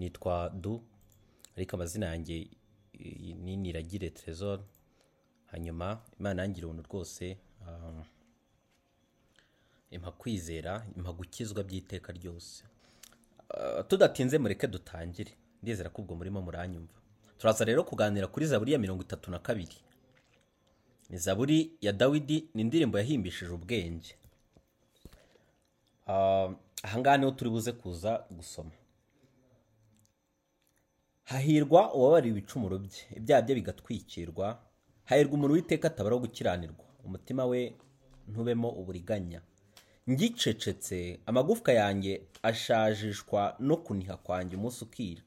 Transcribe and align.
nitwa 0.00 0.48
du 0.62 0.80
ariko 1.56 1.76
amazina 1.76 2.06
yanjye 2.06 2.48
ni 3.44 3.56
niragire 3.56 4.10
trezor 4.10 4.60
hanyuma 5.52 6.00
imana 6.20 6.42
yangira 6.42 6.66
ubuntu 6.66 6.82
rwose 6.88 7.36
um, 7.68 8.04
impa 9.90 10.10
kwizera 10.12 10.86
impa 10.96 11.12
gukizwa 11.12 11.62
by'iteka 11.64 12.12
ryose. 12.12 12.64
Uh, 13.54 13.86
tudatinze 13.88 14.38
mureke 14.38 14.66
dutangire. 14.66 15.32
Ndizera 15.62 15.90
ko 15.90 16.02
ubwo 16.02 16.14
murimo 16.16 16.40
muranyumva. 16.42 16.94
Turaza 17.38 17.64
rero 17.64 17.84
kuganira 17.84 18.26
kuri 18.26 18.46
zaburi 18.46 18.72
ya 18.72 18.78
mirongo 18.78 19.02
itatu 19.02 19.30
na 19.30 19.38
kabiri. 19.38 19.76
Ni 21.10 21.18
zaburi 21.18 21.72
ya 21.80 21.92
dawidi 21.92 22.48
ni 22.54 22.62
indirimbo 22.62 22.98
yahimbishije 22.98 23.50
ubwenge. 23.52 24.14
Uh, 26.06 26.52
ahangaha 26.82 27.16
ni 27.18 27.24
ho 27.24 27.30
turi 27.30 27.50
buze 27.50 27.72
kuza 27.72 28.24
gusoma. 28.30 28.70
Hahirwa 31.30 31.94
uwabariwe 31.94 32.38
ibicumuro 32.38 32.78
bye. 32.78 33.00
Ibyaha 33.18 33.42
bye 33.42 33.54
bigatwikirwa. 33.54 34.46
Hahirwa 35.04 35.34
umuntu 35.34 35.54
w'iteka 35.54 35.88
atabaraho 35.88 36.20
gukiranirwa. 36.26 36.84
Umutima 37.06 37.42
we 37.46 37.60
ntubemo 38.28 38.68
uburiganya. 38.80 39.40
Ngicecetse 40.10 41.20
amagufwa 41.26 41.72
yanjye 41.72 42.12
ashajishwa 42.42 43.56
no 43.58 43.76
kuniha 43.76 44.16
kwanjye 44.16 44.56
umunsi 44.56 44.84
ukira. 44.84 45.22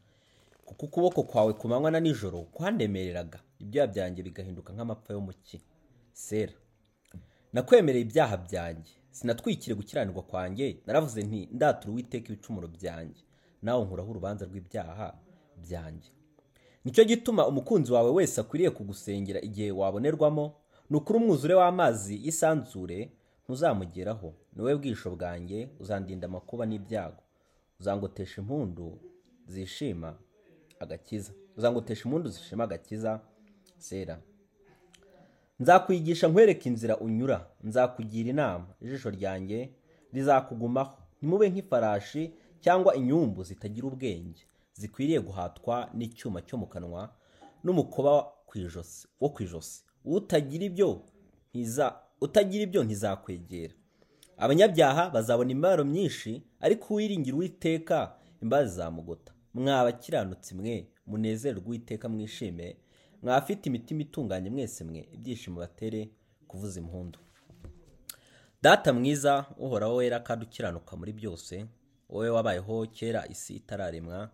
Kuko 0.66 0.86
ukuboko 0.86 1.24
kwawe 1.24 1.54
ku 1.54 1.68
manywa 1.68 1.92
na 1.92 2.00
nijoro 2.00 2.42
kwandemereraga. 2.52 3.40
Ibyaha 3.60 3.88
byanjye 3.88 4.24
bigahinduka 4.24 4.74
nk'amapfa 4.74 5.14
yo 5.14 5.22
mu 5.22 5.32
ki. 5.44 5.62
Sera. 6.14 6.54
Nakwemereye 7.54 8.04
ibyaha 8.06 8.38
byanjye. 8.38 8.94
Sinatwikire 9.12 9.76
gukiranirwa 9.76 10.24
kwanjye. 10.24 10.78
Naravuze 10.86 11.24
nti 11.24 11.48
ndatura 11.52 11.92
uwiteka 11.94 12.28
ibicumuro 12.34 12.68
byanjye. 12.68 13.22
Nawe 13.64 13.86
nkuraho 13.86 14.10
urubanza 14.12 14.46
rw'ibyaha. 14.46 15.08
Byanjye. 15.66 16.10
Nicyo 16.86 17.04
gituma 17.04 17.48
umukunzi 17.48 17.92
wawe 17.92 18.12
wese 18.12 18.42
akwiriye 18.42 18.70
kugusengera 18.70 19.40
igihe 19.42 19.72
wabonerwamo 19.72 20.46
ni 20.90 20.96
ukuri 20.98 21.20
umwuzure 21.20 21.54
w'amazi 21.56 22.16
y'isanzure 22.26 23.12
ntuzamugeraho. 23.44 24.34
Ni 24.54 24.62
wowe 24.62 24.76
bwisho 24.76 25.10
bwanjye 25.16 25.70
uzandinda 25.80 26.28
amakuba 26.28 26.66
n'ibyago. 26.66 27.22
Uzangotesha 27.80 28.42
impundu 28.42 29.00
zishima 29.48 30.16
agakiza. 30.80 31.32
Uzangotesha 31.58 32.04
impundu 32.06 32.30
zishima 32.30 32.64
agakiza 32.64 33.20
sera. 33.78 34.20
Nzakwigisha 35.60 36.28
nkwereke 36.28 36.70
inzira 36.70 36.98
unyura. 36.98 37.48
Nzakugira 37.64 38.30
inama. 38.30 38.68
Ijisho 38.82 39.10
ryanjye 39.10 39.70
rizakugumaho. 40.14 40.98
Ntimube 41.18 41.50
nk'ifarashi 41.50 42.32
cyangwa 42.64 42.96
inyumbu 42.96 43.44
zitagira 43.44 43.88
ubwenge. 43.88 44.44
Zikwiriye 44.74 45.20
guhatwa 45.20 45.90
n'icyuma 45.94 46.42
cyo 46.42 46.58
mu 46.58 46.68
kanwa 46.68 47.10
ijosi 48.56 49.08
wo 49.22 49.30
ku 49.30 49.44
ijosi. 49.44 49.84
Utagira 50.06 50.66
ibyo 50.66 51.02
utagira 52.22 52.64
ibyo 52.64 52.84
ntizakwegera. 52.84 53.74
Abanyabyaha 54.38 55.10
bazabona 55.10 55.52
imibabaro 55.52 55.86
myinshi 55.86 56.42
ariko 56.60 56.94
uwiringira 56.94 57.36
uwiteka 57.38 58.16
imbabazi 58.42 58.76
zamugota. 58.76 59.34
Mwa 59.54 59.80
abakiranutsi 59.80 60.56
mwe 60.56 60.88
munezererwe 61.06 61.66
uwiteka 61.68 62.10
mwishime 62.10 62.78
mwafite 63.22 63.66
imitima 63.70 64.02
itunganye 64.02 64.50
mwese 64.50 64.84
mwe 64.84 65.08
ibyishimo 65.14 65.60
batere 65.60 66.10
kuvuza 66.48 66.80
impundu. 66.80 67.20
Data 68.62 68.94
mwiza 68.94 69.46
uhoraho 69.58 69.96
wera 69.96 70.20
kandi 70.20 70.46
ukiranuka 70.46 70.96
muri 70.96 71.14
byose 71.14 71.66
wowe 72.10 72.30
wabayeho 72.30 72.88
kera 72.88 73.28
isi 73.30 73.56
itararemwa 73.56 74.30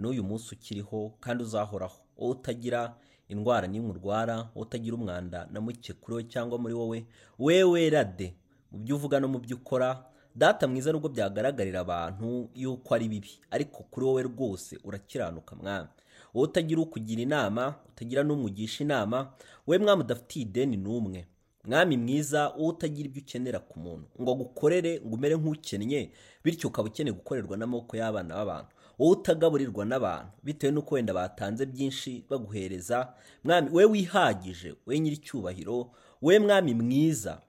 n'uyu 0.00 0.24
munsi 0.24 0.54
ukiriho 0.54 1.12
kandi 1.20 1.44
uzahoraho. 1.44 1.98
Wowe 2.18 2.30
utagira 2.32 2.94
indwara 3.28 3.66
n'imwe 3.68 3.90
urwara 3.90 4.36
wowe 4.36 4.50
utagira 4.66 4.94
umwanda 4.96 5.48
na 5.52 5.60
muke 5.60 5.92
kuri 5.92 6.16
we 6.16 6.24
cyangwa 6.24 6.58
muri 6.58 6.74
wowe 6.74 7.06
we 7.38 7.62
wera 7.64 8.04
de 8.04 8.34
mu 8.72 8.78
byo 8.78 8.96
uvuga 8.96 9.20
no 9.20 9.28
mu 9.28 9.38
byo 9.38 9.56
ukora 9.56 10.04
data 10.34 10.68
mwiza 10.68 10.92
nubwo 10.92 11.08
byagaragarira 11.08 11.80
abantu 11.80 12.50
yuko 12.54 12.94
ari 12.94 13.08
bibi 13.08 13.30
ariko 13.50 13.82
kuri 13.90 14.06
wowe 14.06 14.22
rwose 14.22 14.78
urakiranuka 14.84 15.56
mwami. 15.56 15.88
Wowe 16.34 16.44
utagira 16.48 16.80
ukugira 16.80 17.22
inama 17.22 17.74
utagira 17.88 18.22
n'umugisha 18.22 18.84
inama 18.84 19.32
we 19.66 19.78
mwami 19.78 20.02
udafitiye 20.02 20.44
ideni 20.46 20.76
n'umwe. 20.76 21.26
Mwami 21.64 21.96
mwiza 21.96 22.48
wowe 22.48 22.68
utagira 22.68 23.08
ibyo 23.08 23.22
ukenera 23.22 23.58
ku 23.58 23.78
muntu. 23.80 24.06
Ngo 24.20 24.30
agukorere 24.32 25.00
ngo 25.06 25.14
umere 25.16 25.36
nk'ukennye 25.36 26.10
bityo 26.44 26.68
ukaba 26.68 26.88
ukeneye 26.88 27.14
gukorerwa 27.16 27.56
n'amaboko 27.56 27.96
y'abana 27.96 28.34
b'abantu. 28.34 28.70
Wowe 29.00 29.12
utagaburirwa 29.16 29.84
n'abantu. 29.84 30.32
Bitewe 30.42 30.72
n'uko 30.72 30.94
wenda 30.94 31.14
batanze 31.14 31.66
byinshi 31.66 32.24
baguhereza 32.30 33.12
mwami 33.44 33.68
we 33.72 33.84
wihagije 33.84 34.74
we 34.86 34.98
nyir'icyubahiro 35.00 35.90
we 36.22 36.38
mwami 36.38 36.74
mwiza 36.74 37.40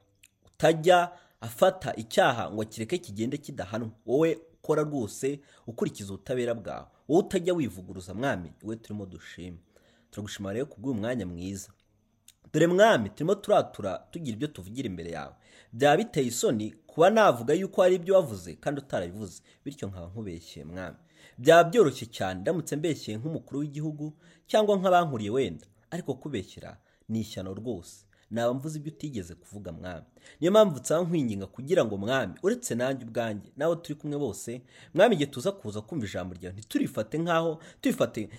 utajya 0.48 1.12
afata 1.42 1.96
icyaha 1.96 2.52
ngo 2.52 2.62
akireke 2.62 2.98
kigende 2.98 3.38
kidahanwa. 3.38 3.90
Wowe 4.06 4.40
ukora 4.54 4.84
rwose 4.84 5.40
ukurikiza 5.68 6.14
ubutabera 6.14 6.54
bwawe. 6.54 6.88
Wowe 7.08 7.20
utajya 7.24 7.54
wivuguruza 7.54 8.14
mwami 8.14 8.52
we 8.64 8.76
turimo 8.76 9.06
dushima 9.06 9.58
turagushima 10.12 10.54
rero 10.54 10.66
kubw'uyu 10.66 10.96
mwanya 10.96 11.26
mwiza. 11.26 11.70
Dore 12.54 12.68
mwami 12.68 13.10
turimo 13.10 13.36
turatura 13.36 13.98
tugira 14.12 14.36
ibyo 14.36 14.48
tuvugira 14.48 14.86
imbere 14.88 15.12
yawe. 15.12 15.34
Byaba 15.74 15.98
biteye 15.98 16.28
isoni 16.28 16.72
kuba 16.88 17.10
navuga 17.10 17.54
yuko 17.54 17.82
hari 17.82 17.96
ibyo 17.96 18.16
wavuze 18.16 18.54
kandi 18.56 18.82
utarabivuze. 18.82 19.42
Bityo 19.66 19.88
nkaba 19.88 20.08
nkubeshye 20.08 20.64
mwami. 20.66 20.98
Byaba 21.42 21.64
byoroshye 21.70 22.06
cyane 22.18 22.38
ndamutse 22.42 22.74
mbeshyeye 22.80 23.16
nk'umukuru 23.20 23.56
w'igihugu 23.62 24.06
cyangwa 24.50 24.74
nk'abankuriye 24.80 25.30
wenda. 25.38 25.66
Ariko 25.94 26.12
kubeshyira 26.22 26.72
ni 27.10 27.20
ishyano 27.24 27.52
rwose. 27.60 28.06
Naba 28.32 28.54
mvuze 28.54 28.76
ibyo 28.80 28.92
utigeze 28.94 29.34
kuvuga 29.36 29.72
mwami. 29.72 30.06
Niyo 30.40 30.52
mpamvu 30.52 30.80
nsaba 30.80 31.02
nkwinginga 31.06 31.48
kugira 31.48 31.82
ngo 31.86 31.98
mwami 31.98 32.34
uretse 32.44 32.76
nanjye 32.76 33.04
ubwanjye 33.06 33.50
nawe 33.58 33.76
turi 33.76 33.96
kumwe 34.00 34.18
bose 34.18 34.62
mwami 34.94 35.16
igihe 35.16 35.30
tuza 35.32 35.52
kuza 35.52 35.82
kumva 35.82 36.06
ijambo 36.08 36.32
ryawe 36.38 36.54
ntiturifate 36.56 37.16
nk'aho 37.20 37.52
turifate 37.82 38.30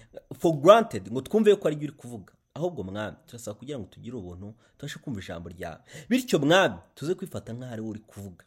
for 0.41 0.53
granted 0.63 1.11
ngo 1.13 1.21
twumve 1.21 1.51
yuko 1.51 1.69
ari 1.69 1.77
uri 1.77 1.93
kuvuga. 1.93 2.33
Ahubwo 2.55 2.81
mwami 2.85 3.17
turasaba 3.27 3.55
kugira 3.59 3.79
ngo 3.79 3.87
tugire 3.93 4.17
ubuntu 4.17 4.55
tubashe 4.79 4.99
kumva 4.99 5.21
ijambo 5.21 5.49
ryawe. 5.53 5.81
Bityo 6.09 6.39
mwami 6.39 6.77
tuze 6.95 7.13
kwifata 7.15 7.53
nk'aho 7.53 7.73
ari 7.73 7.83
wowe 7.83 7.91
uri 7.91 8.01
kuvuga. 8.01 8.45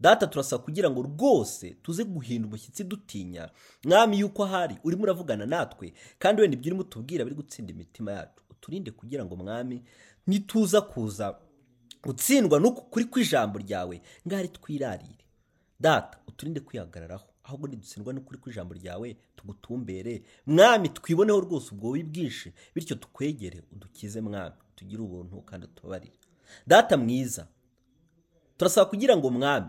Data 0.00 0.26
turasaba 0.26 0.62
kugira 0.62 0.90
ngo 0.90 1.02
rwose 1.02 1.70
tuze 1.82 2.04
guhinda 2.04 2.48
umushyitsi 2.48 2.84
dutinya. 2.84 3.50
Mwami 3.84 4.18
yuko 4.18 4.44
ahari 4.44 4.78
urimo 4.84 5.02
uravugana 5.02 5.46
natwe 5.46 5.92
kandi 6.18 6.42
wenda 6.42 6.56
ibyo 6.56 6.68
urimo 6.70 6.80
utubwira 6.82 7.24
biri 7.24 7.36
gutsinda 7.36 7.72
imitima 7.72 8.12
yacu. 8.12 8.42
Uturinde 8.50 8.90
kugira 8.90 9.24
ngo 9.24 9.36
mwami 9.36 9.82
nituza 10.26 10.80
kuza 10.80 11.38
gutsindwa 12.02 12.60
n'uku 12.60 12.82
kuri 12.90 13.04
kw'ijambo 13.04 13.58
ryawe 13.58 14.02
ngari 14.26 14.48
twirarire. 14.48 15.24
Data 15.80 16.18
uturinde 16.28 16.60
kwihagararaho 16.60 17.26
ahubwo 17.44 17.68
nidutsindwa 17.68 18.12
n'ukuri 18.12 18.38
kw'ijambo 18.38 18.74
ryawe 18.74 19.16
tugutumbere. 19.36 20.22
Mwami 20.46 20.88
twiboneho 20.88 21.40
rwose 21.40 21.74
ubwo 21.74 21.90
bwinshi 21.90 22.52
bityo 22.74 22.96
tukwegere 22.96 23.62
udukize 23.72 24.20
mwami. 24.20 24.54
Tugire 24.76 25.02
ubuntu 25.02 25.42
kandi 25.42 25.66
utubabarire 25.66 26.12
data 26.66 26.96
mwiza 26.96 27.46
turasaba 28.56 28.90
kugira 28.90 29.16
ngo 29.16 29.30
mwami 29.30 29.66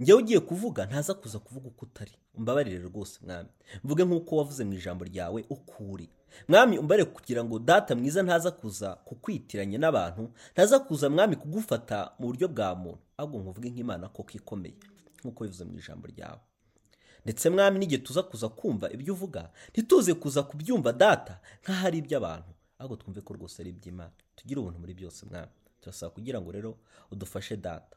njyewe 0.00 0.18
ugiye 0.22 0.40
kuvuga 0.40 0.86
ntaza 0.86 1.14
kuza 1.14 1.38
kuvuga 1.38 1.68
uko 1.68 1.84
utari. 1.86 2.12
Umbabarire 2.34 2.78
rwose 2.78 3.20
mwami. 3.22 3.48
Mvuge 3.84 4.04
nk'uko 4.04 4.36
wavuze 4.36 4.64
mu 4.64 4.72
ijambo 4.74 5.04
ryawe 5.04 5.44
uko 5.50 5.84
uri 5.84 6.08
mwami 6.48 6.78
umbarire 6.78 7.10
kugira 7.10 7.44
ngo 7.44 7.58
data 7.58 7.94
mwiza 7.94 8.22
ntaza 8.22 8.50
kuza 8.50 8.94
kukwitiranya 9.06 9.78
n'abantu 9.78 10.30
ntaza 10.52 10.78
kuza 10.80 11.10
mwami 11.10 11.36
kugufata 11.36 12.12
mu 12.18 12.26
buryo 12.26 12.48
bwa 12.48 12.74
muntu. 12.74 12.98
Ahubwo 13.16 13.38
nkuvuge 13.40 13.70
nk'imana 13.70 14.08
koko 14.10 14.30
ikomeye 14.34 14.74
nk'uko 15.22 15.44
bivuze 15.44 15.64
mu 15.64 15.78
ijambo 15.78 16.06
ryawe. 16.10 16.40
Ndetse 17.24 17.50
mwami 17.50 17.78
n'igihe 17.78 18.02
tuza 18.02 18.22
kuza 18.22 18.48
kumva 18.50 18.90
ibyo 18.92 19.14
uvuga 19.14 19.50
ntituze 19.70 20.14
kuza 20.14 20.42
kubyumva 20.42 20.92
data 20.92 21.38
nk'aho 21.62 21.86
ari 21.86 21.98
iby'abantu. 22.02 22.50
Ahubwo 22.78 22.96
twumve 22.98 23.20
ko 23.22 23.34
rwose 23.34 23.62
ari 23.62 23.70
iby'imana. 23.70 24.10
Tugire 24.36 24.58
ubuntu 24.60 24.78
muri 24.82 24.94
byose 24.94 25.22
mwami. 25.30 25.52
Turasaba 25.80 26.10
kugira 26.10 26.40
ngo 26.42 26.50
rero 26.52 26.78
udufashe 27.14 27.56
data. 27.56 27.96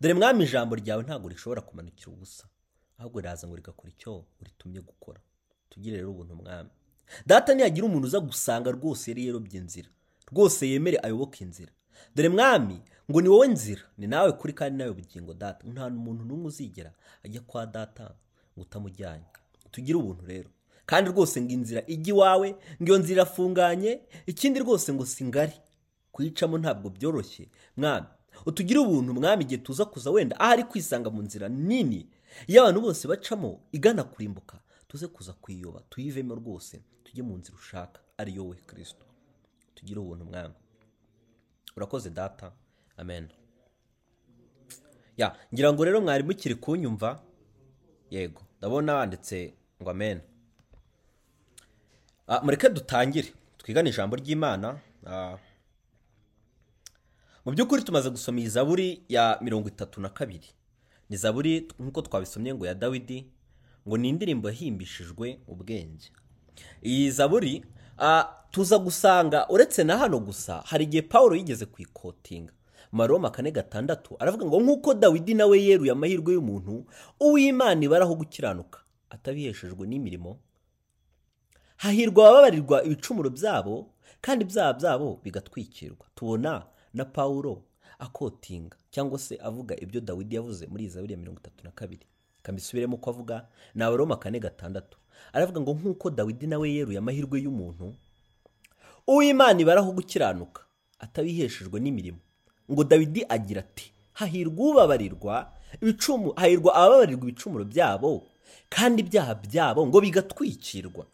Dore 0.00 0.14
mwami 0.14 0.44
ijambo 0.44 0.74
ryawe 0.76 1.02
ntabwo 1.02 1.28
rishobora 1.28 1.60
kumanukira 1.62 2.12
ubusa. 2.12 2.44
Ahubwo 2.98 3.20
riraza 3.20 3.46
ngo 3.48 3.56
rigakora 3.56 3.92
icyo 3.92 4.24
uritumye 4.40 4.80
gukora. 4.80 5.20
Tugire 5.70 5.96
rero 5.96 6.10
ubuntu 6.10 6.34
mwami. 6.36 6.70
Data 7.26 7.54
nihagira 7.54 7.86
umuntu 7.86 8.06
uza 8.06 8.20
gusanga 8.20 8.70
rwose 8.70 9.10
yari 9.10 9.26
yarobye 9.26 9.60
inzira. 9.60 9.88
Rwose 10.32 10.68
yemere 10.68 10.98
ayoboke 11.02 11.44
inzira. 11.44 11.72
Dore 12.14 12.28
mwami 12.28 12.80
ngo 13.10 13.20
ni 13.20 13.28
wowe 13.28 13.48
nzira. 13.48 13.82
Ni 13.98 14.06
nawe 14.06 14.32
kuri 14.32 14.52
kandi 14.52 14.78
nawe 14.78 14.92
bugingo 14.92 15.34
data. 15.34 15.66
Nta 15.68 15.90
muntu 15.90 16.24
n'umwe 16.24 16.46
uzigera 16.46 16.92
ajya 17.24 17.40
kwa 17.40 17.66
data 17.66 18.04
ngo 18.54 18.62
utamujyanye. 18.62 19.24
Tugire 19.70 19.98
ubuntu 19.98 20.26
rero. 20.26 20.50
Kandi 20.86 21.10
rwose 21.10 21.40
ngo 21.40 21.50
inzira 21.52 21.82
ijya 21.86 22.14
iwawe 22.14 22.48
ngo 22.82 22.86
iyo 22.88 22.98
nzira 22.98 23.22
irafunganye 23.22 24.00
ikindi 24.26 24.60
rwose 24.60 24.92
ngo 24.94 25.06
si 25.06 25.24
ngari. 25.24 25.52
Kuyicamo 26.12 26.58
ntabwo 26.58 26.90
byoroshye. 26.90 27.48
Mwami 27.76 28.06
utugire 28.46 28.80
ubuntu 28.80 29.14
mwami 29.14 29.44
igihe 29.44 29.58
tuza 29.62 29.84
kuza 29.84 30.10
wenda 30.10 30.40
aho 30.40 30.52
ari 30.52 30.64
kwisanga 30.64 31.10
mu 31.10 31.22
nzira 31.22 31.48
nini. 31.48 32.08
Iyo 32.46 32.62
abantu 32.62 32.80
bose 32.80 33.08
bacamo 33.08 33.60
igana 33.72 34.04
kurimbuka 34.04 34.58
tuze 34.88 35.06
kuza 35.08 35.32
kuyiyoba 35.32 35.80
tuyivemo 35.90 36.34
rwose 36.34 36.82
tujye 37.04 37.22
mu 37.22 37.36
nzira 37.38 37.56
ushaka 37.58 38.00
ariyo 38.18 38.46
we 38.48 38.56
kirisito 38.68 39.06
tugire 39.74 40.00
ubuntu 40.00 40.24
mwami. 40.24 40.54
Urakoze 41.76 42.10
data. 42.10 42.52
Amen. 42.96 43.28
Ya 45.16 45.36
ngira 45.54 45.72
ngo 45.72 45.84
rero 45.84 46.00
mwari 46.00 46.22
mukiri 46.24 46.54
kunyumva 46.54 47.22
yego 48.10 48.42
ndabona 48.58 48.94
wanditse 48.94 49.54
ngo 49.82 49.90
amen. 49.90 50.20
Ah, 52.28 52.40
mureke 52.40 52.68
dutangire 52.68 53.32
twigane 53.58 53.90
ijambo 53.90 54.16
ry'imana. 54.16 54.78
Ah, 55.06 55.36
mu 57.46 57.52
by'ukuri 57.52 57.82
tumaze 57.82 58.10
gusoma 58.10 58.38
iyi 58.40 58.48
zaburi 58.48 59.02
ya 59.08 59.38
mirongo 59.42 59.68
itatu 59.68 60.00
na 60.00 60.08
kabiri. 60.08 60.48
Ni 61.10 61.16
zaburi 61.16 61.68
nk'uko 61.78 62.02
twabisomye 62.02 62.54
ngo 62.54 62.66
ya 62.66 62.74
dawidi 62.74 63.26
ngo 63.88 63.96
ni 63.98 64.08
indirimbo 64.08 64.48
yahimbishijwe 64.48 65.40
ubwenge 65.48 66.10
iyi 66.82 67.10
zaburi 67.10 67.64
tuza 68.50 68.78
gusanga 68.78 69.48
uretse 69.48 69.84
na 69.84 69.98
hano 69.98 70.18
gusa 70.20 70.62
hari 70.66 70.84
igihe 70.84 71.02
paul 71.02 71.36
yigeze 71.36 71.66
kuyikotinga 71.66 72.52
mu 72.92 72.98
maroma 72.98 73.30
kane 73.30 73.50
gatandatu 73.50 74.16
aravuga 74.18 74.46
ngo 74.46 74.60
nk'uko 74.60 74.94
dawidi 74.94 75.34
nawe 75.34 75.62
yeruye 75.62 75.92
amahirwe 75.92 76.34
y'umuntu 76.34 76.84
uw'imana 77.20 77.84
ibaraho 77.84 78.14
gukiranuka 78.14 78.80
atabiheshejwe 79.10 79.86
n'imirimo. 79.86 80.38
Hahirwa 81.76 82.24
abababarirwa 82.28 82.84
ibicumuro 82.84 83.30
byabo 83.30 83.90
kandi 84.20 84.44
ibyaha 84.44 84.72
byabo 84.72 85.20
bigatwikirwa. 85.24 86.06
Tubona 86.14 86.66
na 86.96 87.04
pawulo 87.04 87.62
akotinga 87.98 88.76
cyangwa 88.90 89.18
se 89.18 89.36
avuga 89.42 89.76
ibyo 89.80 90.00
dawidi 90.00 90.34
yavuze 90.36 90.66
muri 90.66 90.82
iyi 90.84 90.90
zaburi 90.92 91.12
ya 91.12 91.18
mirongo 91.18 91.40
itatu 91.40 91.64
na 91.64 91.70
kabiri. 91.70 92.06
Kambisubiremo 92.42 92.96
uko 92.96 93.10
avuga 93.10 93.46
ni 93.74 93.82
abaroma 93.84 94.16
kane 94.16 94.40
gatandatu. 94.40 94.98
Aravuga 95.32 95.60
ngo 95.60 95.72
nk'uko 95.74 96.10
dawidi 96.10 96.46
nawe 96.46 96.66
yeruye 96.72 96.98
amahirwe 96.98 97.40
y'umuntu 97.44 97.94
uw'imana 99.06 99.60
ibaraho 99.60 99.92
gukiranuka 99.92 100.62
atabiheshejwe 100.98 101.80
n'imirimo. 101.80 102.18
Ngo 102.70 102.84
dawidi 102.84 103.24
agira 103.28 103.60
ati 103.60 103.92
hahirwa 104.12 104.64
ubabarirwa 104.70 105.52
ibicumu 105.82 106.32
hahirwa 106.36 106.74
abababarirwa 106.74 107.22
ibicumuro 107.28 107.64
byabo 107.64 108.26
kandi 108.68 109.02
ibyaha 109.02 109.34
byabo 109.34 109.80
ngo 109.86 109.98
bigatwikirwa. 110.00 111.04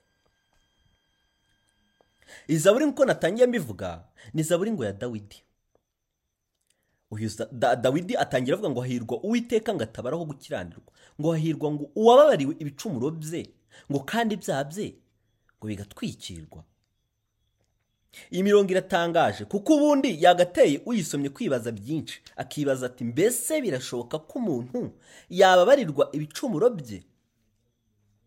Iyi 2.49 2.58
zaburi 2.58 2.84
nk'uko 2.87 3.05
natangiye 3.05 3.46
mbivuga 3.46 4.05
ni 4.34 4.43
zaburi 4.43 4.70
ngo 4.73 4.84
ya 4.84 4.93
dawidi. 4.93 5.43
Dawidi 7.80 8.16
atangira 8.16 8.54
avuga 8.56 8.70
ngo 8.70 8.80
hahirwa 8.80 9.16
uwiteka 9.22 9.74
ngo 9.74 9.82
atabaraho 9.84 10.24
gukiranirwa 10.24 10.92
ngo 11.20 11.32
hahirwa 11.32 11.72
ngo 11.72 11.90
uwababariwe 11.94 12.56
ibicumuro 12.58 13.10
bye 13.10 13.50
ngo 13.90 14.00
kandi 14.00 14.34
ibyaha 14.34 14.64
bye 14.64 14.88
ngo 15.58 15.66
bigatwikirwa. 15.68 16.64
Iyi 18.30 18.42
mirongo 18.42 18.70
iratangaje 18.72 19.44
kuko 19.44 19.76
ubundi 19.76 20.22
yagateye 20.24 20.80
uyisomye 20.86 21.28
kwibaza 21.28 21.72
byinshi 21.72 22.20
akibaza 22.36 22.86
ati 22.86 23.04
mbese 23.04 23.60
birashoboka 23.60 24.18
ko 24.18 24.38
umuntu 24.38 24.92
yababarirwa 25.30 26.08
ibicumuro 26.12 26.70
bye? 26.70 27.04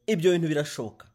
Ibyo 0.07 0.31
bintu 0.31 0.47
birashoboka. 0.47 1.07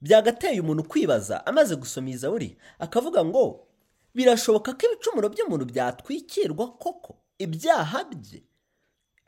Byagateye 0.00 0.60
umuntu 0.60 0.82
kwibaza 0.86 1.46
amaze 1.46 1.74
gusoma 1.76 2.08
iyi 2.08 2.16
zaburi 2.18 2.56
akavuga 2.78 3.24
ngo 3.24 3.66
birashoboka 4.14 4.72
ko 4.74 4.86
ibicumuro 4.86 5.28
by'umuntu 5.28 5.64
byatwikirwa 5.72 6.66
koko. 6.78 7.16
Ibyaha 7.38 8.04
bye 8.04 8.42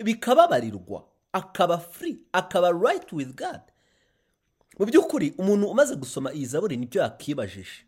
bikababarirwa 0.05 1.05
akaba 1.33 1.79
free 1.79 2.19
akaba 2.33 2.71
right 2.73 3.13
with 3.13 3.35
god. 3.37 3.61
Mu 4.79 4.87
by'ukuri 4.87 5.35
umuntu 5.39 5.69
umaze 5.71 5.95
gusoma 5.97 6.33
iyi 6.33 6.47
zaburi 6.47 6.77
ni 6.77 6.87
byo 6.87 7.03
yakibajije. 7.03 7.85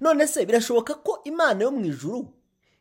None 0.00 0.26
se 0.26 0.44
birashoboka 0.46 0.94
ko 0.94 1.20
imana 1.24 1.64
yo 1.64 1.70
mu 1.70 1.84
ijuru 1.84 2.28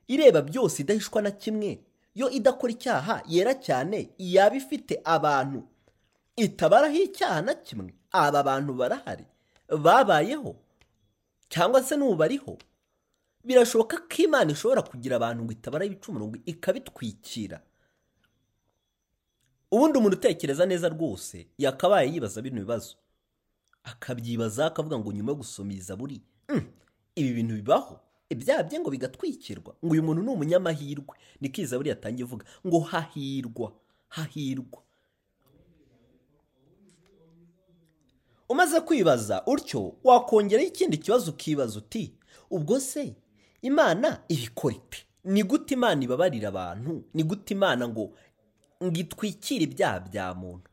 ireba 0.08 0.42
byose 0.42 0.82
idahishwa 0.82 1.22
na 1.22 1.32
kimwe 1.32 1.80
yo 2.16 2.30
idakora 2.30 2.74
icyaha 2.74 3.24
yera 3.28 3.54
cyane 3.56 4.10
yaba 4.18 4.56
ifite 4.56 5.02
abantu 5.04 5.64
itabaraho 6.36 6.96
icyaha 6.96 7.42
na 7.42 7.54
kimwe 7.54 7.94
aba 8.12 8.44
bantu 8.44 8.74
barahari 8.74 9.26
babayeho 9.70 10.56
cyangwa 11.50 11.84
se 11.84 11.96
n'ubu 11.98 12.16
bariho 12.16 12.58
birashoboka 13.46 13.98
ko 14.10 14.16
imana 14.26 14.52
ishobora 14.52 14.82
kugira 14.82 15.16
abantu 15.16 15.44
ngo 15.44 15.52
itabaraho 15.54 15.88
ibicumuro 15.92 16.26
ikabitwikira. 16.46 17.62
Ubundi 19.72 19.98
umuntu 19.98 20.18
utekereza 20.18 20.66
neza 20.66 20.90
rwose 20.90 21.48
yakabaye 21.58 22.10
yibaza 22.14 22.42
bino 22.42 22.60
bibazo. 22.62 22.96
Akabyibaza 23.84 24.66
akavuga 24.66 25.00
ngo 25.00 25.12
nyuma 25.14 25.32
yo 25.32 25.36
gusoma 25.38 25.72
iyi 25.74 25.82
zaburi 25.82 26.22
"Mm, 26.50 26.66
ibi 27.16 27.32
bintu 27.34 27.54
bibaho? 27.56 28.00
Ibyaha 28.30 28.64
bye 28.66 28.80
ngo 28.80 28.90
bigatwikirwa? 28.90 29.76
Ngo 29.86 29.92
uyu 29.94 30.04
muntu 30.04 30.22
ni 30.24 30.30
umunyamahirwe. 30.34 31.14
Niko 31.42 31.58
iyi 31.62 31.68
zaburi 31.70 31.90
yatangiye 31.94 32.26
ivuga 32.26 32.46
ngo 32.68 32.80
hahirwa 32.80 33.74
hahirwa. 34.10 34.82
Umaze 38.50 38.82
kwibaza 38.82 39.44
utyo 39.46 39.96
wakongeraho 40.04 40.68
ikindi 40.68 40.98
kibazo 40.98 41.32
ukibaza 41.32 41.78
uti 41.80 42.14
ubwo 42.50 42.80
se 42.80 43.16
imana 43.70 44.22
ibikora 44.30 44.76
ite? 44.76 45.00
Ni 45.24 45.44
gute 45.44 45.74
imana 45.74 46.04
ibabarira 46.04 46.48
abantu? 46.50 47.04
Ni 47.14 47.24
gute 47.24 47.54
imana 47.54 47.88
ngo 47.88 48.14
ngo 48.84 48.98
itwikire 49.04 49.64
ibyaha 49.66 50.00
bya 50.00 50.34
muntu? 50.34 50.70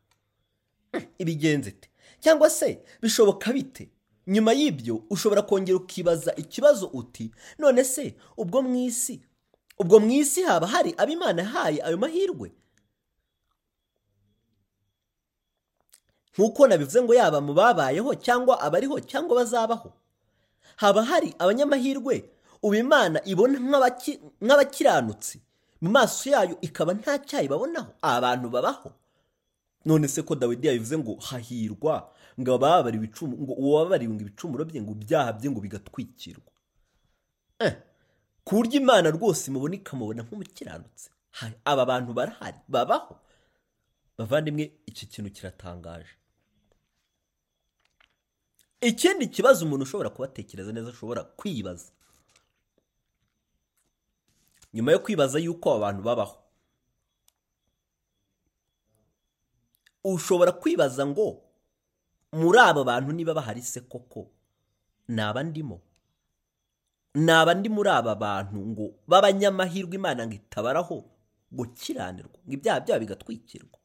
Hmm, 0.91 1.05
ibigenze 1.17 1.69
ite? 1.69 1.89
Cyangwa 2.19 2.49
se 2.49 2.83
bishoboka 3.01 3.53
bite? 3.53 3.89
Nyuma 4.27 4.53
y'ibyo 4.53 5.03
ushobora 5.09 5.41
kongera 5.41 5.77
ukibaza 5.77 6.35
ikibazo 6.35 6.87
uti 6.93 7.31
none 7.59 7.83
se 7.83 8.15
ubwo 8.37 8.61
mu 8.61 8.75
isi 8.87 9.21
ubwo 9.79 9.99
mu 9.99 10.11
isi 10.11 10.41
haba 10.47 10.67
hari 10.67 10.93
abo 10.97 11.11
imana 11.11 11.41
yahaye 11.41 11.79
ayo 11.83 11.97
mahirwe? 11.97 12.51
Nk'uko 16.33 16.67
nabivuze 16.67 17.01
ngo 17.01 17.13
yaba 17.13 17.41
mu 17.41 17.53
babayeho 17.53 18.15
cyangwa 18.15 18.61
abariho 18.61 18.99
cyangwa 18.99 19.35
bazabaho? 19.35 19.93
Haba 20.75 21.03
hari 21.03 21.35
abanyamahirwe 21.39 22.15
ubu 22.63 22.75
imana 22.75 23.17
ibona 23.25 23.57
nk'abaki- 23.59 24.19
nk'abakiranutsi. 24.41 25.37
Mu 25.81 25.89
maso 25.91 26.29
yayo 26.29 26.55
ikaba 26.61 26.93
nta 26.95 27.19
cyayi 27.27 27.47
babonaho. 27.51 27.91
Abantu 28.01 28.47
babaho. 28.49 28.89
None 29.85 30.07
se 30.07 30.21
ko 30.23 30.35
dawidi 30.35 30.67
yabivuze 30.67 30.95
ngo 30.97 31.13
hahirwa. 31.19 31.95
Ngo 32.39 32.49
ababariwe 32.55 33.03
ibicumu 33.03 33.35
ngo 33.43 33.53
uwababariwe 33.53 34.13
ibicumuro 34.15 34.63
bye 34.65 34.79
ngo 34.81 34.91
ibyaha 34.95 35.33
bye 35.37 35.49
ngo 35.51 35.59
bigatwikirwa. 35.61 36.51
Eh, 37.59 37.73
ku 38.47 38.55
buryo 38.55 38.79
imana 38.81 39.11
rwose 39.11 39.51
imubona 39.51 39.75
ikamubona 39.75 40.23
nk'umukiranutsi. 40.23 41.09
Aba 41.65 41.83
bantu 41.85 42.13
barahari 42.15 42.59
babaho. 42.67 43.15
Bavandimwe 44.17 44.71
iki 44.87 45.05
kintu 45.11 45.29
kiratangaje. 45.35 46.15
Ikindi 48.81 49.27
kibazo 49.27 49.65
umuntu 49.65 49.83
ushobora 49.83 50.09
kubatekereza 50.09 50.71
neza 50.71 50.89
ashobora 50.95 51.23
kwibaza. 51.23 51.91
Nyuma 54.73 54.91
yo 54.91 54.99
kwibaza 54.99 55.39
yuko 55.39 55.69
aba 55.73 55.79
bantu 55.79 56.01
babaho. 56.03 56.37
Ushobora 60.03 60.51
kwibaza 60.51 61.05
ngo 61.07 61.43
muri 62.33 62.59
aba 62.59 62.83
bantu 62.83 63.11
niba 63.11 63.33
bahari 63.33 63.61
se 63.61 63.81
koko? 63.81 64.31
Naba 65.07 65.43
ndimo? 65.43 65.81
Naba 67.15 67.53
ndi 67.53 67.69
muri 67.69 67.89
aba 67.89 68.15
bantu 68.15 68.57
ngo 68.65 68.85
b'abanyamahirwe 69.07 69.95
imana 69.95 70.27
ngo 70.27 70.33
itabaraho 70.35 70.97
gukiranirwa 71.51 72.39
ngo 72.45 72.51
ibyaha 72.53 72.79
byabo 72.83 72.99
bigatwikirwa. 72.99 73.79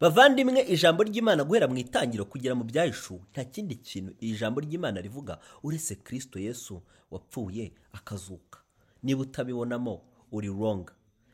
Bavandimwe 0.00 0.60
ijambo 0.66 1.02
ry'imana 1.06 1.44
guhera 1.46 1.68
mu 1.70 1.76
itangiro 1.78 2.24
kugera 2.26 2.54
mu 2.58 2.64
byahishuwe 2.66 3.22
nta 3.30 3.44
kindi 3.46 3.74
kintu 3.78 4.12
iri 4.18 4.34
jambo 4.38 4.58
ry'imana 4.60 4.98
rivuga 5.00 5.38
uretse 5.62 5.94
kirisito 6.02 6.38
yesu 6.42 6.82
wapfuye 7.10 7.70
akazuka. 7.92 8.65
Niba 9.06 9.20
utabibonamo 9.22 9.94
uri 10.34 10.48
wrong. 10.50 10.90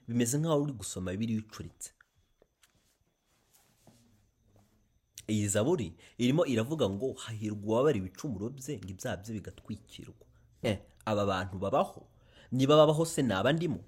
Bimeze 0.09 0.37
nk'aho 0.39 0.61
uri 0.63 0.73
gusoma 0.77 1.11
bibiri 1.17 1.35
bicuritse 1.41 1.91
iyi 5.33 5.49
zaburi 5.49 5.95
irimo 6.19 6.45
iravuga 6.47 6.89
ngo 6.91 7.13
hahirwa 7.23 7.65
uwabara 7.67 7.97
ibicumuro 7.99 8.47
bye 8.51 8.75
ngo 8.79 8.89
ibyaha 8.93 9.17
bye 9.23 9.33
bigatwikirwa. 9.39 10.27
Eh, 10.63 10.79
aba 11.05 11.25
bantu 11.27 11.59
babaho? 11.59 12.01
Niba 12.53 12.77
babaho 12.77 13.05
se 13.07 13.23
naba 13.23 13.53
ndimo? 13.53 13.81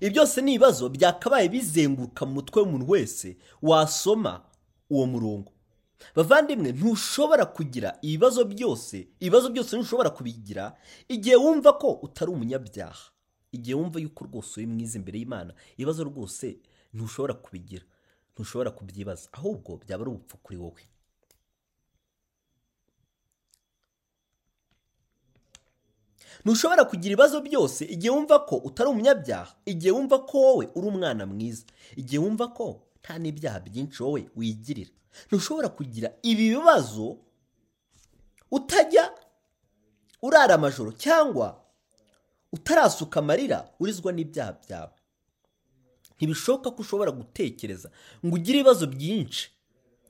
Ibi 0.00 0.10
byose 0.10 0.42
ni 0.42 0.52
ibibazo 0.54 0.88
byakabaye 0.88 1.48
bizenguruka 1.48 2.26
mu 2.26 2.32
mutwe 2.34 2.60
w'umuntu 2.62 2.86
wese 2.90 3.36
wasoma 3.62 4.44
uwo 4.90 5.06
murongo. 5.06 5.52
Bavandimwe 6.16 6.68
ntushobora 6.72 7.44
kugira 7.56 7.88
ibibazo 8.06 8.44
byose 8.44 8.96
ibibazo 9.20 9.46
byose 9.54 9.70
ntushobora 9.76 10.10
kubigira 10.16 10.64
igihe 11.14 11.36
wumva 11.36 11.70
ko 11.80 11.88
utari 12.06 12.30
umunyabyaha. 12.32 13.04
Igihe 13.56 13.74
wumva 13.78 13.96
yuko 14.00 14.20
rwose 14.28 14.52
uri 14.60 14.66
mwiza 14.72 14.94
imbere 15.00 15.16
y'imana 15.18 15.52
ibibazo 15.76 16.04
rwose 16.10 16.46
ntushobora 16.94 17.34
kubigira 17.44 17.84
ntushobora 18.34 18.70
kubyibaza 18.76 19.26
ahubwo 19.36 19.70
byaba 19.82 20.02
ari 20.04 20.10
ubupfu 20.12 20.36
kuri 20.44 20.58
wowe. 20.62 20.82
Ntushobora 26.44 26.82
kugira 26.90 27.12
ibibazo 27.12 27.38
byose 27.48 27.82
igihe 27.94 28.10
wumva 28.14 28.36
ko 28.48 28.54
utari 28.68 28.88
umunyabyaha 28.90 29.52
igihe 29.72 29.92
wumva 29.96 30.16
ko 30.28 30.34
wowe 30.44 30.64
uri 30.76 30.86
umwana 30.92 31.22
mwiza 31.32 31.64
igihe 32.00 32.18
wumva 32.24 32.46
ko 32.56 32.66
nta 33.02 33.18
n'ibyaha 33.18 33.60
byinshi 33.60 34.02
wowe 34.02 34.30
wigirira. 34.36 34.90
Ntushobora 35.26 35.68
kugira 35.68 36.08
ibi 36.22 36.48
bibazo 36.54 37.18
utajya 38.50 39.12
urara 40.22 40.54
amajoro 40.54 40.92
cyangwa 40.92 41.64
utarasuka 42.52 43.20
amarira 43.20 43.68
urizwa 43.80 44.12
n'ibyaha 44.12 44.52
byawe. 44.62 44.94
Ntibishoboka 46.16 46.70
ko 46.70 46.80
ushobora 46.82 47.10
gutekereza 47.10 47.90
ngo 48.26 48.34
ugire 48.36 48.58
ibibazo 48.58 48.86
byinshi 48.86 49.50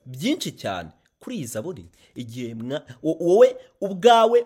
byinshi 0.05 0.51
cyane 0.57 0.89
kuri 1.19 1.35
iyi 1.37 1.45
zaburi 1.45 1.85
igihe 2.15 2.55
wowe 3.03 3.47
ubwawe 3.81 4.39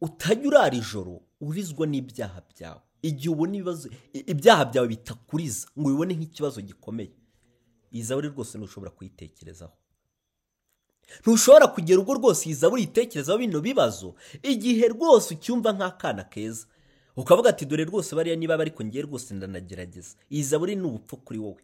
utajya 0.00 0.46
urara 0.48 0.74
ijoro 0.76 1.20
urizwa 1.40 1.86
n'ibyaha 1.86 2.40
byawe. 2.50 2.82
Igihe 3.08 3.28
ubona 3.34 3.54
ibibazo 3.60 3.86
ibyaha 4.32 4.64
byawe 4.72 4.88
bitakuriza 4.88 5.68
ngo 5.78 5.86
ubibone 5.88 6.12
nk'ikibazo 6.16 6.58
gikomeye. 6.64 7.12
Iyi 7.92 8.02
zaburi 8.02 8.28
rwose 8.32 8.58
ntushobora 8.58 8.90
kuyitekerezaho. 8.96 9.76
Ntushobora 11.20 11.66
kugera 11.74 12.00
ubwo 12.00 12.14
rwose 12.18 12.42
iyi 12.48 12.54
zaburi 12.60 12.82
yitekerezaho 12.88 13.38
bino 13.38 13.60
bibazo 13.60 14.14
igihe 14.42 14.88
rwose 14.94 15.34
ucyumva 15.34 15.72
nk'akana 15.76 16.24
keza. 16.32 16.66
Ukavuga 17.16 17.50
ati 17.50 17.64
dore 17.68 17.84
rwose 17.84 18.10
bariya 18.16 18.36
niba 18.36 18.56
bari 18.58 18.72
ngewe 18.84 19.02
rwose 19.06 19.34
ndanagerageza. 19.34 20.16
Iyi 20.32 20.42
zaburi 20.42 20.74
ni 20.76 20.82
ubupfu 20.88 21.16
kuri 21.16 21.38
wowe. 21.38 21.62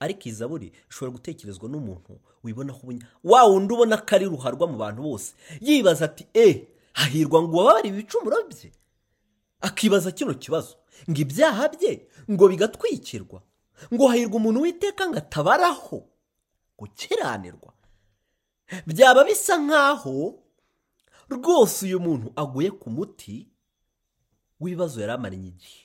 Ariko 0.00 0.22
iyi 0.28 0.34
zaburi 0.34 0.72
ishobora 0.90 1.12
gutekerezwa 1.16 1.68
n'umuntu 1.68 2.20
wibonaho 2.44 2.78
ubunya 2.82 3.06
wa 3.24 3.44
wundi 3.44 3.74
ubona 3.74 3.96
ko 4.00 4.10
ari 4.16 4.24
ruharwa 4.24 4.64
mu 4.70 4.76
bantu 4.78 5.02
bose. 5.02 5.34
Yibaza 5.60 6.04
ati 6.08 6.24
e 6.34 6.68
hahirwa 6.92 7.42
ngo 7.42 7.52
ubabare 7.52 7.88
ibicumuro 7.88 8.36
bye. 8.48 8.70
Akibaza 9.60 10.10
kino 10.12 10.34
kibazo. 10.34 10.76
Ngo 11.10 11.20
ibyaha 11.20 11.68
bye 11.68 12.08
ngo 12.30 12.48
bigatwikirwa. 12.48 13.42
Ngo 13.94 14.08
hahirwa 14.08 14.36
umuntu 14.36 14.60
witeka 14.60 15.08
ngo 15.08 15.18
atabaraho 15.18 16.08
gukiranirwa. 16.78 17.72
Byaba 18.86 19.24
bisa 19.24 19.58
nk'aho 19.58 20.38
rwose 21.30 21.86
uyu 21.86 22.00
muntu 22.00 22.32
aguye 22.36 22.70
ku 22.70 22.90
muti 22.90 23.48
w'ibibazo 24.60 25.00
yari 25.00 25.12
amaranye 25.12 25.48
igihe. 25.48 25.82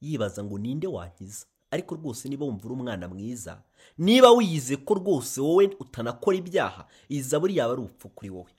Yibaza 0.00 0.44
ngo 0.44 0.58
ninde 0.58 0.86
wankiza? 0.86 1.46
Ariko 1.70 1.94
rwose 1.94 2.28
niba 2.28 2.44
wumva 2.46 2.64
uri 2.66 2.74
umwana 2.74 3.08
mwiza 3.08 3.62
niba 3.98 4.30
wiyize 4.32 4.76
ko 4.76 4.94
rwose 4.94 5.40
wowe 5.40 5.66
utanakora 5.80 6.36
ibyaha 6.36 6.86
iyi 7.10 7.22
zaburi 7.22 7.56
yaba 7.56 7.72
ari 7.72 7.82
ubupfu 7.82 8.08
kuri 8.08 8.30
wowe. 8.30 8.52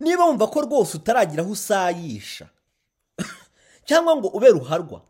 Niba 0.00 0.24
wumva 0.24 0.46
ko 0.46 0.60
rwose 0.60 0.96
utaragira 0.96 1.42
aho 1.42 1.52
usayisha 1.52 2.48
cyangwa 3.88 4.16
ngo 4.16 4.28
ube 4.28 4.48
ruharwa 4.48 5.02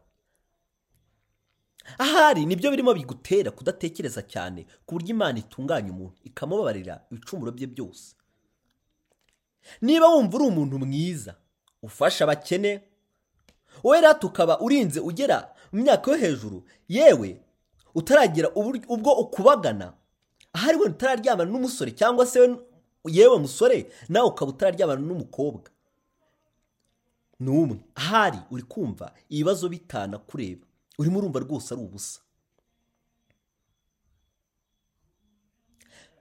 ahari 1.98 2.46
ni 2.46 2.56
byo 2.56 2.70
birimo 2.70 2.94
bigutera 2.94 3.50
kudatekereza 3.50 4.22
cyane 4.22 4.66
ku 4.86 4.94
buryo 4.94 5.10
imana 5.14 5.38
itunganya 5.38 5.90
umuntu 5.92 6.18
ikamubabarira 6.24 7.04
ibicumuro 7.10 7.52
bye 7.52 7.66
byose. 7.66 8.16
Niba 9.82 10.08
wumva 10.08 10.36
uri 10.36 10.46
umuntu 10.46 10.78
mwiza 10.78 11.34
ufasha 11.82 12.24
abakene 12.24 12.82
rero 13.84 14.14
tukaba 14.14 14.60
urinze 14.60 15.00
ugera 15.00 15.54
mu 15.72 15.82
myaka 15.82 16.10
yo 16.10 16.16
hejuru 16.16 16.64
yewe 16.88 17.40
utaragira 17.94 18.48
ubwo 18.54 19.12
ukubagana 19.12 19.92
ahari 20.52 20.76
wenda 20.78 20.94
utararyamana 20.96 21.50
n'umusore 21.50 21.90
cyangwa 21.90 22.26
se 22.26 22.38
yewe 23.08 23.38
musore 23.38 23.92
nawe 24.08 24.26
ukaba 24.28 24.50
utararyamana 24.50 25.00
n'umukobwa. 25.00 25.70
Ni 27.40 27.50
umwe. 27.50 27.78
Ahari 27.94 28.38
uri 28.50 28.62
kumva 28.62 29.12
ibibazo 29.28 29.68
bitanakureba. 29.68 30.66
Urimo 30.98 31.18
urumva 31.18 31.38
rwose 31.40 31.74
ari 31.74 31.82
ubusa. 31.82 32.20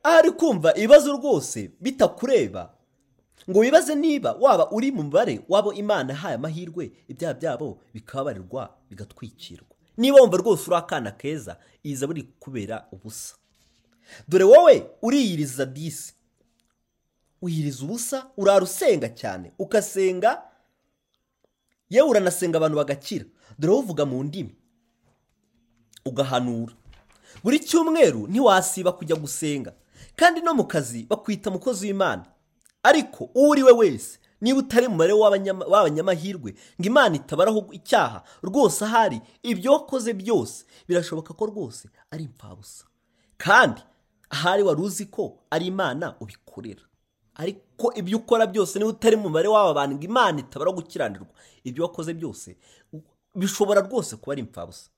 Ahari 0.04 0.32
kumva 0.32 0.74
ibibazo 0.76 1.14
rwose 1.18 1.72
bitakureba 1.82 2.74
ngo 3.50 3.60
wibaze 3.60 3.96
niba 3.96 4.34
waba 4.34 4.72
uri 4.72 4.92
mu 4.92 5.04
mubare 5.04 5.42
wabo 5.50 5.74
imana 5.74 6.14
yahaye 6.14 6.36
amahirwe 6.36 6.92
ibyaha 7.08 7.34
byabo 7.34 7.82
bikababarirwa 7.94 8.78
bigatwikirwa. 8.90 9.68
Niba 9.98 10.18
wumva 10.22 10.38
rwose 10.38 10.64
uri 10.68 10.76
akana 10.76 11.12
keza 11.12 11.58
iza 11.84 12.08
buri 12.08 12.24
kubera 12.40 12.88
ubusa. 12.92 13.36
Dore 14.28 14.44
wowe 14.44 14.90
uriyiriza 15.02 15.66
disi. 15.66 16.14
Uyiriza 17.44 17.84
ubusa 17.86 18.18
urara 18.38 18.64
usenga 18.64 19.10
cyane. 19.10 19.52
Ugasenga 19.60 20.42
yewe 21.90 22.10
uranasenga 22.10 22.58
abantu 22.58 22.78
bagakira. 22.78 23.26
Dore 23.60 23.74
uvuga 23.74 24.06
mu 24.06 24.24
ndimi. 24.24 24.56
Ugahanura. 26.06 26.74
Buri 27.44 27.60
cyumweru 27.60 28.28
ntiwasiba 28.28 28.92
kujya 28.92 29.16
gusenga 29.16 29.74
kandi 30.16 30.42
no 30.42 30.54
mu 30.54 30.64
kazi 30.68 31.04
bakwita 31.04 31.50
umukozi 31.50 31.88
w'imana. 31.88 32.26
Ariko 32.84 33.30
uwo 33.36 33.50
uri 33.50 33.64
we 33.64 33.72
wese 33.72 34.20
niba 34.42 34.60
utari 34.60 34.88
mu 34.88 34.94
mubare 34.94 35.14
w'abanyamahirwe 35.14 36.52
ngo 36.80 36.88
imana 36.88 37.16
itabaraho 37.16 37.68
icyaha 37.72 38.24
rwose 38.44 38.86
ahari 38.86 39.22
ibyo 39.44 39.72
wakoze 39.74 40.14
byose 40.14 40.66
birashoboka 40.88 41.34
ko 41.34 41.46
rwose 41.46 41.90
ari 42.12 42.24
impfabusa. 42.24 42.86
Kandi 43.38 43.82
ahari 44.30 44.64
wari 44.64 44.82
uzi 44.82 45.06
ko 45.06 45.40
ari 45.50 45.66
imana 45.68 46.16
ubikorera. 46.20 46.82
Ariko 47.36 47.94
ibyo 47.96 48.18
ukora 48.18 48.46
byose 48.48 48.80
niba 48.80 48.90
utari 48.92 49.16
mu 49.16 49.24
mubare 49.30 49.48
w'aba 49.48 49.74
bantu 49.74 49.96
ngo 49.96 50.04
imana 50.06 50.40
itabaraho 50.40 50.76
gukiranirwa. 50.78 51.28
Ibyo 51.64 51.84
wakoze 51.84 52.14
byose 52.14 52.58
bishobora 53.36 53.82
rwose 53.82 54.16
kuba 54.16 54.32
ari 54.34 54.42
impfabusa. 54.42 54.90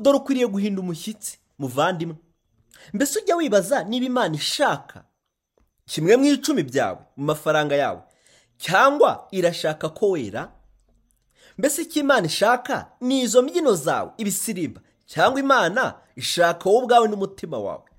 Dore 0.00 0.16
ukwiriye 0.18 0.46
guhinda 0.46 0.80
umushyitsi 0.80 1.38
muvandimwe. 1.58 2.16
Mbese 2.92 3.18
ujya 3.18 3.36
wibaza 3.36 3.84
niba 3.84 4.06
imana 4.06 4.34
ishaka 4.34 5.04
kimwe 5.86 6.16
mu 6.16 6.24
icumi 6.24 6.62
byawe 6.62 6.98
mu 7.16 7.24
mafaranga 7.24 7.76
yawe 7.76 8.00
cyangwa 8.58 9.28
irashaka 9.30 9.88
ko 9.88 10.10
wera? 10.16 10.52
Mbese 11.58 11.82
icyo 11.82 12.00
imana 12.00 12.26
ishaka 12.26 12.92
ni 13.00 13.20
izo 13.20 13.42
mbyino 13.42 13.74
zawe 13.74 14.10
ibisirimba 14.16 14.80
cyangwa 15.06 15.40
imana 15.40 15.94
ishaka 16.16 16.64
wowe 16.70 16.82
ubwawe 16.82 17.08
n'umutima 17.08 17.58
wawe. 17.58 17.89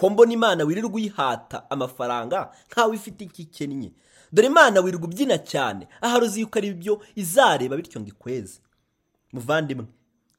Ko 0.00 0.10
mbona 0.10 0.32
imana 0.32 0.64
wirirwa 0.64 0.94
uyihata 0.96 1.70
amafaranga 1.70 2.50
nkawe 2.72 2.96
ifite 2.96 3.20
icyo 3.24 3.42
ikennye? 3.44 3.92
Dore 4.32 4.46
imana 4.48 4.80
wirirwa 4.80 5.04
ubyina 5.08 5.38
cyane 5.38 5.88
ahari 6.00 6.24
uzi 6.24 6.40
yuko 6.40 6.58
ari 6.58 6.72
byo 6.74 7.02
izareba 7.14 7.76
bityo 7.76 8.00
ngo 8.00 8.08
ikweze. 8.08 8.60
Muvandimwe 9.32 9.86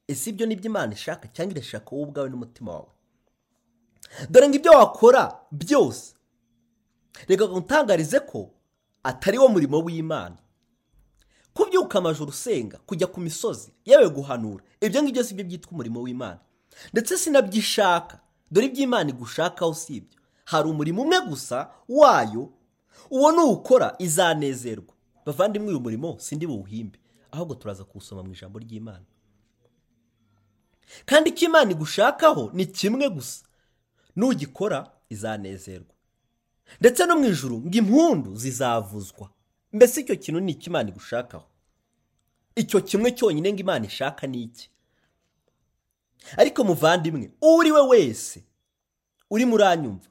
ese 0.08 0.30
ibyo 0.30 0.46
ni 0.46 0.56
byo 0.56 0.66
imana 0.72 0.94
ishaka 0.94 1.28
cyangwa 1.28 1.54
irashaka 1.56 1.90
wowe 1.96 2.04
ubwawe 2.08 2.30
n'umutima 2.30 2.72
wawe? 2.74 2.90
Dore 4.30 4.48
ngo 4.50 4.56
ibyo 4.56 4.72
wakora 4.72 5.24
byose 5.52 6.16
reka 7.28 7.46
ngutangarize 7.48 8.20
ko 8.20 8.50
atari 9.04 9.38
wo 9.38 9.48
murimo 9.48 9.78
w'imana. 9.86 10.38
Kubyuka 11.54 11.98
amajoro 12.00 12.30
usenga 12.30 12.78
kujya 12.86 13.08
ku 13.08 13.20
misozi 13.22 13.74
yewe 13.86 14.10
guhanura 14.10 14.64
ibyo 14.82 15.04
ngibyo 15.04 15.24
si 15.24 15.34
byo 15.36 15.46
byitwa 15.46 15.72
umurimo 15.72 16.02
w'imana. 16.02 16.40
Ndetse 16.94 17.18
sinabyishaka 17.18 18.20
dore 18.52 18.66
iby'imana 18.68 19.10
igushakaho 19.10 19.74
si 19.74 19.96
ibyo. 19.96 20.20
Hari 20.46 20.70
umurimo 20.70 21.02
umwe 21.02 21.22
gusa 21.22 21.72
wayo 21.90 22.54
uwo 23.10 23.32
nuwukora 23.32 23.96
izanezerwa. 24.00 24.94
Bavandimwe 25.26 25.70
uyu 25.70 25.80
murimo 25.80 26.20
sindi 26.20 26.48
buwuhimbe 26.48 27.00
ahubwo 27.32 27.56
turaza 27.56 27.84
kuwusoma 27.84 28.24
mu 28.24 28.32
ijambo 28.34 28.60
ry'imana. 28.60 29.06
Kandi 31.06 31.30
icyo 31.30 31.48
imana 31.48 31.72
igushakaho 31.72 32.50
ni 32.54 32.66
kimwe 32.66 33.10
gusa 33.10 33.46
nugikora 34.16 34.92
izanezerwa. 35.10 35.96
Ndetse 36.80 37.06
no 37.06 37.16
mu 37.20 37.26
ijuru 37.26 37.58
ngo 37.62 37.78
impundu 37.78 38.36
zizavuzwa. 38.36 39.30
Mbese 39.74 40.02
icyo 40.02 40.16
kintu 40.16 40.40
ni 40.40 40.52
imana 40.52 40.90
igushakaho? 40.90 41.48
Icyo 42.56 42.82
kimwe 42.82 43.12
cyonyine 43.12 43.54
ngo 43.54 43.60
imana 43.60 43.86
ishaka 43.86 44.28
ni 44.28 44.44
iki? 44.44 44.70
Ariko 46.38 46.64
muvandimwe 46.64 47.32
uwo 47.42 47.56
uri 47.58 47.72
we 47.72 47.82
wese 47.82 48.44
urimo 49.30 49.56
uranyumva 49.56 50.08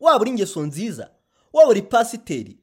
waba 0.00 0.20
uri 0.20 0.30
ingeso 0.30 0.62
nziza 0.66 1.10
waba 1.52 1.70
uri 1.70 1.82
pasiteri 1.82 2.58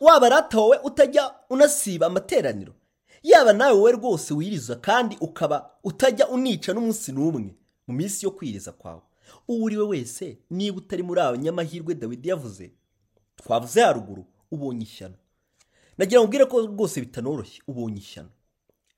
waba 0.00 0.26
arata 0.26 0.58
wowe 0.58 0.78
utajya 0.84 1.34
unasiba 1.50 2.06
amateraniro 2.06 2.74
yaba 3.22 3.52
nawe 3.52 3.72
wowe 3.72 3.92
rwose 3.92 4.34
wiriza 4.34 4.76
kandi 4.76 5.16
ukaba 5.20 5.70
utajya 5.84 6.28
unica 6.28 6.68
n'umunsi 6.74 7.12
n'umwe 7.12 7.54
mu 7.86 7.94
minsi 7.96 8.24
yo 8.26 8.30
kwiriza 8.30 8.72
kwawe. 8.72 9.02
Uwo 9.48 9.64
uri 9.64 9.76
we 9.76 9.84
wese 9.84 10.38
niba 10.50 10.76
utari 10.78 11.02
muri 11.02 11.20
abanyamahirwe 11.20 11.94
dawidi 11.94 12.28
yavuze 12.28 12.70
twavuze 13.36 13.80
haruguru 13.82 14.24
ubonye 14.50 14.82
ishyano. 14.82 15.14
Nagira 15.98 16.20
ngo 16.20 16.24
ubwire 16.26 16.44
ko 16.44 16.60
rwose 16.66 17.00
bitanoroshye 17.00 17.62
ubonye 17.66 17.98
ishyano. 17.98 18.28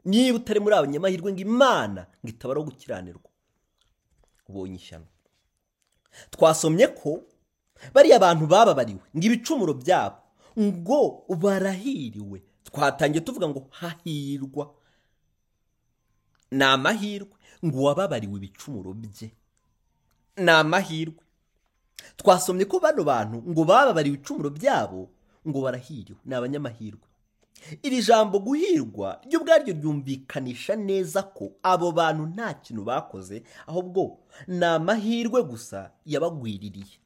Niba 0.04 0.36
utari 0.38 0.60
muri 0.60 0.74
abanyamahirwe 0.74 1.32
ngo 1.32 1.40
imana 1.40 2.06
ngo 2.20 2.28
itabara 2.30 2.60
gukiranirwa 2.60 3.30
ubonye 4.48 4.76
ishyano. 4.76 5.06
Twasomye 6.30 6.86
ko 6.92 7.22
bariya 7.94 8.16
abantu 8.18 8.44
bababariwe 8.46 9.00
ngo 9.16 9.24
ibicumuro 9.26 9.72
byabo 9.74 10.18
ngo 10.58 11.24
barahiriwe. 11.42 12.38
Twatangiye 12.66 13.20
tuvuga 13.24 13.48
ngo 13.48 13.60
hahirwa. 13.70 14.74
Ni 16.50 16.64
amahirwe 16.64 17.36
ngo 17.64 17.76
uwababariwe 17.78 18.36
ibicumuro 18.36 18.92
bye. 18.94 19.30
Ni 20.36 20.50
amahirwe. 20.50 21.22
Twasomye 22.16 22.64
ko 22.68 22.80
bano 22.80 23.04
bantu 23.04 23.36
ngo 23.50 23.62
bababariwe 23.64 24.16
ibicumuro 24.18 24.50
byabo 24.50 25.00
ngo 25.48 25.58
barahiriwe. 25.64 26.20
Ni 26.24 26.34
abanyamahirwe. 26.34 27.06
Iri 27.82 28.02
jambo 28.02 28.38
guhirwa 28.38 29.20
ryo 29.26 29.40
ubwaryo 29.40 29.74
ryumvikanisha 29.74 30.76
neza 30.76 31.22
ko 31.22 31.52
abo 31.62 31.92
bantu 31.92 32.26
nta 32.26 32.54
kintu 32.54 32.82
bakoze 32.84 33.42
ahubwo 33.66 34.18
ni 34.48 34.64
amahirwe 34.64 35.42
gusa 35.42 35.90
yabagwiririye. 36.06 36.96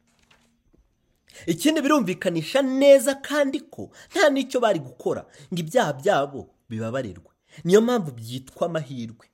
Ikindi 1.46 1.80
birumvikanisha 1.80 2.62
neza 2.62 3.14
kandi 3.20 3.60
ko 3.68 3.90
nta 4.10 4.30
n'icyo 4.30 4.60
bari 4.60 4.78
gukora 4.80 5.26
ngo 5.52 5.60
ibyaha 5.60 5.92
byabo 5.92 6.40
bibabarirwe. 6.68 7.30
Niyo 7.64 7.80
mpamvu 7.80 8.10
byitwa 8.12 8.66
amahirwe. 8.66 9.26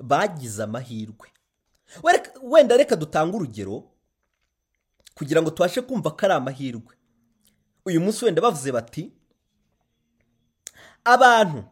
Bagize 0.00 0.62
amahirwe. 0.62 1.28
Wenda 2.42 2.76
reka 2.76 2.96
dutange 2.96 3.36
urugero 3.36 3.84
kugira 5.14 5.42
ngo 5.42 5.50
tubashe 5.50 5.80
kumva 5.82 6.10
ko 6.10 6.20
ari 6.24 6.34
amahirwe. 6.34 6.94
Uyu 7.86 8.00
munsi 8.00 8.24
wenda 8.24 8.40
bavuze 8.42 8.72
bati 8.72 9.12
abantu. 11.04 11.64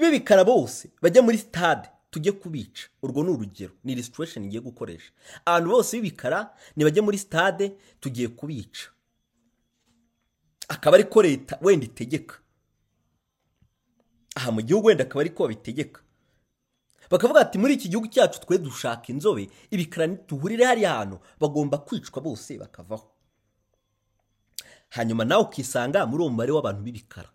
B'ibikara 0.00 0.44
bose 0.44 0.90
bajya 1.02 1.22
muri 1.22 1.38
sitade 1.38 1.88
tujye 2.10 2.32
kubica. 2.32 2.88
Urwo 3.02 3.22
ni 3.24 3.30
urugero 3.30 3.72
ni 3.84 3.92
illustration 3.92 4.44
ngiye 4.46 4.60
gukoresha. 4.60 5.12
Abantu 5.46 5.70
bose 5.70 5.96
b'ibikara 5.96 6.54
ntibajye 6.76 7.02
muri 7.02 7.18
sitade 7.18 7.76
tugiye 8.00 8.28
kubica. 8.28 8.88
Akaba 10.68 10.96
ariko 10.96 11.22
leta 11.22 11.58
wenda 11.62 11.86
itegeka. 11.86 12.34
Aha 14.36 14.50
mu 14.52 14.60
gihugu 14.62 14.86
wenda 14.86 15.04
akaba 15.04 15.20
ariko 15.20 15.42
babitegeka. 15.42 16.00
Bakavuga 17.10 17.40
ati 17.40 17.58
muri 17.58 17.74
iki 17.74 17.88
gihugu 17.88 18.08
cyacu 18.08 18.40
twe 18.40 18.58
dushaka 18.58 19.08
inzobe. 19.12 19.50
Ibikara 19.70 20.06
duhurire 20.06 20.64
hariya 20.64 20.92
hantu 20.94 21.20
bagomba 21.40 21.78
kwicwa 21.78 22.22
bose 22.22 22.58
bakavaho. 22.58 23.10
Hanyuma 24.88 25.24
nawe 25.24 25.42
ukisanga 25.42 26.06
muri 26.06 26.22
uwo 26.22 26.30
mubare 26.30 26.52
w'abantu 26.52 26.82
b'ibikara. 26.82 27.28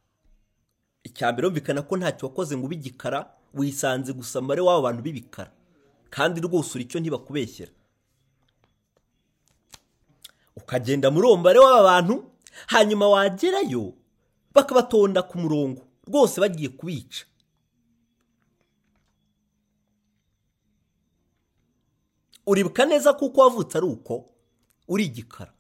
Icya 1.07 1.27
mbere 1.31 1.45
wumvikana 1.47 1.81
ko 1.87 1.93
ntacyo 1.99 2.23
wakoze 2.27 2.53
ngo 2.57 2.65
ube 2.67 2.75
igikara 2.79 3.19
wisanze 3.57 4.09
gusa 4.19 4.35
umubare 4.39 4.61
w'abo 4.67 4.81
bantu 4.87 5.01
b'ibikara. 5.05 5.51
Kandi 6.15 6.37
rwose 6.45 6.69
uri 6.75 6.83
icyo 6.87 6.97
ntibakubeshyera. 6.99 7.71
Ukagenda 10.59 11.07
muri 11.13 11.25
uwo 11.27 11.37
mubare 11.39 11.59
w'aba 11.63 11.81
bantu 11.91 12.15
hanyuma 12.73 13.05
wagerayo 13.13 13.83
bakabatonda 14.55 15.19
ku 15.29 15.35
murongo 15.43 15.81
rwose 16.07 16.35
bagiye 16.43 16.69
kubica. 16.77 17.21
Uribuka 22.45 22.85
neza 22.85 23.13
kuko 23.13 23.41
wavutse 23.41 23.77
ari 23.77 23.87
uko 23.87 24.25
uri 24.87 25.05
igikara. 25.05 25.53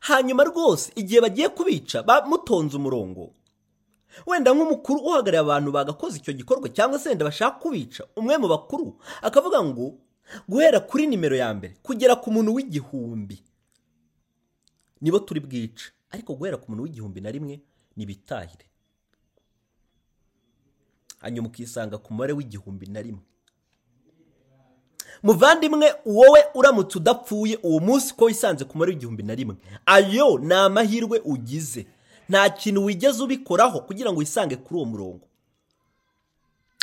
Hanyuma 0.00 0.44
rwose 0.44 0.92
igihe 1.00 1.20
bagiye 1.20 1.48
kubica 1.48 2.02
bamutonze 2.02 2.76
umurongo. 2.76 3.32
Wenda 4.26 4.50
nk'umukuru 4.54 4.98
uhagarariye 5.00 5.40
abantu 5.40 5.72
bagakoze 5.72 6.16
icyo 6.18 6.32
gikorwa 6.32 6.68
cyangwa 6.68 6.98
se 6.98 7.08
wenda 7.08 7.24
bashaka 7.24 7.58
kubica 7.60 8.02
umwe 8.16 8.38
mu 8.38 8.48
bakuru 8.48 8.96
akavuga 9.22 9.62
ngo 9.64 9.94
guhera 10.48 10.80
kuri 10.80 11.06
nimero 11.06 11.36
ya 11.36 11.54
mbere 11.54 11.74
kugera 11.82 12.16
ku 12.16 12.30
muntu 12.32 12.54
w'igihumbi. 12.54 13.42
Nibo 15.00 15.18
turi 15.18 15.40
bwice. 15.40 15.92
Ariko 16.10 16.34
guhera 16.34 16.56
ku 16.56 16.70
muntu 16.70 16.82
w'igihumbi 16.88 17.20
na 17.20 17.30
rimwe 17.30 17.60
ntibitahire. 17.96 18.66
Hanyuma 21.20 21.48
ukisanga 21.48 21.98
ku 21.98 22.12
mubare 22.14 22.32
w'igihumbi 22.32 22.86
na 22.86 23.02
rimwe. 23.02 23.22
Muvandimwe 25.22 25.94
wowe 26.06 26.40
uramutse 26.54 26.98
udapfuye 26.98 27.58
uwo 27.62 27.80
munsi 27.80 28.14
ko 28.14 28.24
wisanze 28.24 28.64
ku 28.64 28.72
mubare 28.76 28.92
w'igihumbi 28.92 29.22
na 29.22 29.34
rimwe. 29.34 29.56
Ayo 29.86 30.38
ni 30.38 30.54
amahirwe 30.54 31.20
ugize. 31.24 31.86
Nta 32.28 32.50
kintu 32.50 32.84
wigeze 32.84 33.22
ubikoraho 33.22 33.80
kugira 33.80 34.12
ngo 34.12 34.18
wisange 34.20 34.56
kuri 34.56 34.76
uwo 34.76 34.84
murongo. 34.86 35.26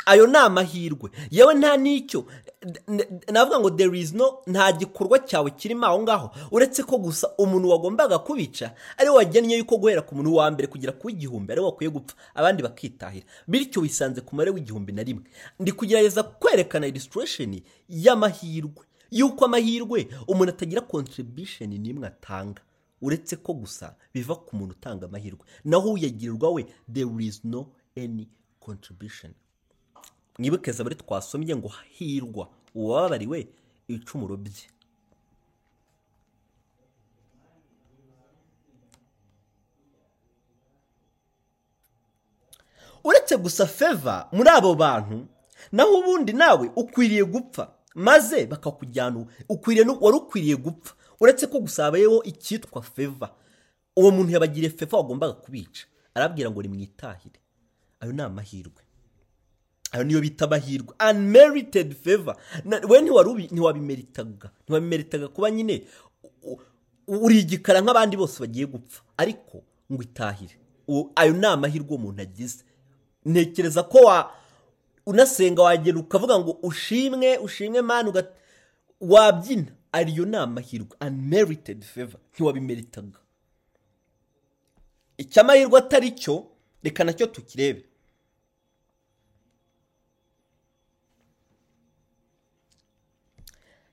Ayo 0.06 0.26
ni 0.26 0.36
amahirwe. 0.36 1.10
Yewe 1.30 1.54
nta 1.54 1.76
n'icyo 1.76 2.24
navuga 3.32 3.60
ngo 3.60 3.70
there 3.70 3.98
is 4.00 4.12
no 4.14 4.38
nta 4.46 4.72
gikorwa 4.72 5.18
cyawe 5.18 5.50
kirimo 5.50 5.86
aho 5.86 6.02
ngaho. 6.02 6.30
Uretse 6.50 6.82
ko 6.82 6.98
gusa 6.98 7.30
umuntu 7.38 7.68
wagombaga 7.70 8.18
kubica 8.18 8.70
ari 8.98 9.08
we 9.10 9.16
wagennye 9.16 9.56
yuko 9.56 9.76
guhera 9.78 10.02
ku 10.02 10.14
muntu 10.14 10.34
wa 10.34 10.50
mbere 10.50 10.66
kugera 10.68 10.92
ku 10.92 11.06
w'igihumbi 11.06 11.52
ari 11.52 11.60
we 11.60 11.66
wakwiye 11.66 11.90
gupfa 11.90 12.14
abandi 12.34 12.62
bakitahira. 12.62 13.26
Bityo 13.46 13.82
wisanze 13.82 14.20
ku 14.20 14.34
mubare 14.34 14.50
w'igihumbi 14.50 14.92
na 14.92 15.02
rimwe. 15.02 15.22
Ndi 15.60 15.72
kugerageza 15.72 16.22
kwerekana 16.22 16.86
illustration 16.86 17.60
y'amahirwe. 17.88 18.82
Y'uko 19.10 19.44
amahirwe 19.44 20.08
umuntu 20.26 20.50
atagira 20.50 20.80
contribution 20.82 21.70
n'imwe 21.70 22.06
atanga. 22.10 22.62
Uretse 23.02 23.34
ko 23.44 23.52
gusa 23.62 23.86
biva 24.14 24.34
ku 24.44 24.50
muntu 24.56 24.72
utanga 24.78 25.04
amahirwe. 25.06 25.44
Naho 25.64 25.88
uyagirirwa 25.96 26.48
we 26.54 26.62
there 26.94 27.10
is 27.28 27.36
no 27.44 27.60
any 27.96 28.24
contribution. 28.60 29.32
Mwibuke 30.38 30.72
zaburi 30.72 30.96
twasomye 31.02 31.56
ngo 31.56 31.68
hahirwa 31.68 32.44
uwababariwe 32.74 33.38
ibicumuro 33.88 34.36
bye. 34.44 34.66
Uretse 43.04 43.36
gusa 43.36 43.66
feva 43.66 44.28
muri 44.32 44.48
abo 44.50 44.74
bantu 44.74 45.26
naho 45.72 45.92
ubundi 46.00 46.32
nawe 46.32 46.70
ukwiriye 46.76 47.24
gupfa 47.24 47.64
maze 47.94 48.46
bakakujyana 48.46 49.26
ukwiriye 49.48 49.86
wari 50.00 50.16
ukwiriye 50.16 50.56
gupfa. 50.56 50.94
Uretse 51.20 51.46
ko 51.46 51.60
gusa 51.60 51.84
habayeho 51.84 52.22
icyitwa 52.22 52.82
feva 52.82 53.30
uwo 53.96 54.10
muntu 54.10 54.32
yabagiriye 54.32 54.70
feva 54.70 54.96
wagombaga 54.96 55.32
kubica. 55.32 55.86
Arabwira 56.14 56.50
ngo 56.50 56.62
nimwitahire. 56.62 57.40
Ayo 58.00 58.12
ni 58.12 58.22
amahirwe. 58.22 58.82
Ayo 59.92 60.04
niyo 60.04 60.20
bita 60.20 60.44
amahirwe. 60.44 60.94
Unmerited 61.10 61.94
favor. 61.94 62.36
We 62.88 63.00
ntiwabimeritaga. 63.00 64.50
Ntiwabimeritaga 64.64 65.28
kuba 65.28 65.50
nyine 65.50 65.86
uri 67.08 67.38
igikara 67.38 67.80
nk'abandi 67.80 68.16
bose 68.16 68.40
bagiye 68.40 68.66
gupfa. 68.66 69.02
Ariko 69.16 69.62
ngo 69.92 70.02
itahire. 70.02 70.56
Ayo 71.16 71.32
ni 71.32 71.46
amahirwe 71.46 71.94
umuntu 71.96 72.22
agize. 72.22 72.64
Ntekereza 73.24 73.82
ko 73.82 73.98
unasenga 75.06 75.62
wagera 75.62 75.98
ukavuga 75.98 76.38
ngo 76.38 76.50
ushimwe 76.62 77.38
ushimwe 77.38 77.82
mani 77.82 78.12
wabyina. 79.00 79.72
Ariyo 79.92 80.24
ni 80.24 80.36
amahirwe 80.36 80.94
unmerited 81.06 81.80
favor 81.84 82.20
ntiwabimeritaga. 82.32 83.18
Icy'amahirwe 85.22 85.76
atari 85.78 86.10
cyo 86.20 86.34
reka 86.84 87.04
na 87.04 87.12
cyo 87.18 87.26
tukirebe. 87.34 87.82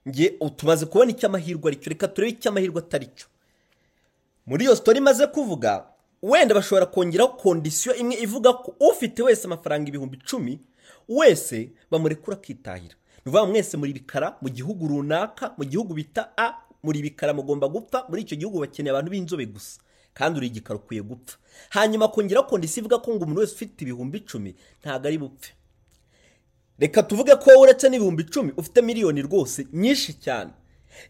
Nge 0.08 0.28
tumaze 0.56 0.86
kubona 0.86 1.10
icy'amahirwe 1.14 1.66
ari 1.70 1.76
cyo. 1.80 1.90
Reka 1.92 2.08
turebe 2.08 2.32
icy'amahirwe 2.36 2.78
atari 2.80 3.06
cyo. 3.16 3.26
Muri 4.46 4.64
iyo 4.64 4.76
sitori 4.76 4.98
imaze 4.98 5.26
kuvuga 5.26 5.86
wenda 6.22 6.54
bashobora 6.54 6.86
kongeraho 6.86 7.32
kondisiyo 7.36 7.92
imwe 7.94 8.14
ivuga 8.24 8.52
ko 8.52 8.74
ufite 8.90 9.22
wese 9.22 9.42
amafaranga 9.46 9.88
ibihumbi 9.88 10.16
icumi 10.16 10.58
wese 11.08 11.70
bamurekura 11.90 12.36
akitahira. 12.36 12.94
Ni 13.24 13.30
ukuvuga 13.30 13.46
mwese 13.46 13.76
muri 13.76 13.92
bikara 13.92 14.36
mu 14.42 14.48
gihugu 14.48 14.88
runaka 14.88 15.54
mu 15.58 15.64
gihugu 15.64 15.94
bita 15.94 16.32
a 16.36 16.54
muri 16.82 17.02
bikara 17.02 17.34
mugomba 17.34 17.68
gupfa 17.68 18.06
muri 18.08 18.22
icyo 18.22 18.36
gihugu 18.36 18.60
bakeneye 18.60 18.90
abantu 18.90 19.10
b'inzobe 19.10 19.46
gusa. 19.46 19.80
Kandi 20.14 20.38
uri 20.38 20.46
igikara 20.46 20.78
ukwiye 20.80 21.02
gupfa. 21.02 21.38
Hanyuma 21.70 22.08
kongeraho 22.08 22.46
kondisiyo 22.48 22.80
ivuga 22.82 22.98
ko 22.98 23.14
ngo 23.14 23.24
umuntu 23.24 23.40
wese 23.40 23.54
ufite 23.54 23.82
ibihumbi 23.84 24.18
icumi 24.18 24.54
ntabwo 24.82 25.08
ari 25.08 25.18
bupfe. 25.18 25.52
Reka 26.78 27.02
tuvuge 27.02 27.36
ko 27.36 27.50
wowe 27.50 27.62
uretse 27.62 27.88
n'ibihumbi 27.88 28.22
icumi 28.22 28.52
ufite 28.56 28.82
miliyoni 28.82 29.22
rwose 29.22 29.66
nyinshi 29.72 30.12
cyane. 30.20 30.50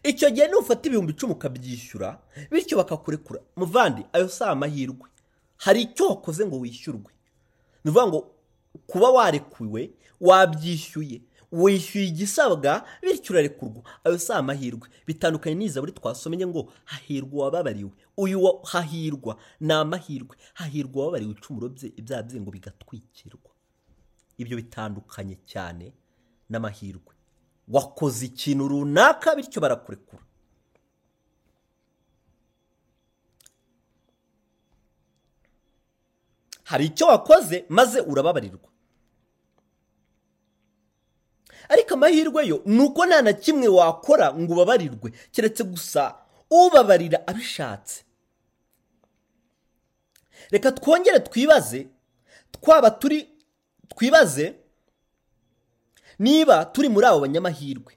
Icyo 0.03 0.29
gihe 0.29 0.47
nufata 0.47 0.87
ibihumbi 0.87 1.11
icumi 1.13 1.33
ukabyishyura 1.33 2.19
bityo 2.51 2.77
bakakurekura. 2.77 3.39
Muvandi 3.55 4.05
ayo 4.13 4.27
si 4.29 4.43
amahirwe. 4.43 5.07
Hari 5.57 5.81
icyo 5.81 6.07
wakoze 6.09 6.45
ngo 6.45 6.59
wishyurwe. 6.59 7.11
Ni 7.83 7.91
ukuvuga 7.91 8.07
ngo 8.07 8.31
kuba 8.87 9.09
warekuwe 9.11 9.89
wabyishyuye. 10.21 11.21
Wishyuye 11.51 12.05
igisabwa 12.07 12.85
bityo 13.01 13.29
urarekurwa 13.33 13.83
ayo 14.03 14.17
si 14.17 14.31
amahirwe. 14.33 14.87
Bitandukanye 15.07 15.55
n'izaburi 15.55 15.91
twasomye 15.91 16.47
ngo 16.47 16.61
hahirwa 16.85 17.33
uwababariwe. 17.37 17.91
Uyu 18.17 18.39
hahirwa. 18.71 19.33
Ni 19.59 19.73
amahirwe. 19.73 20.37
Hahirwa 20.53 20.95
uwababariwe 20.95 21.31
icumuro 21.35 21.69
bye 21.75 21.87
ibyaha 21.99 22.23
bye 22.23 22.39
ngo 22.41 22.51
bigatwikirwa. 22.55 23.51
Ibyo 24.41 24.55
bitandukanye 24.57 25.35
cyane 25.51 25.85
n'amahirwe. 26.49 27.13
Wakoze 27.67 28.25
ikintu 28.31 28.67
runaka 28.67 29.35
bityo 29.35 29.59
barakurekura. 29.61 30.23
Hari 36.63 36.85
icyo 36.85 37.05
wakoze 37.07 37.65
maze 37.69 37.99
urababarirwa. 38.01 38.69
Ariko 41.71 41.93
amahirwe 41.95 42.41
yo 42.47 42.61
ni 42.65 42.79
uko 42.83 43.05
nta 43.07 43.21
na 43.21 43.33
kimwe 43.33 43.67
wakora 43.67 44.33
ngo 44.35 44.53
ubabarirwe. 44.53 45.11
Keretse 45.31 45.63
gusa 45.63 46.15
ubabarira 46.51 47.23
abishatse. 47.27 48.03
Reka 50.51 50.71
twongere 50.71 51.19
twibaze 51.19 51.87
twaba 52.51 52.91
turi 52.91 53.29
twibaze 53.87 54.55
niba 56.19 56.65
turi 56.65 56.89
muri 56.89 57.05
abo 57.07 57.19
banyamahirwe. 57.23 57.93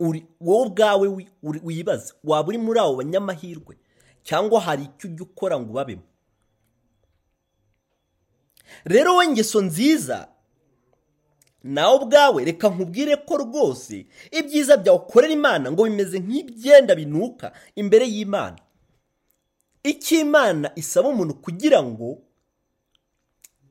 Wowe 0.00 0.66
ubwawe 0.66 1.06
wibaze 1.42 2.12
waba 2.24 2.48
uri 2.48 2.58
muri 2.58 2.78
abo 2.80 2.96
banyamahirwe 3.00 3.76
cyangwa 4.22 4.60
hari 4.60 4.82
icyo 4.84 5.08
ujya 5.10 5.22
ukora 5.24 5.56
ngo 5.60 5.70
ubabemo? 5.72 6.02
Rero 8.84 9.16
we 9.16 9.28
ngeso 9.28 9.62
nziza 9.62 10.28
nawe 11.64 11.94
ubwawe 11.96 12.44
reka 12.44 12.68
nkubwire 12.68 13.16
ko 13.16 13.36
rwose 13.36 14.06
ibyiza 14.30 14.76
byawe 14.76 14.98
ukorera 14.98 15.32
imana 15.32 15.72
ngo 15.72 15.84
bimeze 15.88 16.18
nk'ibyenda 16.20 16.92
binuka 16.94 17.52
imbere 17.74 18.04
y'imana. 18.08 18.58
Icyo 19.84 20.20
imana 20.20 20.70
isaba 20.76 21.08
umuntu 21.08 21.34
kugira 21.44 21.82
ngo 21.82 22.18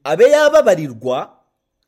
abe 0.03 0.25
yababarirwa 0.29 1.17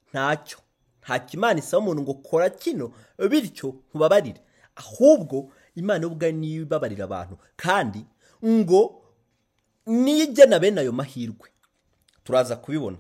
ntacyo. 0.10 0.58
Ntacyo 1.02 1.34
imana 1.38 1.60
isaba 1.60 1.82
umuntu 1.84 2.02
ngo 2.02 2.14
kora 2.22 2.50
kino 2.50 2.92
bityo 3.30 3.68
ntubabarire 3.90 4.42
ahubwo 4.76 5.52
imana 5.76 6.08
ubwayo 6.08 6.34
niyo 6.34 6.62
ibabarira 6.66 7.04
abantu. 7.10 7.38
Kandi 7.58 8.06
ngo 8.46 8.82
niyo 9.86 10.24
igena 10.26 10.60
bene 10.60 10.82
ayo 10.82 10.92
mahirwe. 10.92 11.50
Turaza 12.24 12.56
kubibona. 12.56 12.98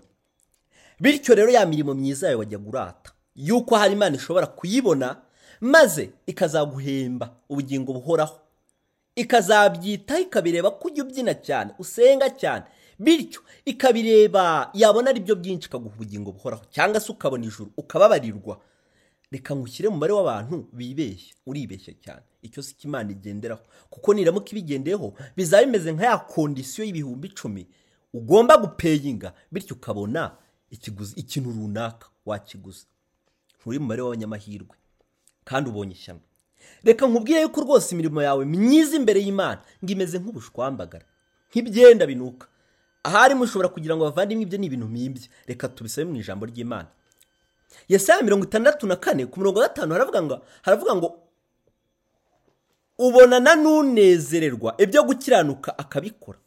Bityo 0.99 1.35
rero 1.35 1.51
ya 1.51 1.65
mirimo 1.65 1.93
myiza 1.93 2.27
yawe 2.27 2.39
wajya 2.39 2.59
urata 2.59 3.11
yuko 3.35 3.75
hari 3.75 3.93
imana 3.93 4.15
ishobora 4.15 4.47
kuyibona 4.47 5.21
maze 5.61 6.09
ikazaguhemba 6.27 7.35
ubugingo 7.49 7.93
buhoraho. 7.93 8.39
Ikazabyitaho 9.15 10.19
ikabireba 10.21 10.71
ko 10.71 10.87
ujya 10.87 11.03
ubyina 11.03 11.33
cyane 11.33 11.71
usenga 11.79 12.29
cyane 12.29 12.63
bityo 12.99 13.41
ikabireba 13.65 14.69
yabona 14.73 15.09
ari 15.09 15.19
byo 15.19 15.35
byinshi 15.35 15.67
ikaguha 15.67 15.95
ubugingo 15.95 16.31
buhoraho. 16.31 16.63
Cyangwa 16.71 16.99
se 16.99 17.11
ukabona 17.11 17.45
ijuru 17.45 17.71
ukababarirwa. 17.77 18.59
Reka 19.31 19.55
ngushyire 19.55 19.89
mu 19.89 19.97
w'abantu 19.99 20.67
bibeshya 20.73 21.35
uribeshya 21.45 21.93
cyane. 22.03 22.21
Icyo 22.41 22.63
si 22.63 22.75
imana 22.83 23.11
igenderaho. 23.11 23.61
Kuko 23.89 24.13
niramuka 24.13 24.51
ibigendeyeho 24.51 25.13
bizaba 25.35 25.63
bimeze 25.65 25.91
nka 25.91 26.05
ya 26.05 26.17
kondisiyo 26.17 26.85
y'ibihumbi 26.85 27.27
icumi 27.27 27.67
ugomba 28.13 28.57
gupeyinga 28.57 29.33
bityo 29.51 29.75
ukabona 29.75 30.31
ikiguzi 30.69 31.13
ikintu 31.19 31.49
runaka 31.51 32.07
wakiguza 32.25 32.85
nturi 33.59 33.79
mu 33.79 33.85
mubare 33.85 34.01
w'abanyamahirwe 34.01 34.75
kandi 35.45 35.69
ubonye 35.69 35.93
ishyamba 35.93 36.25
reka 36.83 37.07
nkubwire 37.07 37.41
yuko 37.41 37.61
rwose 37.61 37.87
imirimo 37.95 38.21
yawe 38.21 38.45
myiza 38.45 38.95
imbere 38.97 39.19
y'imana 39.25 39.61
ngo 39.83 39.91
imeze 39.93 40.17
nk'ubushwambagara 40.19 41.05
nk'ibyenda 41.49 42.05
binuka. 42.09 42.47
Ahari 43.05 43.35
mushobora 43.37 43.69
kugira 43.69 43.93
ngo 43.95 44.03
bavandimwe 44.09 44.43
ibyo 44.43 44.57
ni 44.59 44.65
ibintu 44.67 44.87
mpimbye 44.89 45.29
reka 45.47 45.67
tubisabe 45.69 46.09
mu 46.09 46.15
ijambo 46.17 46.45
ry'imana. 46.49 46.89
Yesaya 47.87 48.23
mirongo 48.25 48.43
itandatu 48.49 48.87
na 48.89 48.95
kane 48.97 49.25
ku 49.29 49.39
murongo 49.39 49.59
wa 49.61 49.67
gatanu 49.69 49.93
haravuga 49.93 50.19
ngo 50.25 50.35
haravuga 50.65 50.95
ngo 50.97 51.07
ubonana 52.97 53.55
n'unezererwa 53.55 54.75
ibyo 54.81 55.03
gukiranuka 55.03 55.77
akabikora. 55.77 56.39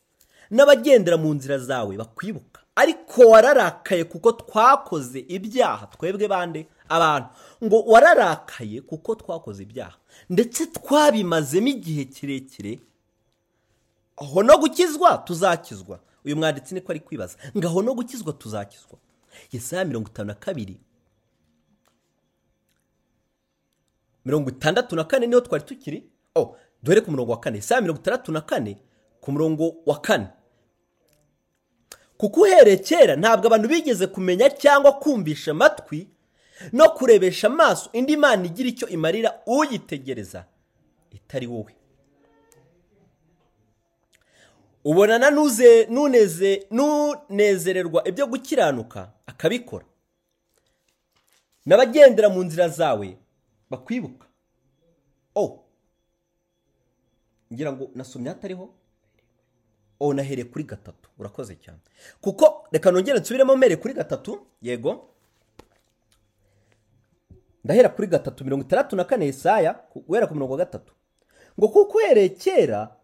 N'abagendera 0.51 1.17
mu 1.17 1.31
nzira 1.35 1.59
zawe 1.59 1.97
bakwibuka. 1.97 2.58
Ariko 2.79 3.23
wararakaye 3.23 4.05
kuko 4.05 4.33
twakoze 4.33 5.19
ibyaha. 5.29 5.87
Twebwe 5.87 6.29
bande? 6.29 6.67
Abantu. 6.89 7.29
Ngo 7.65 7.83
wararakaye 7.83 8.81
kuko 8.81 9.15
twakoze 9.15 9.63
ibyaha. 9.63 9.97
Ndetse 10.31 10.67
twabimazemo 10.67 11.67
igihe 11.69 12.05
kirekire. 12.05 12.81
Aho 14.17 14.43
no 14.43 14.59
gukizwa 14.59 15.19
tuzakizwa. 15.19 16.01
Uyu 16.25 16.37
mwanditsi 16.37 16.75
niko 16.75 16.93
ari 16.93 17.01
kwibaza. 17.01 17.39
Ngo 17.57 17.67
aho 17.69 17.83
no 17.83 17.95
gukizwa 17.95 18.33
tuzakizwa. 18.33 18.99
Yesaya 19.53 19.85
mirongo 19.85 20.09
itanu 20.09 20.27
na 20.29 20.35
kabiri. 20.35 20.81
Mirongo 24.25 24.51
itandatu 24.51 24.97
na 24.97 25.05
kane 25.05 25.27
ni 25.27 25.35
ho 25.35 25.41
twari 25.41 25.65
tukiri. 25.65 26.05
Oh 26.35 26.57
duhere 26.83 27.01
ku 27.01 27.11
murongo 27.11 27.33
wa 27.33 27.41
kane. 27.41 27.57
Yesaya 27.57 27.81
mirongo 27.81 28.01
itandatu 28.01 28.33
na 28.33 28.41
kane 28.41 28.79
ku 29.21 29.33
murongo 29.33 29.75
wa 29.87 30.01
kane. 30.01 30.27
Kuko 32.19 32.41
uhereye 32.41 32.77
kera 32.77 33.17
ntabwo 33.17 33.47
abantu 33.47 33.69
bigeze 33.69 34.07
kumenya 34.07 34.51
cyangwa 34.51 34.93
kumvisha 34.99 35.51
amatwi 35.51 36.09
no 36.73 36.89
kurebesha 36.91 37.47
amaso 37.47 37.91
indi 37.93 38.17
mana 38.17 38.45
igira 38.47 38.69
icyo 38.69 38.89
imarira 38.89 39.41
uyitegereza 39.47 40.45
itari 41.15 41.47
wowe. 41.47 41.75
Ubonana 44.85 45.31
n'unezererwa 46.71 48.09
ibyo 48.09 48.27
gukiranuka 48.27 49.11
akabikora. 49.27 49.85
N'abagendera 51.67 52.29
mu 52.29 52.43
nzira 52.45 52.69
zawe 52.69 53.17
bakwibuka. 53.71 54.27
Oh! 55.35 55.65
Ngira 57.53 57.73
ngo 57.73 57.91
nasomye 57.95 58.29
hatariho 58.29 58.75
oh 60.01 60.15
nahereye 60.15 60.45
kuri 60.49 60.65
gatatu. 60.65 61.11
Urakoze 61.19 61.55
cyane. 61.57 61.79
Kuko 62.21 62.67
reka 62.73 62.91
nongere 62.91 63.19
nsubiremo 63.21 63.57
mere 63.57 63.77
kuri 63.77 63.95
gatatu. 63.95 64.39
Yego. 64.63 65.09
Ndahera 67.65 67.89
kuri 67.89 68.09
gatatu 68.09 68.45
mirongo 68.45 68.65
itandatu 68.65 68.97
na 68.97 69.05
kane 69.05 69.27
Yesaya 69.27 69.81
guhera 70.07 70.27
ku 70.27 70.35
mirongo 70.35 70.57
gatatu. 70.57 70.93
Ngo 71.59 71.69
kuko 71.69 71.99
uhereye 71.99 72.29
kera 72.29 72.95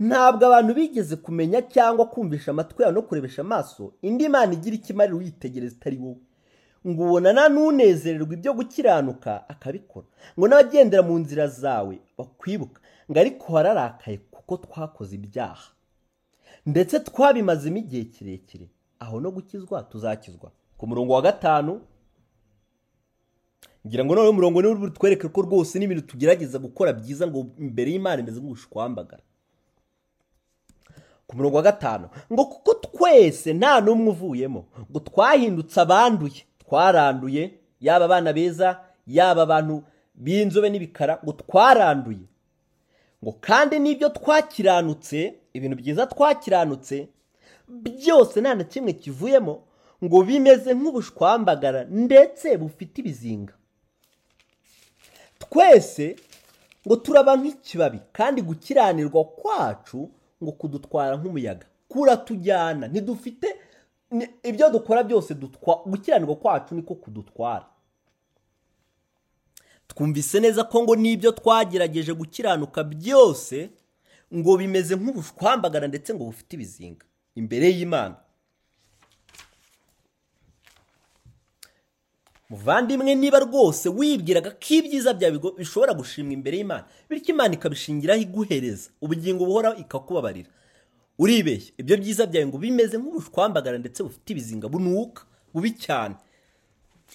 ntabwo 0.00 0.46
abantu 0.46 0.74
bigeze 0.74 1.16
kumenya 1.16 1.62
cyangwa 1.62 2.06
kumvisha 2.08 2.50
amatwi 2.50 2.82
yabo 2.82 2.94
no 2.94 3.02
kurebesha 3.02 3.42
amaso 3.42 3.94
indi 4.02 4.28
mana 4.28 4.52
igira 4.52 4.76
ikimarira 4.76 5.16
uyitegereza 5.16 5.74
itari 5.76 5.96
wowe. 5.98 6.20
Ngo 6.86 7.02
ubonana 7.02 7.48
n'unezererwa 7.48 8.34
ibyo 8.34 8.52
gukiranuka 8.54 9.48
akabikora. 9.48 10.06
Ngo 10.38 10.44
n'abagendera 10.48 11.02
mu 11.02 11.18
nzira 11.18 11.46
zawe 11.48 11.98
bakwibuka. 12.18 12.80
Ngo 13.10 13.18
ariko 13.20 13.52
wararakaye 13.52 14.18
kuko 14.30 14.56
twakoze 14.56 15.14
ibyaha. 15.16 15.70
Ndetse 16.66 17.00
twabimazemo 17.00 17.76
igihe 17.76 18.04
kirekire. 18.04 18.68
Aho 18.98 19.20
no 19.20 19.30
gukizwa 19.30 19.82
tuzakizwa. 19.82 20.50
Ku 20.76 20.86
murongo 20.86 21.12
wa 21.12 21.22
gatanu 21.22 21.80
ngira 23.86 24.04
ngo 24.04 24.14
noneho 24.14 24.30
umurongo 24.30 24.62
niwo 24.62 24.74
butwereke 24.74 25.28
ko 25.28 25.42
rwose 25.42 25.78
n'ibintu 25.78 26.02
tugerageza 26.02 26.58
gukora 26.58 26.92
byiza 26.92 27.26
ngo 27.26 27.46
imbere 27.58 27.90
y'imana 27.94 28.18
imeze 28.22 28.40
nk'ubushwambagara 28.42 29.22
ku 31.26 31.36
murongo 31.38 31.56
wa 31.56 31.62
gatanu 31.62 32.08
ngo 32.32 32.44
kuko 32.50 32.74
twese 32.74 33.54
nta 33.54 33.78
n'umwe 33.80 34.08
uvuyemo 34.10 34.66
ngo 34.90 34.98
twahindutse 35.00 35.78
abanduye 35.80 36.42
twaranduye 36.58 37.42
yaba 37.80 38.04
abana 38.10 38.32
beza 38.34 38.80
yaba 39.06 39.42
abantu 39.46 39.82
b'inzobe 40.14 40.66
n'ibikara 40.70 41.20
ngo 41.24 41.32
twaranduye. 41.32 42.26
Ngo 43.26 43.32
kandi 43.40 43.78
n'ibyo 43.82 44.08
twakiranutse 44.14 45.34
ibintu 45.52 45.76
byiza 45.82 46.06
twakiranutse 46.06 47.08
byose 47.68 48.38
nta 48.40 48.54
na 48.54 48.64
kimwe 48.64 48.92
kivuyemo 48.94 49.54
ngo 50.04 50.22
bimeze 50.22 50.70
nk'ubushwambagara 50.74 51.84
ndetse 51.90 52.54
bufite 52.56 53.00
ibizinga. 53.02 53.54
Twese 55.38 56.16
ngo 56.86 56.96
turaba 56.96 57.36
nk'ikibabi 57.36 57.98
kandi 58.12 58.42
gukiranirwa 58.46 59.24
kwacu 59.24 60.10
ngo 60.42 60.52
kudutwara 60.52 61.16
nk'umuyaga. 61.18 61.66
Kuratujyana 61.88 62.86
ntidufite 62.88 63.48
ibyo 64.42 64.70
dukora 64.70 65.02
byose 65.02 65.34
gukiranirwa 65.86 66.36
kwacu 66.36 66.74
niko 66.74 66.94
kudutwara. 66.94 67.66
Twumvise 69.88 70.40
neza 70.40 70.64
ko 70.64 70.82
ngo 70.82 70.96
n'ibyo 70.96 71.32
twagerageje 71.32 72.12
gukiranuka 72.14 72.84
byose 72.84 73.70
ngo 74.34 74.56
bimeze 74.58 74.96
nk'ubushwambagara 74.96 75.86
ndetse 75.88 76.14
ngo 76.14 76.24
bufite 76.28 76.52
ibizinga. 76.56 77.04
Imbere 77.34 77.66
y'imana. 77.76 78.16
Muvandimwe 82.50 83.14
niba 83.14 83.38
rwose 83.42 83.88
wibwiraga 83.88 84.50
ko 84.54 84.68
ibyiza 84.78 85.10
byawe 85.18 85.38
bishobora 85.58 85.92
gushimwa 85.98 86.32
imbere 86.38 86.56
y'imana 86.62 86.84
bityo 87.10 87.34
imana 87.34 87.54
ikabishingiraho 87.58 88.20
iguhereza 88.22 88.90
ubugingo 89.02 89.42
buhoraho 89.46 89.76
ikakubabarira. 89.82 90.50
Uribeshya 91.18 91.72
ibyo 91.80 91.96
byiza 91.98 92.22
byawe 92.30 92.46
ngo 92.46 92.58
bimeze 92.62 92.94
nk'ubushwambagara 92.98 93.78
ndetse 93.82 93.98
bufite 94.02 94.28
ibizinga 94.32 94.68
bunuka 94.70 95.22
bubi 95.54 95.70
cyane. 95.74 96.14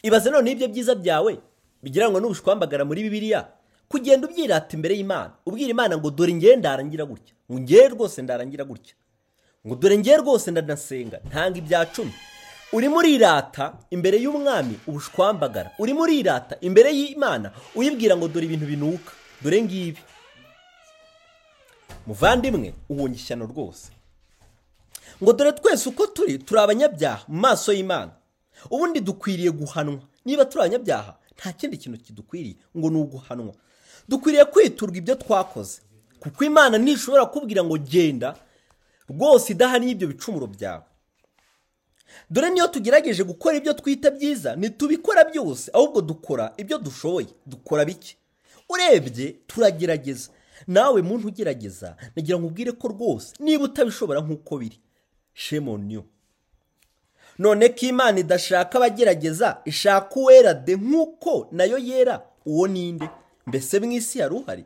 Ibaze 0.03 0.27
none 0.31 0.51
ibyo 0.51 0.67
byiza 0.67 0.95
byawe 0.99 1.33
bigirango 1.83 2.19
n'ubushwambagara 2.19 2.85
muri 2.85 3.03
bibiliya. 3.03 3.47
Kugenda 3.89 4.27
ubyirata 4.27 4.71
imbere 4.75 4.95
y'imana. 4.97 5.31
Ubwira 5.45 5.69
imana 5.71 5.97
ngo 5.97 6.09
dore 6.11 6.33
ngewe 6.33 6.55
ndarangira 6.55 7.05
gutya. 7.05 7.33
Ngo 7.51 7.59
ngewe 7.59 7.87
rwose 7.89 8.21
ndarangira 8.21 8.63
gutya. 8.63 8.95
Ngo 9.67 9.75
dore 9.75 9.97
ngewe 9.97 10.17
rwose 10.17 10.51
ndanasenga. 10.51 11.19
Ntanga 11.27 11.57
ibya 11.59 11.85
cumi. 11.85 12.13
Urimo 12.73 12.97
urirata 12.97 13.73
imbere 13.89 14.17
y'umwami 14.23 14.79
ubushwambagara 14.87 15.71
urimo 15.79 16.01
urirata 16.07 16.55
imbere 16.61 16.89
y'imana 16.95 17.51
uyibwira 17.75 18.15
ngo 18.17 18.27
dore 18.27 18.45
ibintu 18.45 18.65
binuka. 18.65 19.11
Dore 19.43 19.61
ngibi. 19.61 19.99
Muvandimwe 22.07 22.73
uhunga 22.89 23.15
ishyano 23.15 23.45
rwose. 23.45 23.91
Ngo 25.23 25.33
dore 25.33 25.51
twese 25.51 25.89
uko 25.89 26.07
turi 26.07 26.37
turi 26.39 26.59
abanyabyaha 26.59 27.23
mu 27.27 27.39
maso 27.39 27.73
y'imana. 27.73 28.11
Ubundi 28.69 28.99
dukwiriye 28.99 29.51
guhanwa. 29.51 29.99
Niba 30.25 30.45
turi 30.45 30.63
abanyabyaha 30.63 31.15
nta 31.41 31.51
kindi 31.53 31.77
kintu 31.77 31.97
kidukwiriye. 31.99 32.55
Ngo 32.77 32.89
ni 32.89 32.97
uguhanwa. 33.01 33.53
Dukwiriye 34.09 34.45
kwiturwa 34.45 34.97
ibyo 34.97 35.15
twakoze. 35.15 35.81
Kuko 36.19 36.43
imana 36.45 36.77
ntishobora 36.77 37.25
kubwira 37.25 37.63
ngo 37.63 37.77
genda 37.77 38.37
rwose 39.09 39.51
idahaniye 39.53 39.91
ibyo 39.91 40.07
bicumuro 40.07 40.47
byawe. 40.47 40.83
Dore 42.29 42.49
niyo 42.49 42.67
tugerageje 42.67 43.23
gukora 43.23 43.57
ibyo 43.57 43.73
twita 43.73 44.11
byiza 44.11 44.55
ntitubikora 44.55 45.23
byose 45.23 45.71
ahubwo 45.73 46.01
dukora 46.01 46.53
ibyo 46.57 46.77
dushoboye. 46.77 47.27
Dukora 47.45 47.85
bike. 47.85 48.17
Urebye 48.69 49.31
turagerageza. 49.47 50.29
Nawe 50.67 51.01
muntu 51.01 51.27
ugerageza 51.27 51.95
nagira 52.15 52.37
ngo 52.39 52.47
ubwire 52.47 52.71
ko 52.71 52.87
rwose 52.87 53.33
niba 53.39 53.63
utabishobora 53.65 54.21
nk'uko 54.21 54.57
biri. 54.57 54.77
Shemoniyo 55.33 56.03
none 57.39 57.69
ko 57.69 57.85
imana 57.85 58.19
idashaka 58.19 58.77
abagerageza 58.77 59.61
ishaka 59.65 60.15
uwera 60.15 60.53
de 60.53 60.75
nk'uko 60.75 61.47
na 61.51 61.63
yo 61.63 61.77
yera 61.77 62.21
uwo 62.45 62.67
ninde 62.67 63.09
mbese 63.47 63.79
mu 63.79 63.91
isi 63.91 64.19
yari 64.19 64.35
uhari? 64.35 64.65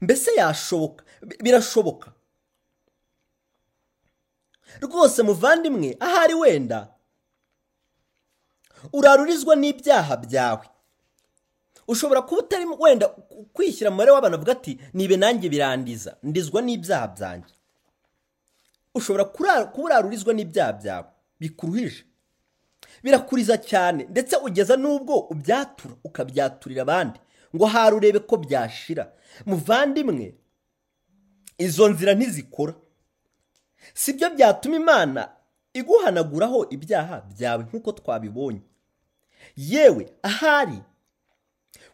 Mbese 0.00 0.30
yashoboka? 0.34 1.04
Birashoboka. 1.42 2.12
Rwose 4.80 5.22
muvandimwe 5.22 5.96
ahari 6.00 6.34
wenda 6.34 6.88
urarurizwa 8.92 9.56
n'ibyaha 9.56 10.16
byawe. 10.16 10.66
Ushobora 11.88 12.22
kuba 12.22 12.40
utari 12.40 12.66
wenda 12.78 13.08
kwishyira 13.52 13.90
mu 13.90 14.00
w'abantu 14.02 14.34
avuga 14.36 14.52
ati 14.52 14.78
nibe 14.94 15.16
nanjye 15.16 15.48
birandiza 15.48 16.16
ndizwa 16.22 16.62
n'ibyaha 16.62 17.08
byanjye. 17.08 17.54
Ushobora 18.94 19.24
kuba 19.24 19.72
urarurizwa 19.84 20.34
n'ibyaha 20.34 20.72
byawe. 20.72 21.08
Bikuruhije 21.44 22.04
birakuriza 23.04 23.56
cyane 23.60 24.04
ndetse 24.10 24.36
ugeza 24.46 24.76
n'ubwo 24.80 25.14
ubyatura 25.32 25.94
ukabyaturira 26.04 26.82
abandi 26.82 27.18
ngo 27.54 27.66
hari 27.66 27.96
urebe 27.96 28.18
ko 28.18 28.36
byashira. 28.36 29.12
Muvandimwe 29.46 30.34
izo 31.58 31.88
nzira 31.88 32.14
ntizikora. 32.14 32.74
Si 33.94 34.12
byo 34.12 34.30
byatuma 34.34 34.76
imana 34.76 35.22
iguhanaguraho 35.74 36.66
ibyaha 36.74 37.20
byawe 37.30 37.62
nk'uko 37.68 37.92
twabibonye. 37.92 38.62
Yewe 39.56 40.04
ahari 40.22 40.78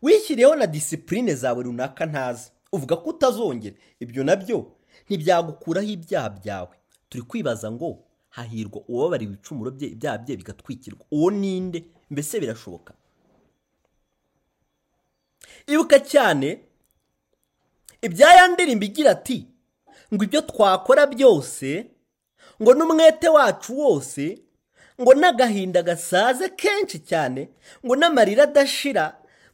wishyiriyeho 0.02 0.54
na 0.54 0.66
disipurine 0.66 1.34
zawe 1.34 1.62
runaka 1.62 2.06
ntazi. 2.06 2.50
Uvuga 2.72 2.96
ko 2.96 3.10
utazongera. 3.10 3.76
Ibyo 4.00 4.24
na 4.24 4.36
byo 4.36 4.72
ntibyagukuraho 5.08 5.86
ibyaha 5.88 6.28
byawe. 6.30 6.74
Turi 7.08 7.22
kwibaza 7.24 7.68
ngo 7.72 8.04
hahirwa 8.36 8.82
uwababariwe 8.88 9.32
ibicumuro 9.32 9.70
bye 9.70 9.88
ibyaha 9.88 10.18
bye 10.18 10.36
bigatwikirwa. 10.36 11.04
Uwo 11.10 11.30
ninde? 11.30 11.84
Mbese 12.10 12.40
birashoboka? 12.40 12.94
Ibuka 15.66 15.98
cyane 16.00 16.48
ibya 18.02 18.48
ndirimbo 18.48 18.84
igira 18.84 19.10
ati 19.10 19.46
ngo 20.14 20.22
ibyo 20.24 20.40
twakora 20.42 21.06
byose 21.06 21.86
ngo 22.62 22.70
n'umwete 22.74 23.28
wacu 23.28 23.78
wose 23.78 24.38
ngo 25.00 25.12
n'agahinda 25.14 25.82
gasaze 25.82 26.48
kenshi 26.48 26.98
cyane 27.08 27.48
ngo 27.84 27.94
n'amarira 27.96 28.42
adashira 28.48 29.04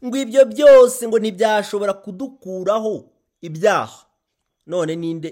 ngo 0.04 0.16
ibyo 0.16 0.44
byose 0.44 1.08
ngo 1.08 1.18
ntibyashobora 1.18 1.92
kudukuraho 1.94 2.94
ibyaha. 3.40 4.06
None 4.66 4.96
ninde? 4.96 5.30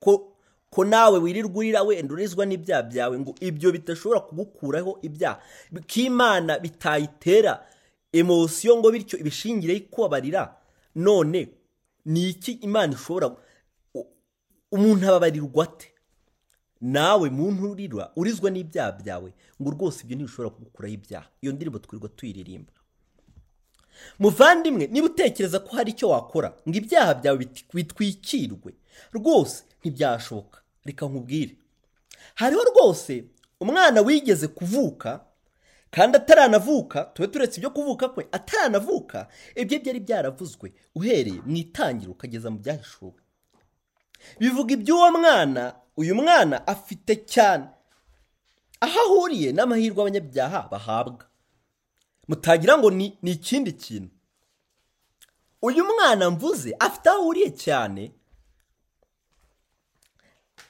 Ko 0.00 0.31
ko 0.72 0.84
nawe 0.84 1.18
wirirwa 1.20 1.52
urira 1.60 1.82
wenda 1.84 2.14
urizwa 2.14 2.46
n'ibyaha 2.48 2.82
byawe 2.88 3.14
ngo 3.20 3.34
ibyo 3.40 3.68
bidashobora 3.76 4.20
kugukuraho 4.24 4.98
ibyaha. 5.04 5.36
K'imana 5.86 6.56
bitayitera 6.58 7.60
emosiyo 8.12 8.76
ngo 8.80 8.88
bityo 8.90 9.18
ibishingireho 9.20 9.78
ikubabarira. 9.84 10.56
None 10.96 11.48
ni 12.08 12.28
iki 12.32 12.52
imana 12.64 12.92
ishobora 12.96 13.36
umuntu 14.72 15.04
ababarirwa 15.08 15.64
ate? 15.64 15.88
Nawe 16.80 17.30
muntu 17.30 17.70
urira 17.76 18.08
urizwa 18.16 18.48
n'ibyaha 18.50 18.92
byawe 18.96 19.28
ngo 19.60 19.68
rwose 19.76 20.02
ibyo 20.04 20.16
ntibishobora 20.16 20.50
kugukuraho 20.56 20.94
ibyaha. 20.94 21.28
Iyo 21.44 21.52
ndirimbo 21.52 21.78
twirirwa 21.84 22.08
tuyiririmba. 22.08 22.72
Muvandimwe 24.18 24.86
niba 24.88 25.06
utekereza 25.06 25.58
ko 25.60 25.76
hari 25.76 25.90
icyo 25.92 26.08
wakora 26.08 26.56
ngo 26.68 26.76
ibyaha 26.80 27.14
byawe 27.20 27.38
bitwikirwe 27.74 28.72
rwose 29.12 29.64
ntibyashoboka. 29.80 30.61
Reka 30.84 31.06
nkubwire 31.06 31.56
hariho 32.34 32.62
rwose 32.64 33.24
umwana 33.60 34.00
wigeze 34.00 34.48
kuvuka 34.48 35.24
kandi 35.90 36.16
ataranavuka 36.16 37.04
tube 37.04 37.28
turetse 37.28 37.56
ibyo 37.60 37.70
kuvuka 37.70 38.08
kwe 38.08 38.28
ataranavuka 38.32 39.28
ibyo 39.56 39.78
byari 39.80 40.00
byaravuzwe 40.00 40.72
uhereye 40.94 41.40
mu 41.46 41.56
itangiro 41.56 42.12
ukageza 42.12 42.50
mu 42.50 42.58
byahishuwe. 42.58 43.20
Bivuga 44.40 44.74
iby'uwo 44.74 45.10
mwana 45.12 45.74
uyu 45.96 46.14
mwana 46.14 46.66
afite 46.66 47.16
cyane. 47.26 47.66
Aho 48.80 48.98
ahuriye 49.00 49.52
n'amahirwe 49.52 50.00
abanyabyaha 50.02 50.68
bahabwa. 50.72 51.24
Mutagira 52.28 52.78
ngo 52.78 52.90
ni 52.90 53.18
ikindi 53.22 53.72
kintu. 53.72 54.10
Uyu 55.62 55.84
mwana 55.84 56.30
mvuze 56.30 56.72
afite 56.78 57.06
aho 57.10 57.18
ahuriye 57.22 57.50
cyane 57.50 58.12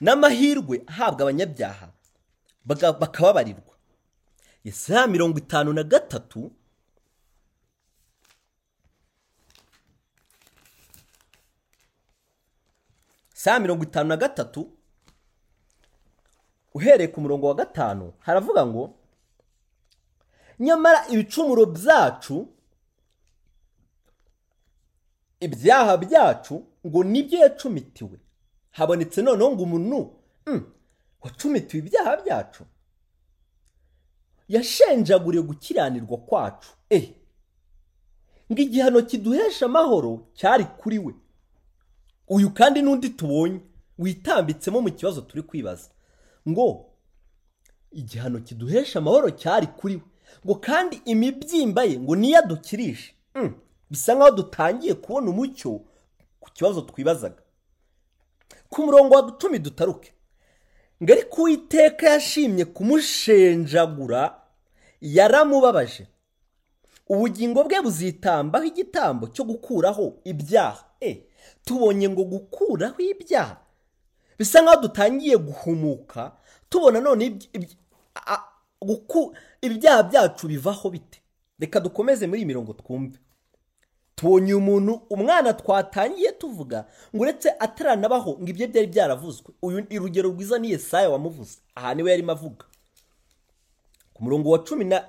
n'amahirwe 0.04 0.76
ahabwa 0.90 1.20
abanyabyaha 1.24 1.86
bakababarirwa. 3.00 3.74
Isaha 4.70 5.04
mirongo 5.14 5.36
itanu 5.44 5.70
na 5.76 5.82
gatatu. 5.92 6.40
Saa 13.34 13.58
mirongo 13.60 13.82
itanu 13.84 14.08
na 14.08 14.16
gatatu. 14.16 14.70
Uhereye 16.74 17.08
ku 17.08 17.20
murongo 17.20 17.46
wa 17.48 17.54
gatanu 17.54 18.12
haravuga 18.18 18.66
ngo 18.66 18.94
nyamara 20.58 21.08
ibicumuro 21.08 21.66
byacu 21.66 22.48
ibyaha 25.40 25.96
byacu 25.96 26.54
ngo 26.86 27.04
ni 27.04 27.22
byo 27.22 27.38
yacumitiwe. 27.38 28.18
Habonetse 28.72 29.22
noneho 29.22 29.50
ngo 29.52 29.62
umuntu 29.62 29.98
wacumitiwe 31.22 31.78
ibyaha 31.82 32.16
byacu. 32.22 32.64
Yashenjaguriye 34.48 35.42
gukiranirwa 35.42 36.18
kwacu. 36.18 36.70
Eh. 36.90 37.14
Ngo 38.52 38.60
igihano 38.62 39.02
kiduhesha 39.02 39.66
amahoro 39.66 40.26
cyari 40.34 40.64
kuri 40.64 40.98
we. 40.98 41.14
Uyu 42.28 42.50
kandi 42.50 42.82
n'undi 42.82 43.08
tubonye 43.10 43.60
witambitsemo 43.98 44.80
mu 44.80 44.90
kibazo 44.92 45.20
turi 45.20 45.42
kwibaza. 45.42 45.90
Ngo 46.48 46.90
igihano 47.90 48.40
kiduhesha 48.40 48.98
amahoro 48.98 49.30
cyari 49.30 49.66
kuri 49.66 49.94
we. 49.96 50.02
Ngo 50.46 50.54
kandi 50.54 50.96
imibyimba 51.04 51.84
ye 51.84 51.98
ngo 52.00 52.16
niyo 52.16 52.38
adukirishe 52.38 53.14
bisa 53.90 54.14
nkaho 54.14 54.30
dutangiye 54.30 54.94
kubona 54.94 55.30
umucyo 55.30 55.70
ku 56.40 56.50
kibazo 56.52 56.80
twibazaga. 56.80 57.41
Ku 58.70 58.82
murongo 58.82 59.14
wa 59.14 59.32
cumi 59.38 59.58
dutaruke. 59.58 60.12
Ngo 61.02 61.12
ariko 61.12 61.40
uwiteka 61.42 62.10
yashimye 62.10 62.64
kumushenjagura 62.64 64.40
yaramubabaje. 65.00 66.06
Ubugingo 67.08 67.64
bwe 67.64 67.80
buzitambaho 67.82 68.64
igitambo 68.64 69.26
cyo 69.34 69.44
gukuraho 69.44 70.20
ibyaha. 70.24 70.84
E 71.00 71.26
tubonye 71.64 72.08
ngo 72.08 72.24
gukuraho 72.24 73.02
ibyaha. 73.02 73.56
Bisa 74.38 74.62
nkaho 74.62 74.80
dutangiye 74.82 75.36
guhumuka 75.36 76.32
tubona 76.68 77.00
none 77.00 77.38
ibyaha 79.62 80.02
byacu 80.02 80.48
bivaho 80.48 80.90
bite? 80.90 81.18
Reka 81.58 81.80
dukomeze 81.80 82.26
muri 82.26 82.40
iyi 82.40 82.46
mirongo 82.46 82.72
twumve. 82.72 83.18
Tubonye 84.22 84.54
uyu 84.54 84.60
muntu 84.60 85.00
umwana 85.10 85.52
twatangiye 85.52 86.32
tuvuga 86.32 86.86
ngo 87.14 87.22
uretse 87.22 87.50
ataranabaho 87.58 88.30
ngo 88.38 88.48
ibyo 88.50 88.68
byari 88.68 88.86
byaravuzwe. 88.86 89.50
Uyu 89.62 89.86
urugero 89.98 90.28
rwiza 90.30 90.58
ni 90.58 90.70
Yesaya 90.70 91.10
wamuvuze. 91.10 91.58
Aha 91.74 91.94
ni 91.94 92.02
we 92.02 92.10
yarimo 92.10 92.32
avuga. 92.32 92.64
Ku 94.14 94.22
murongo 94.24 94.50
wa 94.50 94.58
cumi 94.64 94.84
na 94.84 95.04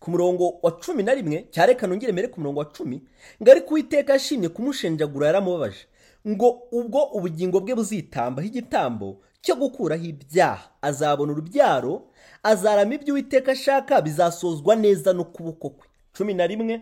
ku 0.00 0.10
murongo 0.10 0.58
wa 0.62 0.70
cumi 0.80 1.02
na 1.02 1.14
rimwe 1.14 1.48
cyareka 1.52 1.86
nongere 1.86 2.12
mbere 2.12 2.28
ku 2.28 2.40
murongo 2.40 2.60
wa 2.60 2.66
cumi 2.72 3.02
ngo 3.42 3.50
ariko 3.50 3.70
uwiteka 3.74 4.12
yashimye 4.12 4.48
kumushenjagura 4.48 5.26
yaramubabaje 5.26 5.84
ngo 6.28 6.48
ubwo 6.72 7.02
ubugingo 7.12 7.60
bwe 7.60 7.74
buzitambaho 7.74 8.48
igitambo 8.48 9.20
cyo 9.44 9.54
gukuraho 9.60 10.04
ibyaha. 10.04 10.70
Azabona 10.82 11.32
urubyaro 11.36 12.08
azarama 12.42 12.94
ibyo 12.96 13.12
uwiteka 13.14 13.52
ashaka 13.52 14.00
bizasozwa 14.00 14.72
neza 14.76 15.12
n'ukuboko 15.12 15.70
kwe. 15.70 15.86
Cumi 16.16 16.32
na 16.34 16.46
rimwe 16.48 16.80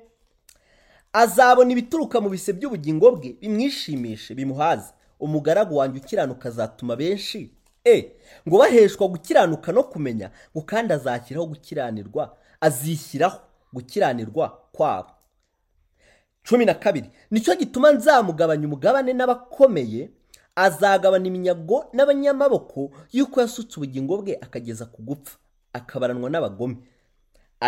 azabona 1.12 1.72
ibituruka 1.72 2.20
mu 2.20 2.29
bise 2.31 2.53
by'ubugingo 2.53 3.11
bwe 3.16 3.37
bimwishimishe 3.40 4.35
bimuhaze. 4.35 4.92
Umugaragu 5.20 5.77
wanjye 5.77 6.01
ukiranuka 6.01 6.48
azatuma 6.48 6.96
benshi. 6.96 7.51
E 7.85 8.12
ngo 8.48 8.59
baheshwa 8.59 9.09
gukiranuka 9.09 9.72
no 9.72 9.83
kumenya 9.83 10.31
ngo 10.57 10.62
kandi 10.66 10.92
azashyiraho 10.92 11.46
gukiranirwa 11.46 12.37
azishyiraho 12.61 13.38
gukiranirwa 13.72 14.59
kwabo. 14.72 15.11
Cumi 16.48 16.64
na 16.64 16.75
kabiri 16.75 17.11
ni 17.31 17.40
cyo 17.40 17.55
gituma 17.55 17.92
nzamugabanya 17.92 18.66
umugabane 18.66 19.12
n'abakomeye 19.12 20.11
azagabana 20.57 21.27
iminyago 21.27 21.85
n'abanyamaboko 21.92 22.90
y'uko 23.12 23.40
yasutse 23.40 23.77
ubugingo 23.79 24.16
bwe 24.22 24.38
akageza 24.40 24.87
ku 24.87 25.03
gupfa 25.03 25.38
akabaranwa 25.72 26.31
n'abagome. 26.31 26.77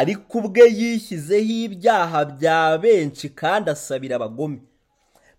Ariko 0.00 0.38
ubwe 0.38 0.64
yishyizeho 0.78 1.52
ibyaha 1.66 2.18
bya 2.34 2.78
benshi 2.82 3.26
kandi 3.40 3.70
asabira 3.70 4.16
abagome. 4.16 4.60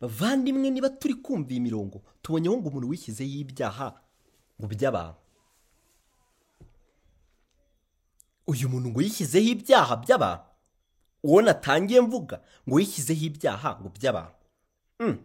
Bavandimwe 0.02 0.70
niba 0.72 0.90
turi 1.00 1.14
kumva 1.24 1.52
iyi 1.52 1.60
mirongo 1.68 1.98
tubonyeho 2.22 2.56
ngo 2.58 2.68
umuntu 2.70 2.88
wishyizeho 2.92 3.36
ibyaha 3.44 3.88
ngo 4.60 4.68
by'abantu. 4.74 5.20
Uyu 8.48 8.70
muntu 8.70 8.88
ngo 8.90 9.00
yishyizeho 9.02 9.48
ibyaha 9.56 9.94
by'abantu 10.04 10.46
uwo 11.24 11.42
natangiye 11.42 12.02
mvuga 12.02 12.38
ngo 12.68 12.76
yishyizeho 12.80 13.24
ibyaha 13.30 13.70
ngo 13.82 13.90
by'abantu. 13.96 14.36
Mm. 15.00 15.18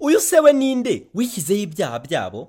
uyu 0.00 0.20
se 0.20 0.40
we 0.40 0.52
ninde 0.52 0.94
wishyizeho 1.14 1.60
ibyaha 1.60 1.98
byabo? 1.98 2.40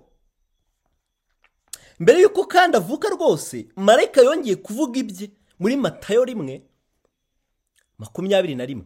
Mbere 2.04 2.20
y'uko 2.22 2.44
kandi 2.48 2.78
avuka 2.78 3.08
rwose 3.16 3.68
marayika 3.76 4.22
yongeye 4.22 4.56
kuvuga 4.60 5.00
ibye 5.00 5.32
muri 5.60 5.76
matayo 5.78 6.26
rimwe 6.26 6.62
makumyabiri 7.98 8.56
na 8.56 8.66
rimwe. 8.66 8.86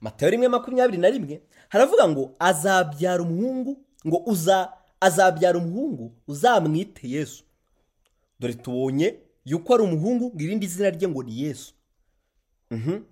Matayo 0.00 0.30
rimwe 0.30 0.48
makumyabiri 0.48 0.98
na 0.98 1.10
rimwe 1.10 1.42
haravuga 1.68 2.08
ngo 2.08 2.34
azabyara 2.38 3.22
umuhungu 3.22 3.84
ngo 4.06 4.16
uza 4.26 4.72
azabyara 5.00 5.58
umuhungu 5.58 6.12
uzamwite 6.28 7.08
yesu. 7.08 7.44
Dore 8.40 8.54
tubonye 8.54 9.20
yuko 9.44 9.74
ari 9.74 9.82
umuhungu 9.82 10.24
ngo 10.34 10.40
irindi 10.42 10.66
zina 10.66 10.90
rye 10.90 11.08
ngo 11.08 11.22
ni 11.22 11.40
yesu. 11.42 11.74
Mhm. 12.70 13.02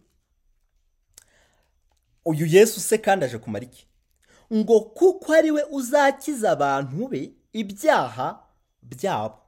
uyu 2.25 2.47
yesu 2.47 2.81
se 2.81 2.99
kandi 2.99 3.25
aje 3.25 3.39
kumara 3.39 3.65
iki 3.65 3.88
ngo 4.55 4.81
kuko 4.81 5.33
ari 5.33 5.51
we 5.51 5.63
uzakiza 5.71 6.51
abantu 6.53 7.09
be 7.09 7.33
ibyaha 7.53 8.41
byabo. 8.83 9.39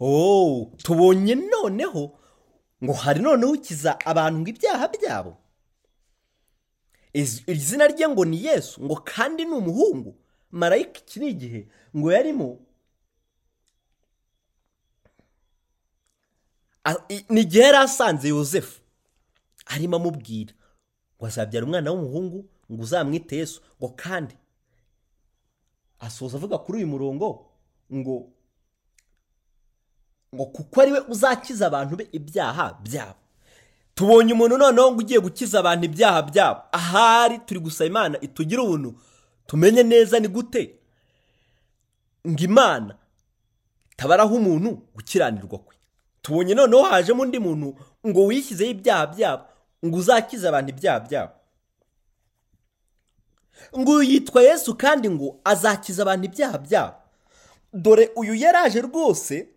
O 0.00 0.70
tubonye 0.82 1.34
noneho 1.34 2.18
ngo 2.84 2.92
hari 2.92 3.20
noneho 3.22 3.52
ukiza 3.52 3.98
abantu 4.04 4.38
ngo 4.40 4.48
ibyaha 4.50 4.88
byabo. 4.88 5.32
Iz- 7.14 7.42
iri 7.46 7.60
zina 7.60 7.86
rye 7.86 8.08
ngo 8.08 8.24
ni 8.24 8.44
yesu 8.44 8.82
ngo 8.84 8.96
kandi 9.04 9.44
ni 9.44 9.50
umuhungu. 9.54 10.16
Marayika 10.50 10.98
iki 11.00 11.20
ni 11.20 11.28
igihe 11.28 11.68
ngo 11.96 12.12
yarimo 12.12 12.58
ni 17.30 17.40
igihe 17.40 17.62
yari 17.64 17.76
asanze 17.78 18.28
yosefu. 18.28 18.80
Arimo 19.66 19.96
amubwira 19.96 20.52
ngo 21.16 21.26
azabyara 21.26 21.66
umwana 21.66 21.90
w'umuhungu 21.92 22.48
ngo 22.72 22.82
uzamwite 22.82 23.36
yesu 23.36 23.60
ngo 23.80 23.88
kandi 23.96 24.34
asoza 26.00 26.36
avuga 26.36 26.58
kuri 26.58 26.78
uyu 26.78 26.86
murongo 26.86 27.46
ngo 27.92 28.28
ngo 30.34 30.46
kuko 30.46 30.80
ari 30.80 30.92
we 30.92 31.00
uzakiza 31.08 31.66
abantu 31.66 31.96
be 31.96 32.08
ibyaha 32.12 32.78
byabo. 32.82 33.18
Tubonye 33.94 34.32
umuntu 34.32 34.58
noneho 34.58 34.90
ngo 34.92 34.98
ugiye 35.00 35.20
gukiza 35.20 35.58
abantu 35.60 35.84
ibyaha 35.86 36.22
byabo. 36.22 36.60
Ahari 36.72 37.38
turi 37.46 37.60
gusaba 37.60 37.86
imana 37.86 38.20
itugire 38.20 38.60
ubuntu 38.62 38.94
tumenye 39.46 39.82
neza 39.82 40.18
ni 40.20 40.28
gute? 40.28 40.74
Ngo 42.28 42.42
imana 42.44 42.96
itabaraho 43.92 44.34
umuntu 44.36 44.70
gukiranirwa 44.94 45.58
kwe. 45.58 45.76
Tubonye 46.22 46.54
noneho 46.54 46.82
hajemo 46.82 47.22
undi 47.22 47.38
muntu 47.38 47.76
ngo 48.06 48.24
wishyizeho 48.26 48.70
ibyaha 48.70 49.06
byabo 49.06 49.44
ngo 49.86 49.96
uzakize 49.96 50.48
abantu 50.48 50.70
ibyaha 50.74 51.00
byabo. 51.00 51.32
Ngo 53.78 54.02
yitwa 54.02 54.42
yesu 54.42 54.74
kandi 54.76 55.10
ngo 55.10 55.40
azakiza 55.44 56.02
abantu 56.02 56.24
ibyaha 56.26 56.58
byabo. 56.58 56.94
Dore 57.72 58.10
uyu 58.16 58.34
yaraje 58.34 58.80
rwose 58.80 59.48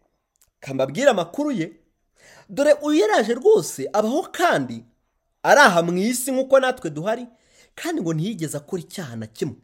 kambabwira 0.59 1.11
amakuru 1.11 1.51
ye 1.51 1.71
dore 2.49 2.73
uyu 2.73 2.99
yaraje 3.01 3.33
rwose 3.33 3.89
abaho 3.93 4.21
kandi 4.31 4.83
ari 5.43 5.59
aha 5.61 5.81
mu 5.81 5.97
isi 5.97 6.31
nk'uko 6.31 6.59
natwe 6.59 6.89
duhari 6.89 7.27
kandi 7.75 8.01
ngo 8.01 8.13
ntiyigeze 8.13 8.57
akora 8.57 8.81
icyaha 8.81 9.15
na 9.15 9.27
kimwe. 9.27 9.55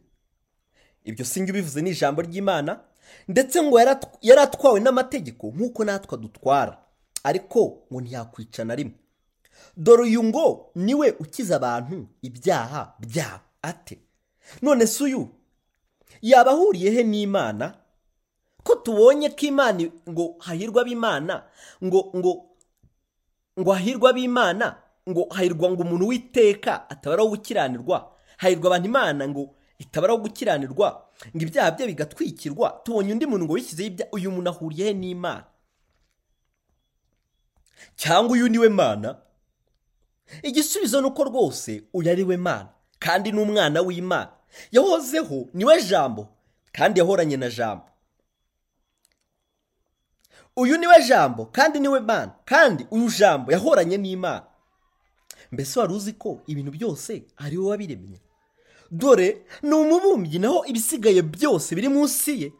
Ibyo 1.04 1.24
sinjye 1.24 1.52
ubivuze 1.52 1.82
ni 1.82 1.90
ijambo 1.90 2.22
ry'imana 2.22 2.80
ndetse 3.28 3.62
ngo 3.62 3.80
yari 4.22 4.40
atwawe 4.40 4.80
n'amategeko 4.80 5.46
nk'uko 5.50 5.84
natwe 5.84 6.14
adutwara 6.18 6.78
ariko 7.24 7.82
ngo 7.92 8.00
ntiyakwica 8.00 8.64
na 8.64 8.74
rimwe. 8.74 8.94
Dore 9.76 10.02
uyu 10.02 10.22
ngo 10.24 10.70
ni 10.74 10.94
we 10.94 11.10
ukiza 11.20 11.56
abantu 11.56 12.06
ibyaha 12.22 12.94
byabo 13.00 13.44
ate? 13.62 13.98
None 14.62 14.86
se 14.86 15.04
uyu. 15.04 15.28
Yaba 16.22 16.50
ahuriye 16.50 16.90
he 16.90 17.02
n'imana? 17.04 17.74
Ko 18.64 18.74
tubonye 18.74 19.28
ko 19.30 19.46
imana 19.46 19.84
ngo 20.08 20.36
hahirwa 20.40 20.82
ab'imana? 20.82 21.44
Ngo 21.84 22.12
ngo 22.16 22.32
ngo 23.60 23.70
hahirwa 23.72 24.10
ab'imana? 24.10 24.76
Ngo 25.08 25.28
hahirwa 25.30 25.70
ngo 25.70 25.82
umuntu 25.82 26.06
w'iteka 26.08 26.90
atabaraho 26.90 27.28
gukiranirwa? 27.28 28.12
Hahirwa 28.36 28.66
abantu 28.66 28.88
imana 28.88 29.28
ngo 29.28 29.54
itabaraho 29.78 30.18
gukiranirwa? 30.24 30.88
Ngo 31.36 31.42
ibyaha 31.44 31.70
bye 31.76 31.86
bigatwikirwa? 31.86 32.80
Tubonye 32.84 33.12
undi 33.12 33.26
muntu 33.26 33.44
ngo 33.44 33.52
wishyizeho 33.52 33.86
ibyaha 33.88 34.10
uyu 34.12 34.30
muntu 34.32 34.48
ahuriye 34.50 34.84
he 34.88 34.94
n'imana? 34.94 35.44
Cyangwa 37.96 38.32
uyu 38.32 38.48
ni 38.48 38.58
we 38.58 38.68
mana? 38.68 39.16
Igisubizo 40.42 41.00
ni 41.00 41.06
uko 41.06 41.24
rwose 41.24 41.82
uyu 41.92 42.10
ari 42.10 42.22
we 42.24 42.36
mana. 42.36 42.68
Kandi 42.98 43.32
ni 43.32 43.40
umwana 43.40 43.82
w'imana. 43.82 44.30
Yahozeho 44.72 45.48
ni 45.54 45.64
we 45.64 45.82
jambo 45.82 46.28
kandi 46.72 47.00
yahoranye 47.00 47.36
na 47.36 47.50
jambo. 47.50 47.84
Uyu 50.56 50.76
ni 50.78 50.86
we 50.86 51.02
jambo 51.08 51.46
kandi 51.46 51.80
ni 51.80 51.88
we 51.88 52.00
mana 52.00 52.32
kandi 52.44 52.86
uyu 52.90 53.10
jambo 53.18 53.52
yahoranye 53.52 53.96
n'imana. 53.98 54.46
Mbese 55.52 55.80
wari 55.80 55.92
uzi 55.94 56.12
ko 56.12 56.40
ibintu 56.46 56.70
byose 56.70 57.22
ari 57.36 57.58
we 57.58 57.66
wabiremye? 57.66 58.20
Dore 58.90 59.46
ni 59.62 59.74
umubumbyi 59.74 60.38
naho 60.38 60.64
ibisigaye 60.66 61.22
byose 61.22 61.74
biri 61.74 61.88
munsi 61.88 62.42
ye. 62.42 62.52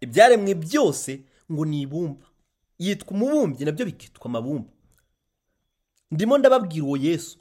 Ibyaremwe 0.00 0.54
byose 0.54 1.20
ngo 1.52 1.64
ni 1.64 1.80
ibumba. 1.82 2.26
Yitwa 2.78 3.10
umubumbyi 3.10 3.64
na 3.64 3.72
byo 3.72 3.86
bikitwa 3.86 4.26
amabumba. 4.26 4.70
Ndimo 6.10 6.38
ndababwira 6.38 6.84
uwo 6.86 6.96
yesu. 6.96 7.38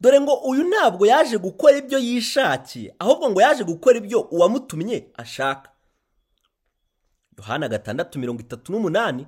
Dore 0.00 0.20
ngo 0.20 0.34
uyu 0.50 0.62
ntabwo 0.70 1.06
yaje 1.12 1.36
gukora 1.38 1.74
ibyo 1.82 1.98
yishakiye 1.98 2.88
ahubwo 3.02 3.24
ngo 3.30 3.40
yaje 3.44 3.62
gukora 3.64 3.96
ibyo 4.02 4.18
uwamutumye 4.34 4.96
ashaka. 5.22 5.68
Yohana 7.38 7.66
gatandatu 7.68 8.18
mirongo 8.18 8.40
itatu 8.46 8.66
n'umunani. 8.72 9.26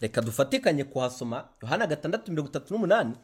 Reka 0.00 0.20
dufatikanye 0.20 0.84
kuhasoma 0.84 1.48
yohana 1.62 1.86
gatandatu 1.86 2.30
mirongo 2.32 2.48
itatu 2.50 2.74
n'umunani. 2.74 3.14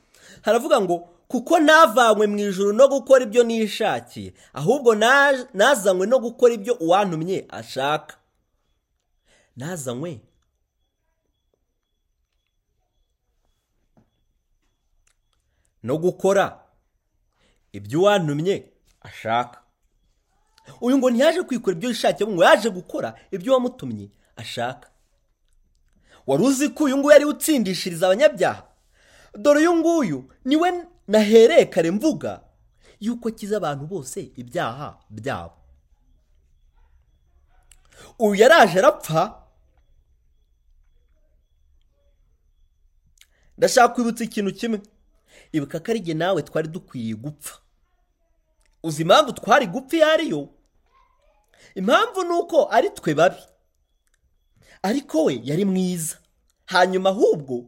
Haravuga 0.42 0.80
ngo 0.80 0.96
kuko 1.28 1.54
ntavanywe 1.60 2.26
mu 2.26 2.38
ijoro 2.38 2.72
no 2.72 2.86
gukora 2.88 3.22
ibyo 3.26 3.42
nishakiye 3.44 4.30
ahubwo 4.60 4.90
na- 4.94 5.46
nazanywe 5.54 6.06
no 6.06 6.18
gukora 6.24 6.52
ibyo 6.58 6.74
uwantumye 6.84 7.38
ashaka. 7.48 8.14
Nazanywe? 9.56 10.12
No 15.82 15.96
gukora. 15.98 16.60
Ibyo 17.72 18.00
uwantumye 18.00 18.72
ashaka. 19.00 19.60
Uyu 20.80 20.98
ngo 20.98 21.10
ntiyaje 21.10 21.42
kwikora 21.42 21.76
ibyo 21.76 21.88
yishakiye 21.88 22.28
ngo 22.30 22.44
yaje 22.44 22.70
gukora 22.70 23.14
ibyo 23.30 23.52
wamutumye 23.54 24.10
ashaka. 24.36 24.90
Wari 26.26 26.42
uzi 26.44 26.68
ko 26.68 26.84
uyu 26.84 26.96
nguyu 26.98 27.14
ari 27.16 27.24
utsindishiriza 27.24 28.06
abanyabyaha? 28.06 28.62
Dore 29.34 29.60
uyu 29.60 29.74
nguyu 29.76 30.30
ni 30.44 30.56
we 30.56 30.84
nahereye 31.08 31.66
kare 31.66 31.90
mvuga 31.90 32.40
yuko 33.00 33.28
akiza 33.28 33.56
abantu 33.56 33.86
bose 33.86 34.32
ibyaha 34.36 34.98
byabo. 35.10 35.54
Uyu 38.18 38.34
yaraje 38.34 38.78
arapfa. 38.78 39.42
Ndashaka 43.58 43.94
kwibutsa 43.94 44.24
ikintu 44.24 44.52
kimwe. 44.54 44.80
Ibuka 45.52 45.80
ko 45.80 45.90
ari 45.90 46.14
nawe 46.14 46.42
twari 46.42 46.68
dukwiye 46.68 47.14
gupfa. 47.14 47.58
Uzi 48.82 49.02
impamvu 49.02 49.32
twari 49.32 49.66
gupfa 49.66 49.96
iyo 49.96 50.06
ariyo 50.08 50.48
impamvu 51.74 52.22
ni 52.22 52.30
uko 52.34 52.68
ari 52.70 52.90
twe 52.90 53.14
babi. 53.14 53.42
Ariko 54.82 55.24
we 55.24 55.40
yari 55.44 55.64
mwiza. 55.64 56.16
Hanyuma 56.66 57.08
ahubwo 57.10 57.64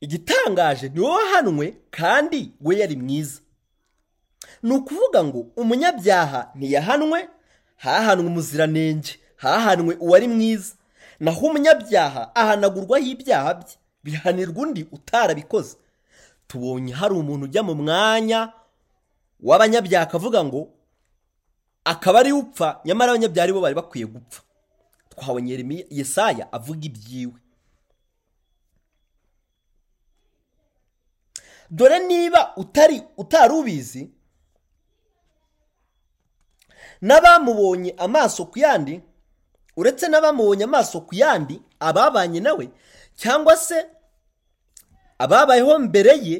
igitangaje 0.00 0.88
ni 0.88 1.00
wowe 1.00 1.22
wahanwe 1.24 1.76
kandi 1.90 2.52
we 2.60 2.78
yari 2.78 2.96
mwiza. 2.96 3.40
Ni 4.62 4.72
ukuvuga 4.74 5.24
ngo 5.24 5.38
umunyabyaha 5.56 6.50
ntiyahanwe 6.54 7.28
hahanwe 7.76 8.26
umuziranenge 8.26 9.18
hahanwe 9.36 9.96
uwari 10.00 10.28
mwiza. 10.28 10.74
Naho 11.20 11.46
umunyabyaha 11.46 12.34
ahanagurwaho 12.34 13.04
ibyaha 13.06 13.54
bye 13.54 13.74
bihanirwa 14.04 14.62
undi 14.62 14.86
utarabikoze. 14.92 15.76
Tubonye 16.46 16.92
hari 16.92 17.14
umuntu 17.14 17.44
ujya 17.44 17.62
mu 17.62 17.74
mwanya 17.74 18.52
w'abanyabyaha 19.40 20.04
akavuga 20.04 20.44
ngo 20.44 20.70
akaba 21.84 22.20
ari 22.20 22.32
upfa. 22.32 22.80
Nyamara 22.84 23.12
abanyabyaha 23.12 23.52
bo 23.52 23.60
bari 23.60 23.74
bakwiye 23.74 24.06
gupfa. 24.06 24.42
Twabonye 25.10 25.86
Yesaya 25.90 26.48
avuga 26.52 26.84
ibyiwe. 26.86 27.38
Dore 31.70 31.98
niba 31.98 32.56
utari 32.56 33.02
utari 33.16 33.54
ubizi 33.54 34.10
n'abamubonye 37.02 37.94
amaso 37.98 38.46
ku 38.46 38.58
yandi 38.58 39.00
uretse 39.76 40.08
n'abamubonye 40.08 40.64
amaso 40.64 41.00
ku 41.00 41.14
yandi 41.14 41.60
ababanye 41.80 42.40
nawe 42.40 42.70
cyangwa 43.16 43.56
se 43.56 43.86
ababayeho 45.18 45.78
mbere 45.78 46.12
ye 46.26 46.36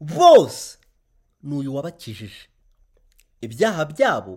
bose 0.00 0.78
ni 1.42 1.52
uyu 1.58 1.70
wabakijije. 1.74 2.42
Ibyaha 3.40 3.82
byabo 3.92 4.34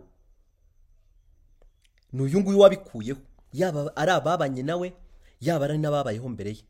ni 2.14 2.20
uyu 2.26 2.38
nguyu 2.39 2.60
wabikuyeho. 2.64 3.22
Yaba 3.60 3.82
ari 3.96 4.12
ababanye 4.12 4.64
nawe 4.64 4.88
yaba 5.46 5.64
ari 5.66 5.78
n'ababayeho 5.80 6.28
mbere 6.36 6.52
ye. 6.58 6.64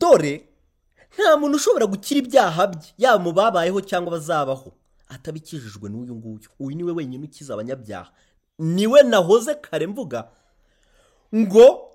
Dore 0.00 0.32
nta 1.14 1.30
muntu 1.40 1.56
ushobora 1.60 1.86
gukira 1.92 2.18
ibyaha 2.22 2.62
bye 2.72 2.88
yaba 3.02 3.18
mu 3.24 3.30
babayeho 3.38 3.78
cyangwa 3.88 4.10
bazabaho. 4.16 4.68
Atabikijijwe 5.14 5.88
n'uyu 5.90 6.14
nguyu. 6.14 6.48
Uyu 6.58 6.76
ni 6.76 6.82
we 6.84 6.92
wenyine 6.92 7.24
ukiza 7.24 7.54
abanyabyaha. 7.54 8.10
Niwe 8.58 9.02
nahoze 9.02 9.54
kare 9.54 9.86
mvuga 9.86 10.30
ngo 11.34 11.90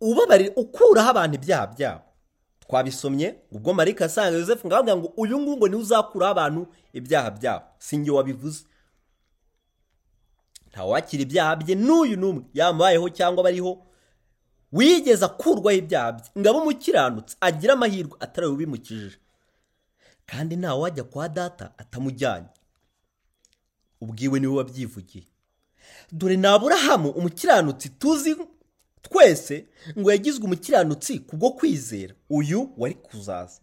ubabarire 0.00 0.52
ukuraho 0.56 1.10
abantu 1.10 1.34
ibyaha 1.36 1.66
byabo. 1.66 2.04
Twabisomye 2.60 3.34
ubwo 3.52 3.74
marika 3.74 4.04
asanga 4.04 4.38
Joseph 4.38 4.66
ngaho 4.66 4.96
ngo 4.96 5.06
uyu 5.16 5.38
nguyu 5.40 5.56
ngo 5.56 5.68
ni 5.68 5.76
we 5.76 5.82
uzakuraho 5.82 6.32
abantu 6.32 6.66
ibyaha 6.92 7.30
byabo. 7.30 7.64
Si 7.78 7.96
njye 7.96 8.10
wabivuze. 8.10 8.64
Ntawakira 10.70 11.22
ibyaha 11.22 11.56
bye 11.56 11.74
n'uyu 11.74 12.16
n'umwe. 12.16 12.42
Yamubayeho 12.54 13.08
cyangwa 13.10 13.44
bariho 13.44 13.86
wigeze 14.72 15.24
akurwaho 15.24 15.76
ibyaha 15.78 16.12
bye. 16.12 16.24
Ngo 16.38 16.48
abe 16.50 16.58
umukiranutsi 16.58 17.36
agire 17.40 17.72
amahirwe 17.72 18.16
atari 18.20 18.46
kandi 20.32 20.56
ntawe 20.56 20.80
wajya 20.80 21.04
kwa 21.04 21.28
data 21.28 21.72
atamujyanye. 21.78 22.46
Ubwiwe 24.00 24.40
ni 24.40 24.46
we 24.46 24.56
wabyivugiye. 24.56 25.24
Dore 26.12 26.36
ni 26.36 26.46
aburahamu 26.46 27.10
umukiranutsi 27.10 27.88
tuzi 27.88 28.36
twese 29.02 29.66
ngo 29.98 30.10
yagizwe 30.10 30.44
umukiranutsi 30.44 31.18
kubwo 31.18 31.50
kwizera. 31.50 32.14
Uyu 32.30 32.72
wari 32.76 32.94
kuzaza. 32.94 33.60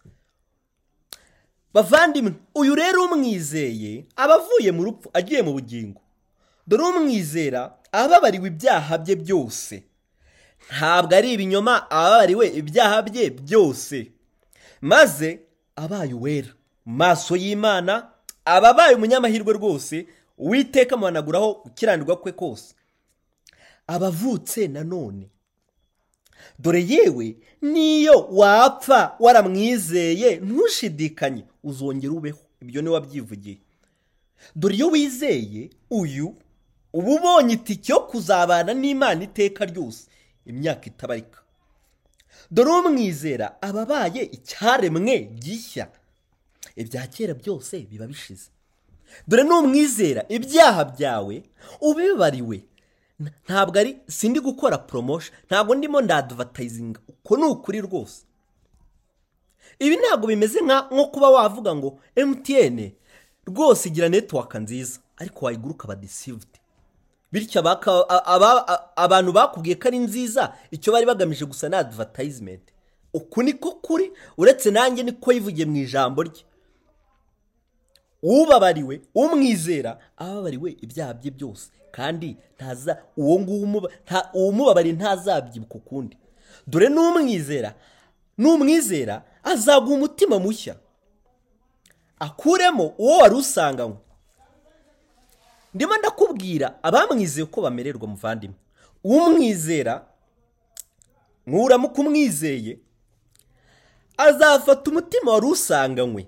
Bavandimwe 1.74 2.34
uyu 2.56 2.76
rero 2.76 3.06
umwizeye 3.06 4.06
aba 4.16 4.36
avuye 4.36 4.72
mu 4.72 4.84
rupfu 4.84 5.10
agiye 5.14 5.42
mu 5.42 5.54
bugingo. 5.54 6.02
Dore 6.68 6.84
umwizera 6.84 7.78
ababariwe 7.92 8.48
ibyaha 8.48 8.98
bye 8.98 9.16
byose. 9.16 9.84
Ntabwo 10.78 11.16
ari 11.18 11.34
ibinyoma 11.34 11.90
ababariwe 11.92 12.46
ibyaha 12.62 13.02
bye 13.02 13.30
byose. 13.30 14.12
Maze 14.82 15.40
abaye 15.76 16.14
uwera. 16.14 16.52
Maso 16.90 17.36
y'imana 17.36 18.10
aba 18.46 18.70
abaye 18.70 18.96
umunyamahirwe 18.96 19.54
rwose 19.54 20.08
uwiteka 20.38 20.96
amuhanaguraho 20.96 21.54
gukiranirwa 21.66 22.16
kwe 22.18 22.32
kose. 22.32 22.76
Abavutse 23.88 24.68
nanone 24.68 25.30
dore 26.60 26.86
yewe 26.88 27.36
niyo 27.62 28.28
wapfa 28.32 29.16
waramwizeye 29.20 30.36
ntushidikanye 30.38 31.44
uzongera 31.64 32.14
ubeho. 32.14 32.40
Ibyo 32.62 32.82
ni 32.82 32.88
we 32.90 32.94
wabyivugiye. 32.94 33.58
Dore 34.56 34.76
iyo 34.76 34.88
wizeye 34.88 35.70
uyu 35.90 36.36
uba 36.94 37.12
ubonye 37.12 37.54
itike 37.54 37.92
yo 37.92 38.00
kuzabana 38.00 38.74
n'imana 38.74 39.24
iteka 39.24 39.66
ryose. 39.66 40.08
Imyaka 40.46 40.86
itabarika. 40.86 41.40
Dore 42.52 42.72
umwizera 42.72 43.62
aba 43.62 43.82
abaye 43.82 44.24
icyaremwe 44.24 45.20
gishya. 45.20 45.88
Ibya 46.82 47.08
kera 47.08 47.34
byose 47.34 47.80
biba 47.90 48.08
bishize. 48.08 48.50
Dore 49.28 49.44
n'umwizera 49.44 50.22
ibyaha 50.30 50.86
byawe 50.96 51.36
ubibariwe 51.82 52.58
ntabwo 53.46 53.76
ari 53.80 53.98
sindi 54.08 54.40
gukora 54.40 54.78
poromosho 54.78 55.32
ntabwo 55.48 55.76
ndimo 55.76 56.02
ndadivatayizinga 56.02 57.00
uko 57.08 57.32
ni 57.38 57.44
ukuri 57.46 57.82
rwose. 57.82 58.24
Ibi 59.80 59.96
ntabwo 59.98 60.28
bimeze 60.28 60.60
nko 60.62 61.06
kuba 61.14 61.30
wavuga 61.30 61.76
ngo 61.76 62.00
emutiyene 62.16 62.96
rwose 63.48 63.90
igira 63.90 64.10
netiwaka 64.10 64.60
nziza 64.60 65.00
ariko 65.18 65.46
wayigura 65.46 65.74
ukaba 65.74 65.96
disivudi 65.96 66.60
bityo 67.32 67.60
abantu 68.96 69.32
bakubwiye 69.32 69.76
ko 69.76 69.88
ari 69.88 70.00
nziza 70.00 70.54
icyo 70.72 70.94
bari 70.94 71.06
bagamije 71.06 71.46
gusa 71.46 71.70
ni 71.70 71.76
adivatayizimenti 71.76 72.74
uku 73.14 73.44
niko 73.44 73.72
kuri 73.84 74.12
uretse 74.38 74.72
nanjye 74.72 75.04
niko 75.04 75.32
yivugiye 75.34 75.66
mu 75.66 75.76
ijambo 75.78 76.24
rye. 76.24 76.44
Ubabariwe 78.24 79.02
umwizera 79.16 80.00
ababariwe 80.18 80.72
ibyaha 80.82 81.14
bye 81.14 81.32
byose. 81.32 81.70
Kandi 81.92 82.38
ntaza 82.56 82.98
uwo 83.18 83.40
nguwo 83.40 83.90
umubabariye 84.34 84.96
ntazabyibuka 84.96 85.76
ukundi. 85.76 86.18
Dore 86.68 86.90
n'umwizera 86.90 87.74
n'umwizera 88.38 89.24
azaguha 89.44 89.96
umutima 89.96 90.40
mushya. 90.40 90.76
Akuremo 92.20 92.94
uwo 92.98 93.18
wari 93.18 93.36
usanganywe. 93.36 93.98
Ndimo 95.74 95.98
ndakubwira 95.98 96.84
abamwizeye 96.84 97.46
ko 97.46 97.62
bamererwa 97.62 98.08
muvandimwe. 98.08 98.56
Umwizera 99.04 100.06
nkuramuka 101.48 102.02
umwizeye 102.02 102.80
azafata 104.18 104.92
umutima 104.92 105.32
wari 105.34 105.46
usanganywe. 105.46 106.28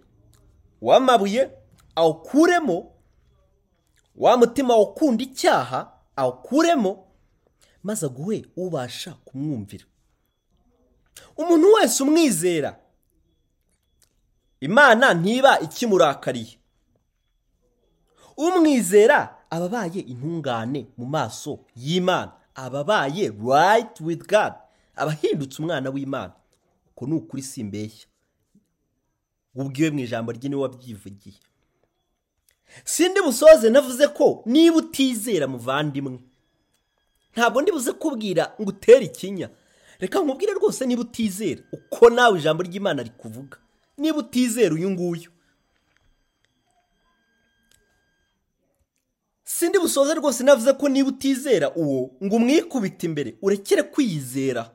W'amabuye 0.82 1.50
awukuremo 1.96 2.92
wa 4.16 4.38
mutima 4.38 4.78
ukunda 4.78 5.24
icyaha 5.24 5.92
awukuremo 6.16 7.08
maze 7.84 8.06
aguhe 8.06 8.46
ubasha 8.56 9.14
kumwumvira. 9.14 9.86
Umuntu 11.38 11.74
wese 11.74 12.04
umwizera 12.04 12.80
imana 14.60 15.14
ntiba 15.14 15.60
ikimurakariye. 15.60 16.58
Umwizera 18.38 19.38
aba 19.50 19.66
abaye 19.66 20.00
intungane 20.02 20.88
mu 20.98 21.06
maso 21.06 21.60
y'imana. 21.76 22.32
Aba 22.56 22.80
abaye 22.80 23.32
rayiti 23.48 24.04
withi 24.04 24.28
gadi 24.28 24.56
aba 24.96 25.12
ahindutse 25.12 25.62
umwana 25.62 25.90
w'imana. 25.90 26.34
Uko 26.92 27.06
ni 27.08 27.14
ukuri 27.14 27.44
simbeshya 27.44 28.08
ubwiwe 29.56 29.90
mu 29.92 30.00
ijambo 30.00 30.32
rye 30.32 30.50
ni 30.50 30.56
we 30.56 30.62
wabyivugiye. 30.62 31.40
Sindi 32.84 33.22
busoze 33.22 33.70
navuze 33.70 34.08
ko 34.08 34.44
niba 34.46 34.76
utizera 34.78 35.48
muvandimwe. 35.48 36.20
Ntabwo 37.34 37.62
ndi 37.62 37.72
buze 37.72 37.92
kubwira 37.92 38.54
ngo 38.62 38.70
utere 38.70 39.06
ikinya. 39.06 39.50
Reka 40.00 40.20
nkubwire 40.20 40.54
rwose 40.54 40.86
niba 40.86 41.02
utizera 41.02 41.62
uko 41.72 42.10
nawe 42.10 42.40
ijambo 42.40 42.64
ry'imana 42.64 43.04
rikuvuga. 43.04 43.58
Niba 43.98 44.18
utizera 44.18 44.74
uyu 44.76 44.90
nguyu. 44.92 45.32
Sindi 49.44 49.80
busoze 49.80 50.14
rwose 50.14 50.44
navuze 50.44 50.74
ko 50.74 50.90
niba 50.90 51.10
utizera 51.10 51.72
uwo 51.76 52.12
ngo 52.24 52.36
umwikubite 52.36 53.04
imbere 53.08 53.38
urekere 53.42 53.84
kwiyizera. 53.84 54.72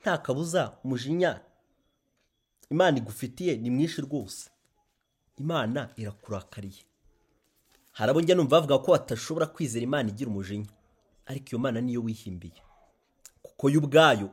Nta 0.00 0.18
kabuza 0.18 0.78
umujinya 0.84 1.40
imana 2.70 2.98
igufitiye 2.98 3.56
ni 3.56 3.70
mwinshi 3.70 4.00
rwose. 4.00 4.50
Imana 5.38 5.90
irakurakariye. 5.96 6.82
Hari 7.98 8.10
abo 8.10 8.20
njya 8.20 8.34
numva 8.38 8.56
bavuga 8.62 8.78
ko 8.78 8.92
batashobora 8.94 9.46
kwizera 9.50 9.82
imana 9.84 10.08
igira 10.08 10.30
umujinya. 10.30 10.70
Ariko 11.26 11.46
iyo 11.50 11.58
mana 11.58 11.80
niyo 11.80 12.00
wihimbiye. 12.02 12.62
Kuko 13.42 13.70
yo 13.70 13.78
ubwayo 13.82 14.30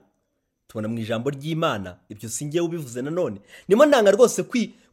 tubona 0.68 0.88
mu 0.88 0.98
ijambo 1.00 1.30
ry'imana 1.30 1.98
ibyo 2.10 2.30
si 2.30 2.46
ngewe 2.46 2.66
ubivuze 2.66 3.02
nanone 3.02 3.42
nimo 3.68 3.86
ntanga 3.86 4.12
rwose 4.12 4.44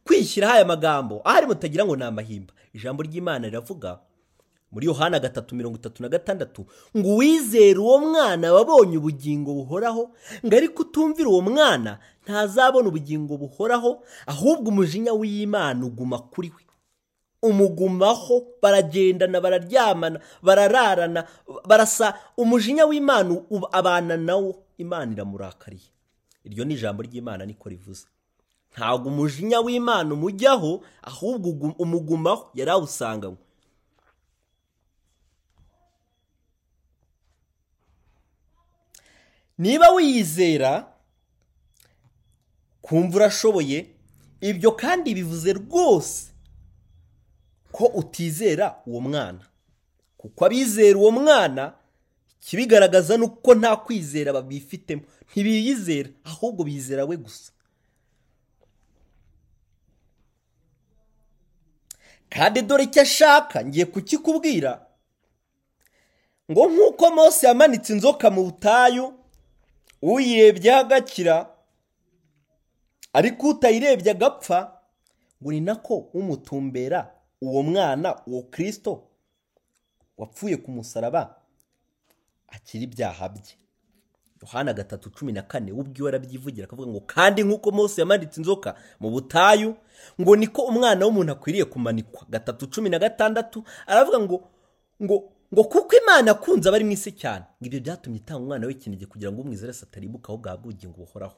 kwishyiraho 0.05 0.53
aya 0.53 0.65
magambo. 0.65 1.21
Ahari 1.23 1.47
mutagira 1.47 1.85
ngo 1.85 1.95
ni 1.95 2.03
amahimba. 2.03 2.53
Ijambo 2.73 3.03
ry'imana 3.03 3.47
riravuga 3.47 3.99
muri 4.71 4.85
yohana 4.89 5.19
gatatu 5.19 5.55
mirongo 5.55 5.77
itatu 5.77 6.01
na 6.03 6.09
gatandatu 6.09 6.65
ngo 6.97 7.09
uwizere 7.09 7.77
uwo 7.79 7.97
mwana 7.99 8.53
wabonye 8.53 8.97
ubugingo 8.97 9.53
buhoraho 9.53 10.09
ngo 10.45 10.55
ariko 10.57 10.81
utumvira 10.81 11.29
uwo 11.29 11.41
mwana 11.41 11.99
ntazabona 12.25 12.87
ubugingo 12.89 13.37
buhoraho 13.37 14.01
ahubwo 14.25 14.69
umujinya 14.73 15.13
w'imana 15.13 15.85
uguma 15.85 16.17
kuri 16.19 16.49
we. 16.57 16.63
Umugumaho 17.49 18.35
baragendana 18.61 19.37
bararyamana 19.41 20.17
barararana 20.41 21.21
barasa 21.69 22.07
umujinya 22.37 22.83
w'imana 22.89 23.33
abana 23.71 24.17
nawo. 24.17 24.51
Imana 24.77 25.11
iramurakariye. 25.13 25.89
Iryo 26.45 26.63
ni 26.65 26.73
ijambo 26.73 26.99
ry'imana 27.03 27.45
niko 27.45 27.69
rivuze. 27.69 28.05
Ntabwo 28.73 29.07
umujinya 29.11 29.59
w'imana 29.65 30.09
umujyaho 30.17 30.71
ahubwo 31.01 31.49
umugumaho 31.83 32.43
yari 32.57 32.71
awusanganywe 32.71 33.37
niba 39.57 39.89
wiyizera 39.95 40.93
kumva 42.81 43.15
urashoboye 43.17 43.87
ibyo 44.41 44.71
kandi 44.71 45.13
bivuze 45.13 45.53
rwose. 45.53 46.32
Ko 47.73 47.85
utizera 47.89 48.81
uwo 48.85 49.01
mwana. 49.01 49.43
Kuko 50.17 50.45
abizera 50.45 50.97
uwo 50.99 51.11
mwana 51.11 51.73
ikibigaragaza 52.41 53.17
ni 53.17 53.23
uko 53.25 53.55
nta 53.55 53.75
kwizera 53.75 54.33
babifitemo. 54.33 55.01
Ntibiyizera 55.31 56.09
ahubwo 56.23 56.63
bizera 56.63 57.05
we 57.05 57.17
gusa. 57.17 57.51
Kandi 62.29 62.61
dore 62.61 62.83
icyo 62.83 63.01
ashaka 63.01 63.65
ngiye 63.65 63.85
kukikubwira. 63.85 64.85
Ngo 66.51 66.67
nk'uko 66.69 67.11
Mose 67.15 67.47
yamanitse 67.47 67.93
inzoka 67.93 68.29
mu 68.31 68.43
butayu 68.43 69.13
uyirebyeho 70.01 70.77
agakira 70.79 71.49
ariko 73.13 73.47
utayirebye 73.49 74.11
agapfa 74.11 74.79
ngo 75.41 75.51
ni 75.51 75.61
nako 75.61 75.95
umutumbera 76.13 77.12
uwo 77.43 77.63
mwana 77.63 78.21
uwo 78.27 78.41
kirisito 78.43 79.03
wapfuye 80.17 80.57
ku 80.57 80.71
musaraba 80.71 81.35
akiri 82.47 82.83
ibyaha 82.83 83.29
bye. 83.29 83.53
Yohana 84.41 84.73
gatatu 84.73 85.09
cumi 85.09 85.31
na 85.31 85.41
kane 85.41 85.71
ubwiwe 85.71 86.09
arabyivugira 86.09 86.65
akavuga 86.67 86.91
ngo 86.91 86.99
kandi 87.07 87.43
nk'uko 87.43 87.71
Mose 87.71 88.01
yamanitse 88.01 88.41
inzoka 88.41 88.75
mu 88.99 89.09
butayu 89.09 89.75
ngo 90.21 90.35
niko 90.35 90.61
umwana 90.61 91.05
w'umuntu 91.05 91.31
akwiriye 91.31 91.65
kumanikwa. 91.65 92.25
Gatatu 92.29 92.67
cumi 92.67 92.89
na 92.89 92.99
gatandatu 92.99 93.63
aravuga 93.87 94.19
ngo 94.19 94.37
ngo 95.03 95.17
ngo 95.53 95.63
kuko 95.63 95.95
imana 95.95 96.31
akunze 96.31 96.69
abari 96.69 96.83
mu 96.83 96.91
isi 96.91 97.11
cyane. 97.11 97.45
Ngo 97.59 97.65
ibyo 97.67 97.79
byatumye 97.79 98.17
itanga 98.19 98.39
umwana 98.43 98.67
w'ikinege 98.67 99.05
kugira 99.05 99.31
ngo 99.31 99.41
umwizere 99.41 99.71
ataribuka 99.83 100.27
aho 100.29 100.37
bwa 100.37 100.57
bugingo 100.57 100.97
buhoraho. 100.97 101.35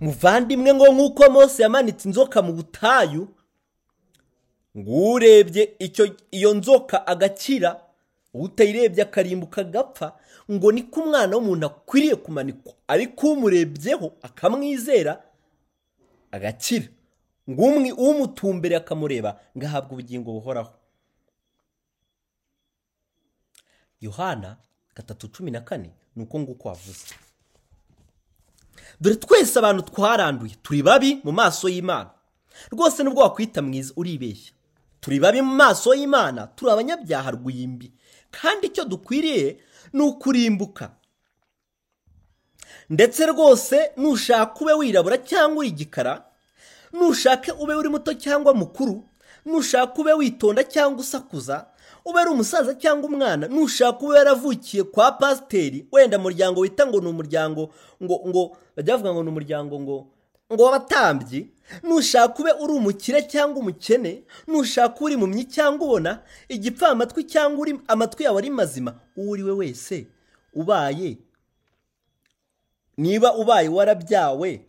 Muvandimwe 0.00 0.74
ngo 0.74 0.86
nk'uko 0.92 1.30
Mose 1.30 1.62
yamanitse 1.62 2.08
inzoka 2.08 2.42
mu 2.42 2.52
butayu 2.52 3.28
ngo 4.78 5.12
urebye 5.12 5.76
iyo 6.30 6.54
nzoka 6.54 7.06
agakira 7.06 7.80
utayirebye 8.34 9.02
akarimbuka 9.02 9.60
agapfa 9.60 10.18
ngo 10.52 10.72
niko 10.72 11.00
umwana 11.00 11.36
w'umuntu 11.36 11.66
akwiriye 11.66 12.16
kumanikwa. 12.16 12.74
Ariko 12.88 13.32
umurebyeho 13.32 14.12
akamwizera 14.22 15.22
agakira. 16.32 16.88
Ngo 17.50 17.62
umutumbere 18.10 18.76
akamureba 18.76 19.40
ngo 19.56 19.66
ahabwe 19.66 19.92
ubugingo 19.92 20.32
buhoraho. 20.32 20.72
Yohana 24.00 24.56
gatatu 24.94 25.28
cumi 25.28 25.50
na 25.50 25.60
kane 25.60 25.90
ni 26.16 26.22
uko 26.22 26.40
nguko 26.40 26.68
wavuze. 26.68 27.14
Dore 29.00 29.16
twese 29.16 29.58
abantu 29.58 29.82
twaranduye 29.82 30.54
turi 30.62 30.82
babi 30.82 31.20
mu 31.24 31.32
maso 31.32 31.68
y'imana. 31.68 32.10
Rwose 32.70 33.02
nubwo 33.02 33.22
wakwita 33.22 33.62
mwiza 33.62 33.92
uribeshya. 33.96 34.52
Turi 35.00 35.20
babi 35.20 35.42
mu 35.42 35.54
maso 35.54 35.94
y'imana 35.94 36.46
turi 36.46 36.70
abanyabyaha 36.72 37.30
rw'imbi. 37.30 37.92
Kandi 38.30 38.66
icyo 38.66 38.84
dukwiriye 38.84 39.60
ni 39.92 40.02
ukurimbuka. 40.02 40.90
Ndetse 42.90 43.26
rwose 43.26 43.90
nushaka 43.96 44.60
ube 44.60 44.72
wirabura 44.72 45.18
cyangwa 45.18 45.58
uri 45.58 45.68
igikara 45.68 46.24
nushake 46.92 47.52
ube 47.52 47.74
uri 47.74 47.88
muto 47.88 48.14
cyangwa 48.14 48.54
mukuru 48.54 49.04
nushaka 49.46 49.94
ube 50.00 50.12
witonda 50.12 50.64
cyangwa 50.64 51.00
usakuza 51.00 51.66
ube 52.04 52.20
ari 52.20 52.30
umusaza 52.30 52.74
cyangwa 52.74 53.08
umwana 53.10 53.48
nushaka 53.48 53.98
ube 54.06 54.16
yaravukiye 54.16 54.82
kwa 54.84 55.12
pasiteri 55.12 55.86
wenda 55.92 56.18
muryango 56.18 56.60
wita 56.60 56.86
ngo 56.86 57.00
ni 57.00 57.08
umuryango 57.08 57.70
ngo 58.02 58.16
ngo 58.28 58.56
bajya 58.76 58.94
bavuga 58.94 59.12
ngo 59.14 59.22
ni 59.22 59.28
umuryango 59.30 59.80
ngo 59.80 59.96
ngo 60.52 60.62
w'abatambyi 60.64 61.50
nushaka 61.82 62.38
ube 62.42 62.52
uri 62.52 62.72
umukire 62.72 63.22
cyangwa 63.22 63.58
umukene 63.60 64.22
nushaka 64.46 65.00
uri 65.04 65.16
mumyi 65.16 65.44
cyangwa 65.44 65.86
ubona 65.86 66.22
igipfamatwi 66.48 67.24
cyangwa 67.24 67.60
uri 67.60 67.80
amatwi 67.88 68.24
yawe 68.24 68.38
ari 68.38 68.50
mazima 68.50 68.94
uwo 69.16 69.30
uri 69.30 69.42
we 69.42 69.52
wese 69.52 70.06
ubaye 70.54 71.18
niba 72.96 73.34
ubaye 73.34 73.68
warabyawe 73.68 74.60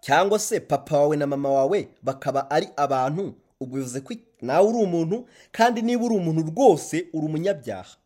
cyangwa 0.00 0.38
se 0.38 0.60
papa 0.60 0.98
wawe 0.98 1.16
na 1.16 1.26
mama 1.26 1.50
wawe 1.50 1.88
bakaba 2.02 2.50
ari 2.50 2.68
abantu 2.76 3.34
ubwo 3.60 3.76
bivuze 3.76 4.00
ko 4.00 4.14
nawe 4.40 4.68
uri 4.68 4.78
umuntu 4.84 5.28
kandi 5.52 5.82
niba 5.82 6.04
uri 6.04 6.14
umuntu 6.16 6.42
rwose 6.50 7.06
uri 7.12 7.26
umunyabyaha. 7.26 7.96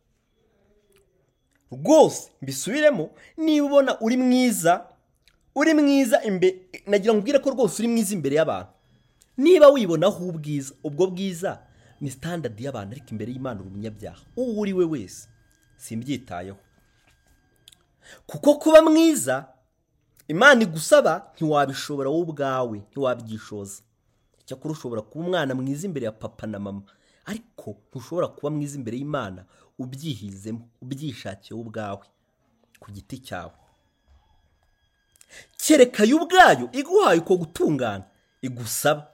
Rwose 1.71 2.29
mbisubiremo 2.41 3.09
niba 3.37 3.65
ubona 3.65 3.99
uri 4.01 4.17
mwiza 4.17 4.85
uri 5.59 5.73
mwiza 5.73 6.21
nagira 6.87 7.13
ngo 7.13 7.19
ubwire 7.19 7.39
ko 7.39 7.49
rwose 7.53 7.75
uri 7.81 7.87
mwiza 7.87 8.13
imbere 8.15 8.35
y'abantu. 8.35 8.71
Niba 9.37 9.67
wibonaho 9.69 10.19
ubwiza 10.27 10.73
ubwo 10.83 11.07
bwiza 11.07 11.59
ni 12.01 12.11
sitandadi 12.11 12.63
y'abantu 12.65 12.91
ariko 12.95 13.09
imbere 13.11 13.31
y'imana 13.31 13.59
uri 13.61 13.69
umunyabyaha. 13.69 14.21
Uwo 14.37 14.61
uri 14.61 14.73
we 14.73 14.85
wese 14.85 15.27
simbyitayeho. 15.77 16.57
Kuko 18.27 18.55
kuba 18.55 18.81
mwiza 18.81 19.47
imana 20.27 20.61
igusaba 20.63 21.31
ntiwabishobora 21.35 22.09
wowe 22.09 22.21
ubwawe 22.23 22.77
ntiwabyishoza. 22.91 23.81
Icyakora 24.41 24.71
ushobora 24.71 25.01
kuba 25.01 25.25
umwana 25.25 25.55
mwiza 25.55 25.87
imbere 25.87 26.05
ya 26.05 26.11
papa 26.11 26.47
na 26.47 26.59
mama 26.59 26.81
ariko 27.25 27.75
ntushobora 27.89 28.27
kuba 28.27 28.49
mwiza 28.49 28.75
imbere 28.77 28.97
y'imana 28.97 29.45
ubyihizemo 29.79 30.61
ubyishakiye 30.81 31.53
wowe 31.55 31.67
ubwawe 31.67 32.05
ku 32.79 32.91
giti 32.91 33.17
cyawe. 33.19 33.53
Kereka 35.69 36.03
yo 36.03 36.17
ubwayo 36.17 36.69
iguhaye 36.71 37.19
uko 37.19 37.37
gutungana. 37.37 38.03
Igusaba. 38.41 39.07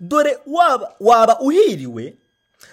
Dore 0.00 0.38
waba 0.46 0.94
waba 1.00 1.40
uhiriwe 1.40 2.16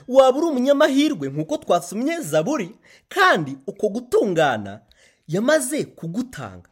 waba 0.08 0.38
uri 0.38 0.48
umunyamahirwe 0.48 1.30
nk'uko 1.30 1.58
twasomye 1.58 2.20
zaburi 2.22 2.76
kandi 3.10 3.58
uko 3.68 3.90
gutungana 3.90 4.82
yamaze 5.28 5.84
kugutanga. 5.86 6.70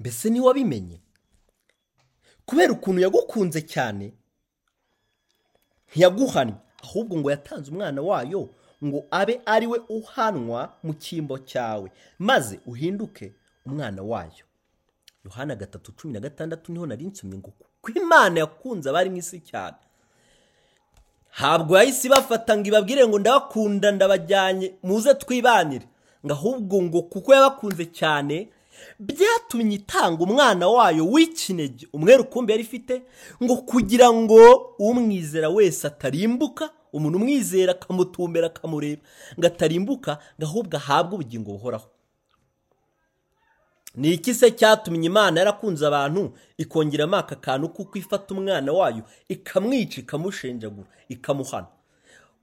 Mbese 0.00 0.30
ntiwabimenye 0.30 1.00
kubera 2.46 2.72
ukuntu 2.72 3.00
yagukunze 3.02 3.60
cyane 3.62 4.12
ntiyaguhannye. 5.90 6.54
Ahubwo 6.84 7.16
ngo 7.18 7.30
yatanze 7.30 7.70
umwana 7.70 8.02
wayo 8.02 8.48
ngo 8.84 9.04
abe 9.10 9.40
ari 9.46 9.66
we 9.66 9.78
uhanwa 9.88 10.76
mu 10.82 10.92
cyimbo 10.94 11.38
cyawe 11.38 11.88
maze 12.18 12.60
uhinduke 12.66 13.32
umwana 13.66 14.02
wayo. 14.02 14.44
Yohana 15.24 15.54
gatatu 15.56 15.92
cumi 15.92 16.12
na 16.14 16.20
gatandatu 16.20 16.72
ni 16.72 16.78
ho 16.78 16.86
nari 16.86 17.04
nsomye 17.06 17.38
ngo 17.38 17.50
kuko 17.82 17.98
imana 17.98 18.40
yakunze 18.40 18.88
abari 18.90 19.10
mu 19.10 19.16
isi 19.16 19.40
cyane. 19.40 19.76
Ntabwo 21.38 21.76
yahise 21.78 22.06
ibafata 22.08 22.56
ngo 22.56 22.68
ibabwire 22.68 23.06
ngo 23.08 23.18
ndabakunda 23.18 23.90
ndabajyanye 23.92 24.74
muze 24.82 25.14
twibanire. 25.14 25.86
Ngo 26.26 26.32
ahubwo 26.32 26.82
ngo 26.82 27.02
kuko 27.02 27.34
yabakunze 27.34 27.84
cyane 27.86 28.48
byatumye 28.98 29.74
itanga 29.76 30.20
umwana 30.24 30.68
wayo 30.68 31.06
w'ikinege 31.06 31.86
umwe 31.92 32.16
rukumbi 32.16 32.52
yari 32.52 32.62
ifite 32.64 33.02
ngo 33.42 33.56
kugira 33.56 34.12
ngo 34.12 34.40
umwizera 34.78 35.48
wese 35.48 35.86
atarimbuka 35.86 36.70
umuntu 36.92 37.18
umwizera 37.18 37.72
akamutumbera 37.72 38.46
akamureba. 38.46 39.02
Ngo 39.38 39.46
atarimbuka 39.46 40.12
ngo 40.38 40.44
ahubwo 40.46 40.76
ahabwe 40.76 41.14
ubugingo 41.14 41.50
buhoraho. 41.52 41.88
Ni 43.94 44.12
iki 44.14 44.34
se 44.34 44.50
cyatumye 44.50 45.06
imana 45.06 45.40
yarakunze 45.40 45.86
abantu? 45.86 46.34
Ikongeramo 46.58 47.16
aka 47.16 47.36
kantu 47.36 47.68
kuko 47.68 47.98
ifata 47.98 48.34
umwana 48.34 48.72
wayo 48.72 49.02
ikamwica 49.28 49.98
ikamushenjagura 50.00 50.88
ikamuhana. 51.08 51.66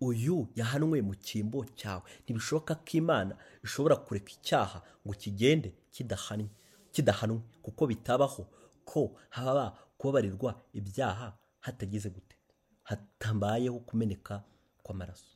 Uyu 0.02 0.48
yahanwe 0.56 1.02
mu 1.02 1.16
cyimbo 1.16 1.66
cyawe. 1.76 2.02
Ntibishoboka 2.24 2.76
ko 2.76 2.92
imana 2.98 3.36
ishobora 3.64 3.96
kureka 3.96 4.32
icyaha 4.32 4.82
ngo 5.06 5.14
kigende 5.14 5.74
kidahannye 5.92 6.50
kidahanwe 6.92 7.40
kuko 7.62 7.88
bitabaho 7.88 8.48
ko 8.86 9.16
haba 9.30 9.78
kubabarirwa 9.98 10.56
ibyaha 10.74 11.34
hatagize 11.60 12.10
gute. 12.10 12.36
Hatambayeho 12.84 13.80
kumeneka 13.80 14.44
kw'amaraso. 14.84 15.36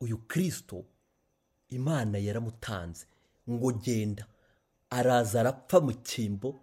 Uyu 0.00 0.18
kirisito 0.28 0.84
imana 1.68 2.18
yaramutanze 2.18 3.06
ngo 3.50 3.72
genda. 3.72 4.26
Araza 4.90 5.40
arapfa 5.40 5.80
mu 5.80 5.92
cyimbo 5.92 6.60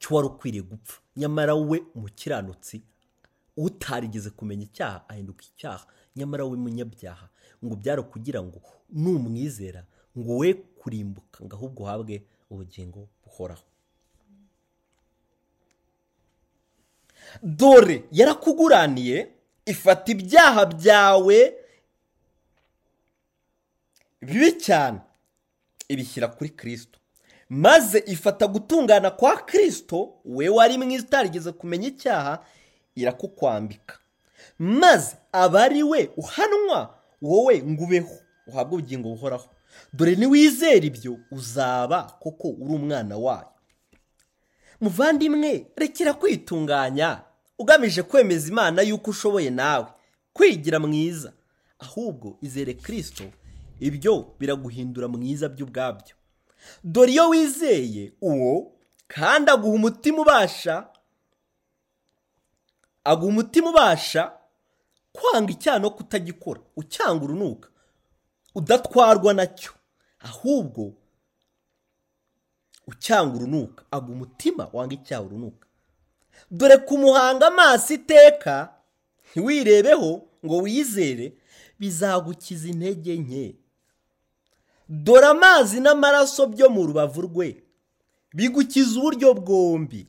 cy'uwari 0.00 0.26
ukwiriye 0.28 0.62
gupfa. 0.62 1.00
Nyamara 1.16 1.54
we 1.54 1.78
umukiranutsi 1.94 2.82
utarigeze 3.56 4.30
kumenya 4.30 4.64
icyaha 4.66 5.08
ahinduka 5.08 5.44
icyaha. 5.44 5.86
Nyamara 6.16 6.44
we 6.44 6.56
munyabyaha 6.56 7.28
ngo 7.64 7.74
byari 7.76 8.02
kugira 8.02 8.42
ngo 8.42 8.58
numwizera 8.92 9.86
ngo 10.18 10.36
we 10.36 10.54
kurimbuka 10.54 11.44
ngo 11.44 11.54
ahubwo 11.56 11.82
uhabwe 11.82 12.22
ubugingo 12.50 13.08
buhoraho. 13.24 13.64
Dore 17.42 18.04
yarakuguraniye 18.12 19.32
ifata 19.66 20.12
ibyaha 20.12 20.66
byawe 20.66 21.38
bibi 24.20 24.50
cyane. 24.60 25.00
Ibishyira 25.88 26.28
kuri 26.28 26.50
kirisito 26.50 26.98
maze 27.48 28.02
ifata 28.06 28.46
gutungana 28.46 29.10
kwa 29.10 29.36
kirisito 29.42 30.14
we 30.24 30.48
wari 30.48 30.78
mwiza 30.78 31.04
utarigeze 31.06 31.52
kumenya 31.52 31.88
icyaha 31.88 32.44
irakukwambika. 32.94 33.98
Maze 34.58 35.16
aba 35.32 35.62
ari 35.64 35.82
we 35.82 36.10
uhanwa 36.16 36.94
wowe 37.22 37.62
ngo 37.62 37.84
ubeho 37.84 38.14
uhabwe 38.46 38.78
ubugingo 38.78 39.08
buhoraho. 39.08 39.48
Dore 39.92 40.14
niwizera 40.16 40.86
ibyo 40.86 41.18
uzaba 41.30 42.02
koko 42.02 42.48
uri 42.48 42.74
umwana 42.74 43.16
wayo. 43.18 43.48
Muvandimwe 44.80 45.66
rekera 45.76 46.12
kwitunganya. 46.14 47.20
Ugamije 47.58 48.02
kwemeza 48.02 48.48
imana 48.48 48.82
yuko 48.82 49.10
ushoboye 49.10 49.50
nawe. 49.50 49.86
Kwigira 50.32 50.78
mwiza. 50.80 51.32
Ahubwo 51.78 52.38
izere 52.42 52.74
kirisito 52.74 53.24
ibyo 53.80 54.34
biraguhindura 54.38 55.08
mwiza 55.08 55.48
byo 55.48 55.66
ubwabyo 55.66 56.14
dore 56.84 57.12
iyo 57.12 57.28
wizeye 57.28 58.12
uwo 58.20 58.72
kandi 59.08 59.50
aguha 59.50 59.74
umutima 59.74 60.18
ubasha 60.22 60.88
aguha 63.04 63.28
umutima 63.32 63.70
ubasha 63.70 64.32
kwanga 65.12 65.52
icyaha 65.52 65.78
no 65.78 65.90
kutagikora. 65.90 66.60
Ucyanga 66.76 67.24
urunuka 67.24 67.68
udatwarwa 68.54 69.34
na 69.34 69.46
cyo. 69.46 69.72
Ahubwo 70.20 70.92
ucyanga 72.86 73.36
urunuka 73.36 73.84
aguha 73.90 74.12
umutima 74.12 74.68
wanga 74.72 74.94
icyaha 74.94 75.22
urunuka 75.22 75.66
dore 76.50 76.76
kumuhanga 76.76 77.46
amaso 77.46 77.94
iteka 77.94 78.74
ntiwirebeho 79.30 80.10
ngo 80.44 80.56
wizere 80.58 81.32
bizagukiza 81.78 82.68
intege 82.68 83.16
nke. 83.16 83.56
Dore 84.88 85.26
amazi 85.26 85.80
n'amaraso 85.80 86.46
byo 86.46 86.68
mu 86.70 86.86
rubavu 86.86 87.20
rwe. 87.22 87.62
Bigukiza 88.34 88.98
uburyo 88.98 89.34
bwombi. 89.34 90.06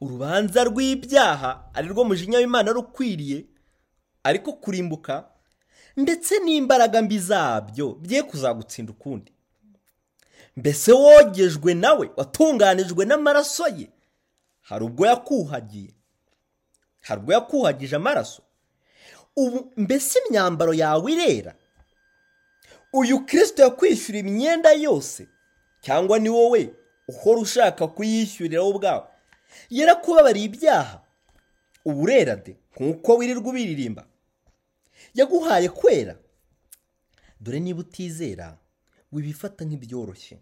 Urubanza 0.00 0.64
rw'ibyaha 0.64 1.70
ari 1.74 1.88
rwo 1.88 2.04
mujinya 2.04 2.38
w'imana 2.38 2.72
rukwiriye 2.72 3.44
ariko 4.24 4.52
kurimbuka 4.52 5.24
ndetse 5.96 6.38
n'imbaraga 6.38 7.02
mbi 7.02 7.18
zabyo 7.18 7.94
bye 7.94 8.22
kuzagutsinda 8.22 8.92
ukundi. 8.92 9.32
Mbese 10.56 10.92
wogejwe 10.92 11.74
nawe 11.74 12.10
watunganijwe 12.16 13.04
n'amaraso 13.06 13.66
ye 13.68 13.90
hari 14.60 14.84
ubwo 14.84 15.06
yakuhagiye? 15.06 15.94
Hari 17.00 17.20
ubwo 17.20 17.32
yakuhagije 17.32 17.96
amaraso? 17.96 18.42
Ubu 19.36 19.72
mbese 19.76 20.18
imyambaro 20.28 20.74
yawe 20.74 21.12
irera? 21.12 21.54
Uyu 22.92 23.24
kirisito 23.26 23.62
yakwishyura 23.62 24.18
imyenda 24.18 24.72
yose 24.72 25.28
cyangwa 25.80 26.18
ni 26.18 26.28
wowe 26.28 26.74
uhora 27.08 27.40
ushaka 27.40 27.86
kuyishyurira 27.88 28.62
wowe 28.62 28.74
ubwawe? 28.74 29.06
Yarakubabariye 29.70 30.46
ibyaha. 30.46 31.00
Urera 31.84 32.36
de 32.36 32.56
nk'uko 32.76 33.16
wirirwa 33.16 33.48
ubiririmba 33.50 34.06
yaguhaye 35.14 35.68
kwera. 35.68 36.16
Dore 37.40 37.60
niba 37.60 37.80
utizera 37.80 38.58
wibifata 39.12 39.64
nk'ibyoroshye. 39.64 40.38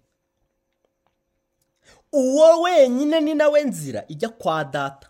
Uwo 2.12 2.60
wenyine 2.62 3.20
ni 3.20 3.34
nawe 3.34 3.64
nzira 3.64 4.04
ijya 4.08 4.28
kwa 4.28 4.64
data. 4.64 5.08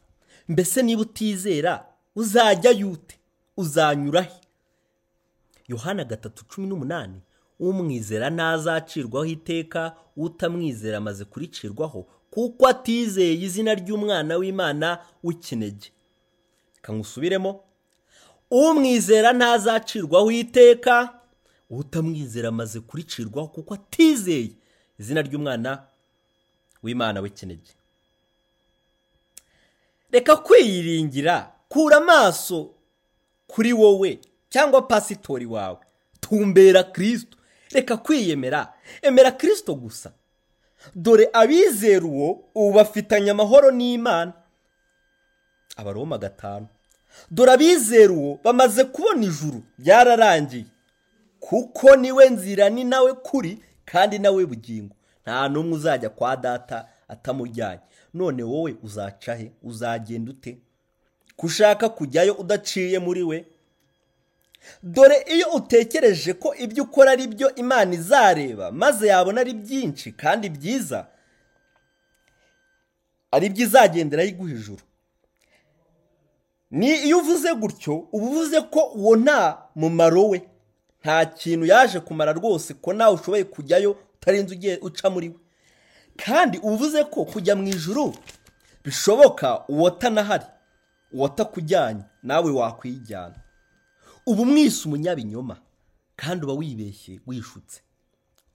Mbese 0.48 0.82
niba 0.82 1.02
utizera 1.02 1.86
uzajya 2.16 2.70
yute? 2.70 3.18
Uzanyurahe 3.56 4.40
yohana 5.68 6.04
gatatu 6.04 6.44
cumi 6.44 6.66
n'umunani. 6.66 7.20
Umwizera 7.60 8.30
ntazacirwaho 8.30 9.26
iteka 9.26 9.96
utamwizera 10.16 10.98
amaze 10.98 11.24
kuricirwaho 11.24 12.06
kuko 12.30 12.68
atizeye 12.68 13.34
izina 13.44 13.74
ry'umwana 13.74 14.36
w'imana 14.36 14.98
w'ikinege 15.24 15.88
kanusubiremo 16.82 17.60
umwizera 18.50 19.32
ntazacirwaho 19.32 20.30
iteka 20.30 21.18
utamwizera 21.70 22.48
amaze 22.48 22.80
kuricirwaho 22.80 23.48
kuko 23.48 23.74
atizeye 23.74 24.50
izina 25.00 25.22
ry'umwana 25.22 25.82
w'imana 26.82 27.20
w'ikinege. 27.20 27.72
Reka 30.12 30.36
kwiyiringira 30.36 31.52
kura 31.68 31.96
amaso 31.96 32.70
kuri 33.46 33.72
wowe 33.72 34.18
cyangwa 34.50 34.82
pasitori 34.82 35.46
wawe. 35.46 35.78
Tumbera 36.20 36.82
kirisito 36.82 37.35
reka 37.72 37.96
kwiyemera. 37.96 38.72
Emera 39.02 39.30
kirisito 39.30 39.74
gusa. 39.74 40.12
Dore 40.94 41.28
abizera 41.32 42.04
uwo 42.06 42.30
ubu 42.54 42.72
bafitanye 42.72 43.30
amahoro 43.30 43.70
n'imana. 43.70 44.32
Abaroma 45.76 46.18
gatanu. 46.18 46.66
Dore 47.30 47.52
abizera 47.52 48.12
uwo 48.12 48.38
bamaze 48.44 48.84
kubona 48.84 49.24
ijuru 49.26 49.62
byararangiye. 49.78 50.64
Kuko 51.40 51.96
ni 51.96 52.12
we 52.12 52.30
nzira 52.30 52.68
ni 52.70 52.84
nawe 52.84 53.12
kuri 53.12 53.62
kandi 53.84 54.18
nawe 54.18 54.46
bugingo. 54.46 54.94
Nta 55.22 55.48
n'umwe 55.48 55.74
uzajya 55.74 56.08
kwa 56.10 56.36
data 56.36 56.88
atamujyanye. 57.08 57.80
None 58.14 58.42
wowe 58.42 58.76
uzaca 58.82 59.34
he? 59.38 59.52
Uzagenda 59.62 60.30
ute? 60.30 60.58
Ko 61.36 61.46
ushaka 61.46 61.88
kujyayo 61.88 62.34
udaciye 62.34 62.98
muri 62.98 63.22
we? 63.22 63.44
Dore 64.82 65.24
iyo 65.34 65.46
utekereje 65.54 66.32
ko 66.34 66.54
ibyo 66.54 66.84
ukora 66.84 67.10
ari 67.12 67.26
byo 67.26 67.54
imana 67.54 67.94
izareba 67.94 68.72
maze 68.72 69.06
yabona 69.06 69.40
ari 69.40 69.54
byinshi 69.54 70.12
kandi 70.12 70.48
byiza 70.50 71.06
ari 73.30 73.48
byo 73.50 73.64
izagenderaho 73.66 74.28
iguha 74.28 74.52
ijuru. 74.52 74.82
Ni 76.70 76.90
iyo 77.06 77.18
uvuze 77.18 77.54
gutyo 77.54 77.94
uba 78.12 78.26
uvuze 78.26 78.60
ko 78.60 78.80
uwo 78.94 79.16
nta 79.16 79.58
mumaro 79.74 80.28
we. 80.28 80.42
Nta 81.02 81.24
kintu 81.26 81.66
yaje 81.66 82.00
kumara 82.00 82.32
rwose 82.32 82.74
ko 82.74 82.92
nawe 82.92 83.14
ushoboye 83.14 83.44
kujyayo 83.44 83.90
utarinze 84.14 84.54
ugiye 84.54 84.78
uca 84.82 85.10
muri 85.10 85.28
we. 85.28 85.34
Kandi 86.16 86.58
uvuze 86.58 87.04
ko 87.04 87.24
kujya 87.24 87.56
mu 87.56 87.66
ijuru 87.68 88.14
bishoboka 88.84 89.68
uwatanahari 89.68 90.44
uwatakujyanye 91.12 92.02
nawe 92.22 92.50
wakwijyana 92.50 93.34
uba 94.26 94.42
umwise 94.42 94.88
umunyabinyoma 94.88 95.56
kandi 96.16 96.44
uba 96.44 96.54
wibeshye 96.54 97.20
wishutse. 97.26 97.80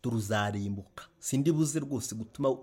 Dore 0.03 0.15
uzarimbuka 0.17 1.03
sindi 1.19 1.51
buze 1.51 1.79
rwose 1.79 2.15
gutuma 2.15 2.57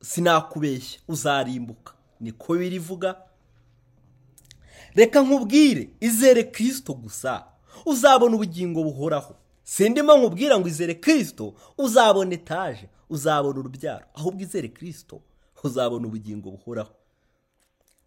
sinakubeshya 0.00 1.00
uzarimbuka. 1.08 1.92
Niko 2.20 2.54
birivuga 2.58 3.16
reka 4.94 5.22
nkubwire 5.22 5.90
izere 6.00 6.44
kirisito 6.44 6.94
gusa 6.94 7.44
uzabona 7.86 8.34
ubugingo 8.36 8.82
buhoraho. 8.84 9.34
Sindimo 9.64 10.16
nkubwira 10.18 10.58
ngo 10.58 10.68
izere 10.68 10.94
kirisito 10.94 11.54
uzabona 11.78 12.34
etaje 12.34 12.88
uzabona 13.10 13.58
urubyaro. 13.60 14.06
Ahubwo 14.14 14.42
izere 14.42 14.68
kirisito 14.68 15.22
uzabona 15.64 16.06
ubugingo 16.06 16.50
buhoraho. 16.50 16.92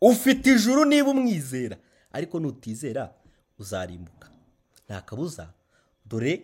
Ufite 0.02 0.52
ijuru 0.56 0.86
niba 0.86 1.10
umwizera 1.10 1.78
ariko 2.12 2.40
nutizera 2.40 3.14
uzarimbuka. 3.62 4.28
Nta 4.86 5.02
kabuza 5.02 5.50
dore 6.06 6.44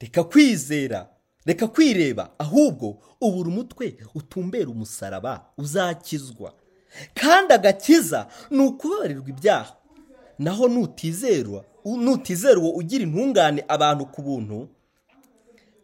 reka 0.00 0.24
kwizera 0.24 1.08
reka 1.46 1.66
kwireba 1.68 2.30
ahubwo 2.38 2.98
ubura 3.20 3.48
umutwe 3.48 3.96
utumbera 4.14 4.68
umusaraba 4.70 5.46
uzakizwa. 5.58 6.54
Kandi 7.14 7.52
agakiza 7.54 8.26
ni 8.50 8.58
ukubabarirwa 8.62 9.28
ibyaha. 9.28 9.76
Naho 10.38 10.68
nutizerwa 10.68 11.64
nutizerwa 11.84 12.68
ugira 12.74 13.04
intungane 13.04 13.64
abantu 13.68 14.06
ku 14.06 14.22
buntu 14.22 14.68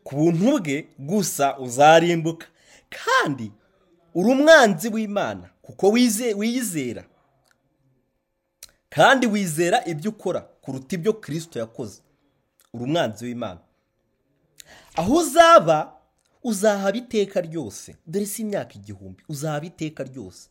ku 0.04 0.16
buntu 0.16 0.58
bwe 0.60 0.88
gusa 0.98 1.58
uzarimbuka. 1.58 2.46
Kandi 2.90 3.52
uri 4.14 4.30
umwanzi 4.30 4.88
w'imana 4.88 5.50
kuko 5.62 5.90
wiyizera. 5.90 7.04
Kandi 8.96 9.26
wizera 9.26 9.84
ibyo 9.86 10.10
ukora 10.10 10.40
kuruta 10.40 10.94
ibyo 10.96 11.12
kirisito 11.12 11.58
yakoze. 11.58 12.00
Uri 12.72 12.84
umwanzi 12.84 13.24
w'imana. 13.24 13.60
Aho 14.96 15.14
uzaba 15.16 15.78
uzahaba 16.44 16.96
iteka 16.98 17.40
ryose. 17.40 17.96
Dore 18.06 18.26
si 18.26 18.42
imyaka 18.42 18.74
igihumbi 18.74 19.22
uzahaba 19.28 19.66
iteka 19.66 20.02
ryose. 20.04 20.48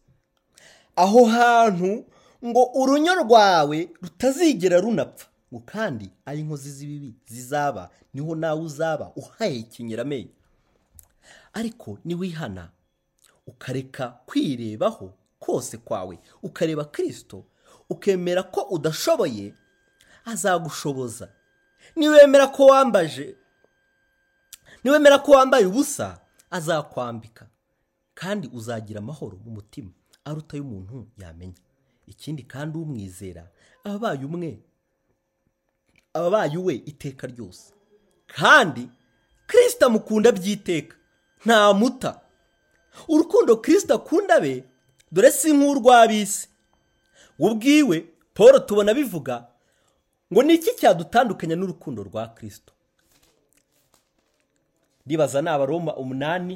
Aho 0.95 1.25
hantu 1.25 2.05
ngo 2.45 2.63
urunyo 2.81 3.13
rwawe 3.23 3.89
rutazigera 4.01 4.77
runapfa 4.79 5.27
ngo 5.53 5.59
kandi 5.65 6.11
aho 6.25 6.37
inkozi 6.37 6.69
z'ibibi 6.71 7.13
zizaba 7.25 7.89
ni 8.13 8.21
ho 8.21 8.35
nawe 8.35 8.61
uzaba 8.61 9.11
uhahekenyera 9.15 10.01
amenyo. 10.05 10.33
Ariko 11.53 11.99
niwihana 12.05 12.69
ukareka 13.47 14.07
kwirebaho 14.25 15.13
kose 15.39 15.77
kwawe 15.77 16.19
ukareba 16.43 16.85
kirisito 16.85 17.45
ukemera 17.89 18.43
ko 18.43 18.61
udashoboye 18.61 19.53
azagushoboza. 20.25 21.29
Niwemera 21.95 22.47
ko 22.47 22.65
wambaje 22.65 23.35
niwemera 24.83 25.19
ko 25.19 25.31
wambaye 25.31 25.65
ubusa 25.65 26.19
azakwambika. 26.51 27.47
Kandi 28.13 28.47
uzagira 28.53 28.99
amahoro 28.99 29.37
mu 29.45 29.51
mutima 29.51 29.91
aruta 30.25 30.57
y'umuntu 30.57 31.07
yamenya. 31.17 31.61
Ikindi 32.07 32.43
kandi 32.43 32.77
umwizera 32.77 33.49
ababaye 33.83 34.25
umwe 34.25 34.59
ababaye 36.13 36.57
uwe 36.57 36.73
iteka 36.75 37.27
ryose. 37.27 37.73
Kandi 38.27 38.89
kirisita 39.47 39.85
amukunda 39.85 40.31
by'iteka 40.31 40.95
ntamuta. 41.45 42.21
Urukundo 43.07 43.57
kirisita 43.57 43.93
akunda 43.95 44.39
be 44.39 44.63
dore 45.11 45.31
si 45.31 45.53
nk'urw'ab'isi. 45.53 46.47
we 46.47 46.54
ubwiwe 47.39 47.97
paul 48.33 48.65
tubona 48.65 48.93
bivuga 48.93 49.47
ngo 50.33 50.43
ni 50.43 50.53
iki 50.57 50.71
cyadutandukanya 50.79 51.55
n'urukundo 51.55 52.03
rwa 52.03 52.27
kirisito 52.35 52.73
ndibaza 55.05 55.41
ni 55.41 55.49
abaroma 55.49 55.95
umunani 55.95 56.55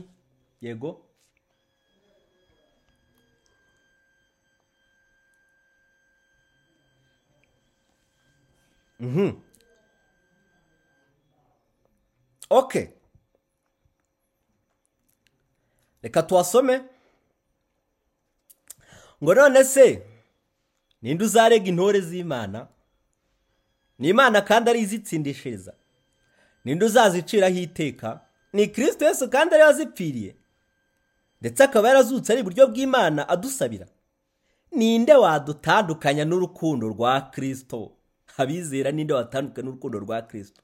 yego. 0.62 1.02
Oke 12.50 12.94
reka 16.04 16.24
tuhasome. 16.24 16.82
Ngo 19.24 19.34
none 19.36 19.64
se 19.64 20.04
ninde 21.02 21.24
uzarega 21.24 21.66
intore 21.70 22.02
z'imana? 22.02 22.68
Ni 24.00 24.10
imana 24.10 24.42
kandi 24.42 24.70
ari 24.70 24.80
izitsindishiriza 24.80 25.74
ninde 26.66 26.86
uzaziciraho 26.86 27.56
iteka? 27.60 28.22
Ni 28.54 28.68
kirisito 28.68 29.06
Yesu 29.06 29.30
kandi 29.30 29.56
ariyo 29.56 29.70
azipfiriye 29.70 30.36
ndetse 31.42 31.64
akaba 31.64 31.88
yarazutse 31.88 32.32
ari 32.34 32.42
iburyo 32.42 32.68
bw'imana 32.68 33.30
adusabira. 33.30 33.88
Ninde 34.72 35.14
wadutandukanya 35.14 36.26
n'urukundo 36.26 36.88
rwa 36.88 37.22
kirisito 37.22 37.92
abizera 38.38 38.92
ninde 38.92 39.14
watandukanya 39.14 39.66
n'urukundo 39.66 40.00
rwa 40.00 40.22
kirisito 40.22 40.62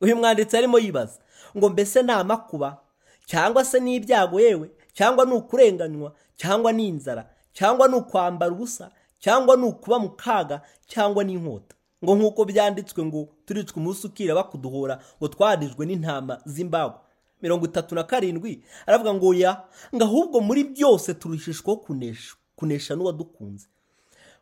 uyu 0.00 0.16
mwanditsi 0.16 0.56
arimo 0.56 0.78
yibaza. 0.78 1.18
Ngo 1.56 1.68
mbese 1.68 2.02
ni 2.02 2.12
amakuba 2.12 2.78
cyangwa 3.26 3.64
se 3.64 3.80
ni 3.80 3.94
ibyago 3.96 4.40
yewe? 4.40 4.70
Cyangwa 4.92 5.24
ni 5.24 5.32
ukurenganywa 5.32 6.14
cyangwa 6.36 6.72
ni 6.72 6.88
inzara 6.88 7.30
cyangwa 7.52 7.88
ni 7.88 7.94
ukwambara 7.94 8.52
ubusa? 8.52 8.90
Cyangwa 9.18 9.56
ni 9.56 9.64
ukuba 9.66 9.98
mu 9.98 10.10
kaga 10.10 10.60
cyangwa 10.86 11.24
ni 11.24 11.32
inkota 11.32 11.74
ngo 12.04 12.12
nk'uko 12.16 12.44
byanditswe 12.44 13.04
ngo 13.04 13.28
turicwe 13.46 13.76
umunsi 13.80 14.06
ukira 14.06 14.34
bakuduhora 14.34 15.00
ngo 15.18 15.26
twarijwe 15.28 15.86
n'intama 15.86 16.40
z'imbago 16.44 17.00
mirongo 17.42 17.64
itatu 17.66 17.94
na 17.94 18.04
karindwi 18.04 18.62
aravuga 18.86 19.14
ngo 19.14 19.34
ya 19.34 19.64
ngo 19.94 20.04
ahubwo 20.04 20.40
muri 20.40 20.64
byose 20.64 21.14
turushishwaho 21.14 21.76
kunesha 21.76 22.34
kunesha 22.56 22.94
n'uwadukunze 22.96 23.66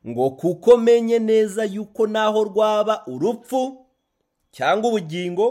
ngo 0.07 0.31
kuko 0.31 0.77
menye 0.77 1.18
neza 1.18 1.64
yuko 1.64 2.07
naho 2.07 2.45
rwaba 2.45 3.07
urupfu 3.07 3.87
cyangwa 4.53 4.89
ubugingo 4.91 5.47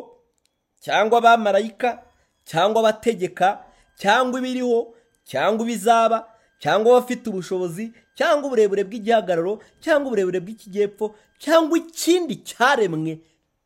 cyangwa 0.80 1.18
abamarayika 1.18 2.04
cyangwa 2.46 2.80
abategeka 2.80 3.64
cyangwa 3.98 4.40
ibiriho 4.40 4.94
cyangwa 5.24 5.64
ibizaba 5.66 6.18
cyangwa 6.64 6.88
abafite 6.98 7.28
ubushobozi 7.30 7.86
cyangwa 8.16 8.46
uburebure 8.48 8.84
bw'igihagararo 8.88 9.54
cyangwa 9.84 10.08
uburebure 10.08 10.40
bw'ikijyepfo 10.40 11.06
cyangwa 11.44 11.76
ikindi 11.78 12.36
cyaremwe 12.48 13.14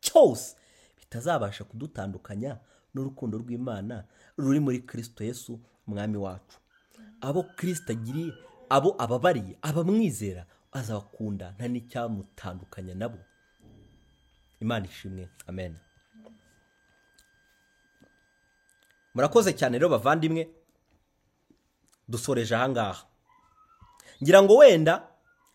cyose. 0.04 0.56
Bitazabasha 0.98 1.62
kudutandukanya 1.64 2.58
n'urukundo 2.94 3.38
rw'imana 3.38 4.04
ruri 4.38 4.60
muri 4.60 4.78
kirisito 4.82 5.22
Yesu 5.24 5.60
umwami 5.86 6.16
wacu. 6.18 6.58
Abo 7.20 7.42
kirisito 7.56 7.92
agiriye 7.94 8.32
abo 8.68 8.94
ababariye 8.98 9.54
abamwizera 9.62 10.42
azabakunda 10.72 11.54
nta 11.56 11.66
n'icyamutandukanya 11.70 12.94
nabo. 12.94 13.18
Imana 14.60 14.84
ishimwe. 14.90 15.28
Amen. 15.46 15.72
Murakoze 19.14 19.52
cyane 19.52 19.78
rero 19.78 19.88
bavandimwe. 19.88 20.42
Dusoreje 22.08 22.56
ahangaha 22.56 23.04
ngira 24.22 24.42
ngo 24.42 24.56
wenda 24.56 25.08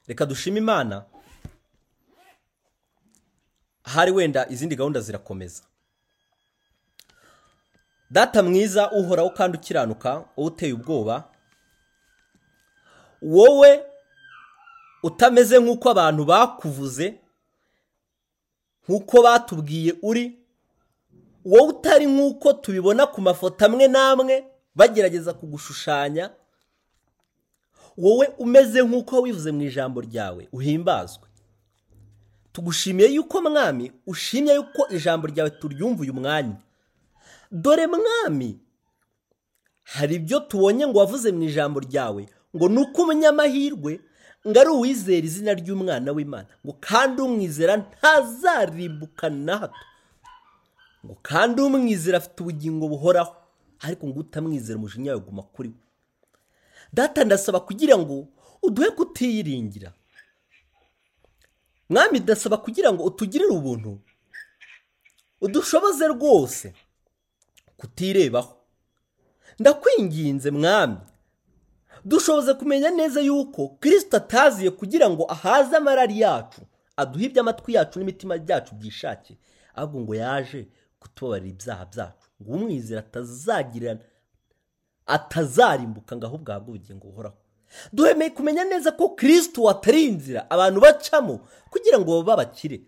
reka 0.08 0.26
dushime 0.26 0.58
imana. 0.60 1.06
Ahari 3.84 4.12
wenda 4.12 4.48
izindi 4.50 4.76
gahunda 4.76 5.02
zirakomeza. 5.02 5.64
Data 8.12 8.44
mwiza 8.44 8.92
uhoraho 8.92 9.30
kandi 9.30 9.58
ukiranuka 9.58 10.14
wowe 10.14 10.28
uteye 10.38 10.74
ubwoba 10.74 11.24
wowe 13.22 13.84
utameze 15.04 15.60
nk'uko 15.60 15.90
abantu 15.90 16.26
bakuvuze 16.26 17.20
nk'uko 18.88 19.22
batubwiye 19.24 19.96
uri 20.02 20.40
wowe 21.46 21.68
utari 21.68 22.06
nk'uko 22.06 22.54
tubibona 22.54 23.08
ku 23.08 23.22
mafoto 23.22 23.66
amwe 23.66 23.88
n'amwe 23.88 24.48
bagerageza 24.76 25.34
kugushushanya 25.34 26.30
wowe 27.98 28.28
umeze 28.38 28.82
nk'uko 28.84 29.22
wivuze 29.22 29.52
mu 29.52 29.62
ijambo 29.62 30.02
ryawe 30.02 30.48
uhimbazwe. 30.52 31.28
Tugushimiye 32.54 33.10
yuko 33.16 33.42
mwami 33.42 33.92
ushimye 34.08 34.54
yuko 34.54 34.88
ijambo 34.90 35.28
ryawe 35.28 35.50
turyumva 35.50 36.02
uyu 36.02 36.14
mwanya. 36.14 36.56
Dore 37.52 37.88
mwami 37.88 38.60
hari 39.84 40.16
ibyo 40.16 40.40
tubonye 40.40 40.88
ngo 40.88 41.00
wavuze 41.00 41.32
mu 41.32 41.44
ijambo 41.44 41.80
ryawe 41.80 42.28
ngo 42.56 42.70
ni 42.70 42.78
uko 42.80 43.02
umunyamahirwe 43.02 44.00
ngo 44.48 44.60
ari 44.60 44.70
uwizera 44.70 45.26
izina 45.28 45.54
ry'umwana 45.54 46.12
w'imana 46.12 46.48
ngo 46.66 46.74
kandi 46.80 47.22
umwizera 47.22 47.78
ntazarimbuka 47.78 49.30
na 49.30 49.58
hato. 49.58 49.86
Ngo 51.06 51.18
kandi 51.22 51.62
umwizera 51.62 52.18
afite 52.18 52.38
ubugingo 52.44 52.88
buhoraho 52.88 53.34
ariko 53.80 54.08
ngo 54.08 54.20
utamwizera 54.20 54.78
umujinya 54.80 55.10
yawe 55.12 55.22
uguma 55.22 55.44
kuri 55.44 55.70
we. 55.70 55.76
Data 56.94 57.24
ndasaba 57.24 57.60
kugira 57.60 57.98
ngo 57.98 58.28
uduhe 58.62 58.90
kutiyiringira. 58.92 59.94
Mwami 61.90 62.20
ndasaba 62.20 62.58
kugira 62.58 62.94
ngo 62.94 63.04
utugirire 63.04 63.50
ubuntu 63.52 64.00
udushoboze 65.42 66.08
rwose 66.08 66.74
kutirebaho. 67.78 68.58
Ndakwinginze 69.60 70.52
mwami 70.52 70.98
dushoboze 72.06 72.54
kumenya 72.54 72.90
neza 72.90 73.22
yuko 73.22 73.68
kirisita 73.82 74.18
ataziye 74.18 74.72
kugira 74.72 75.10
ngo 75.10 75.32
ahaze 75.32 75.76
amarari 75.78 76.20
yacu 76.20 76.62
aduhe 76.98 77.26
ibyo 77.26 77.42
amatwi 77.42 77.74
yacu 77.74 78.00
n'imitima 78.00 78.38
byacu 78.38 78.76
byishake 78.76 79.38
ahubwo 79.76 80.00
ngo 80.02 80.16
yaje 80.16 80.68
kutubabarira 81.00 81.50
ibyaha 81.54 81.86
byacu. 81.86 82.28
Ngo 82.42 82.52
umwizera 82.52 83.00
atazagirana 83.00 84.00
atazarimbuka 85.06 86.16
ngo 86.18 86.26
ahubwo 86.26 86.52
ahabwe 86.52 86.70
ubugingo 86.76 87.08
buhoraho. 87.08 87.38
Duhemeye 87.94 88.30
kumenya 88.32 88.64
neza 88.64 88.92
ko 88.92 89.10
kirisitu 89.16 89.70
atari 89.70 90.04
inzira 90.06 90.46
abantu 90.50 90.80
bacamo 90.82 91.40
kugira 91.70 92.00
ngo 92.00 92.22
babe 92.24 92.32
abakire 92.34 92.82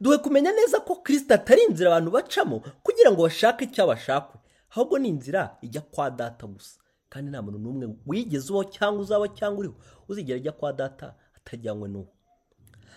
duhe 0.00 0.18
kumenya 0.18 0.52
neza 0.52 0.80
ko 0.80 0.96
kirisita 1.04 1.34
atari 1.34 1.62
inzira 1.68 1.88
abantu 1.90 2.10
bacamo 2.10 2.60
kugira 2.82 3.10
ngo 3.12 3.22
bashake 3.24 3.64
icyo 3.64 3.86
bashakwe 3.86 4.36
ahubwo 4.70 4.98
ni 4.98 5.08
inzira 5.08 5.56
ijya 5.62 5.80
kwa 5.80 6.10
data 6.10 6.46
gusa. 6.46 6.80
Kandi 7.08 7.30
nta 7.30 7.42
muntu 7.42 7.58
n'umwe 7.58 7.86
wigeze 8.06 8.50
ubaho 8.52 8.64
cyangwa 8.74 9.00
uzaba 9.02 9.28
cyangwa 9.28 9.58
uriho 9.60 9.74
uzigera 10.08 10.36
ajya 10.36 10.52
kwa 10.52 10.72
data 10.72 11.14
atajyanywe 11.36 11.88
n'uwo. 11.88 12.08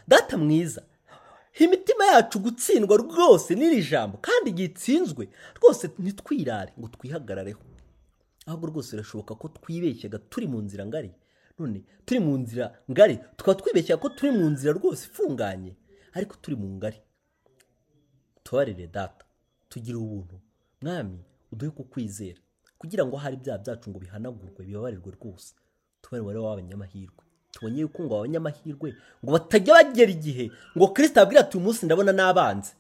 Data 0.07 0.37
mwiza 0.37 0.81
imitima 1.59 2.05
yacu 2.05 2.39
gutsindwa 2.39 2.97
rwose 2.97 3.55
n'iri 3.55 3.83
jambo 3.89 4.17
kandi 4.21 4.49
igihe 4.49 4.67
itsinzwe 4.69 5.29
rwose 5.61 5.89
ntitwirare 5.99 6.73
ngo 6.79 6.87
twihagarareho 6.87 7.61
ahubwo 8.47 8.67
rwose 8.71 8.91
birashoboka 8.95 9.35
ko 9.35 9.47
twibeshyaga 9.47 10.17
turi 10.31 10.47
mu 10.47 10.61
nzira 10.61 10.85
ngari. 10.85 11.11
None 11.59 11.83
turi 12.05 12.19
mu 12.19 12.37
nzira 12.37 12.65
ngari 12.91 13.19
tukaba 13.37 13.59
twibeshyaga 13.59 14.01
ko 14.01 14.09
turi 14.09 14.31
mu 14.31 14.45
nzira 14.49 14.71
rwose 14.73 15.05
ifunganye 15.11 15.75
ariko 16.17 16.35
turi 16.41 16.55
mu 16.55 16.67
ngari. 16.77 16.99
Tubarire 18.43 18.87
data 18.87 19.25
tugire 19.69 19.97
ubuntu. 19.97 20.39
Mwami 20.81 21.19
uduhe 21.51 21.71
kukwizera 21.71 22.39
kugira 22.77 23.05
ngo 23.05 23.17
hari 23.17 23.35
ibyaha 23.35 23.57
byacu 23.59 23.89
ngo 23.89 23.99
bihanagurwe 23.99 24.65
bibabarirwe 24.65 25.11
rwose. 25.17 25.53
Tubare 26.01 26.21
umubare 26.21 26.39
w'abanyamahirwe 26.39 27.23
tubonye 27.51 27.79
yuko 27.81 27.99
ngo 28.05 28.13
abanyamahirwe 28.21 28.89
ngo 29.23 29.29
batajya 29.33 29.73
bagera 29.73 30.11
igihe 30.13 30.45
ngo 30.77 30.85
kirisita 30.93 31.21
abwira 31.25 31.41
ati 31.41 31.57
uyu 31.57 31.65
munsi 31.65 31.85
ndabona 31.85 32.11
n'abanzi. 32.13 32.73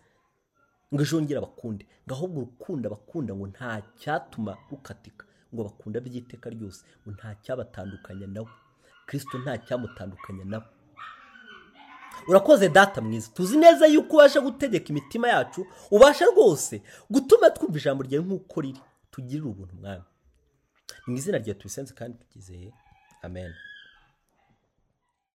Ngo 0.93 1.01
ejo 1.03 1.15
yongere 1.17 1.37
abakunde 1.41 1.83
ngo 2.05 2.13
ahubwo 2.15 2.37
urukundo 2.45 2.83
abakunda 2.87 3.31
ngo 3.35 3.45
nta 3.51 3.81
cyatuma 3.99 4.53
rukatika. 4.71 5.25
Ngo 5.53 5.63
bakunda 5.63 5.99
by'iteka 5.99 6.49
ryose 6.49 6.83
ngo 7.03 7.11
nta 7.15 7.35
cyabatandukanya 7.43 8.27
nawe 8.27 8.49
kirisito 9.07 9.37
nta 9.39 9.57
cyamutandukanya 9.57 10.45
nawe 10.45 10.65
urakoze 12.27 12.69
data 12.69 13.01
mwiza. 13.01 13.29
Tuzi 13.33 13.57
neza 13.57 13.87
yuko 13.87 14.15
ubasha 14.15 14.41
gutegeka 14.41 14.89
imitima 14.89 15.27
yacu 15.27 15.65
ubasha 15.91 16.25
rwose 16.25 16.81
gutuma 17.09 17.49
twumva 17.49 17.77
ijambo 17.79 18.03
ryawe 18.03 18.25
nk'uko 18.25 18.61
riri. 18.61 18.81
Tugirire 19.11 19.47
ubuntu 19.47 19.75
mwami. 19.75 20.03
Mu 21.07 21.15
izina 21.17 21.37
rya 21.37 21.53
tubisenze 21.55 21.93
kandi 21.93 22.17
tugizeye 22.17 22.73
amen. 23.21 23.53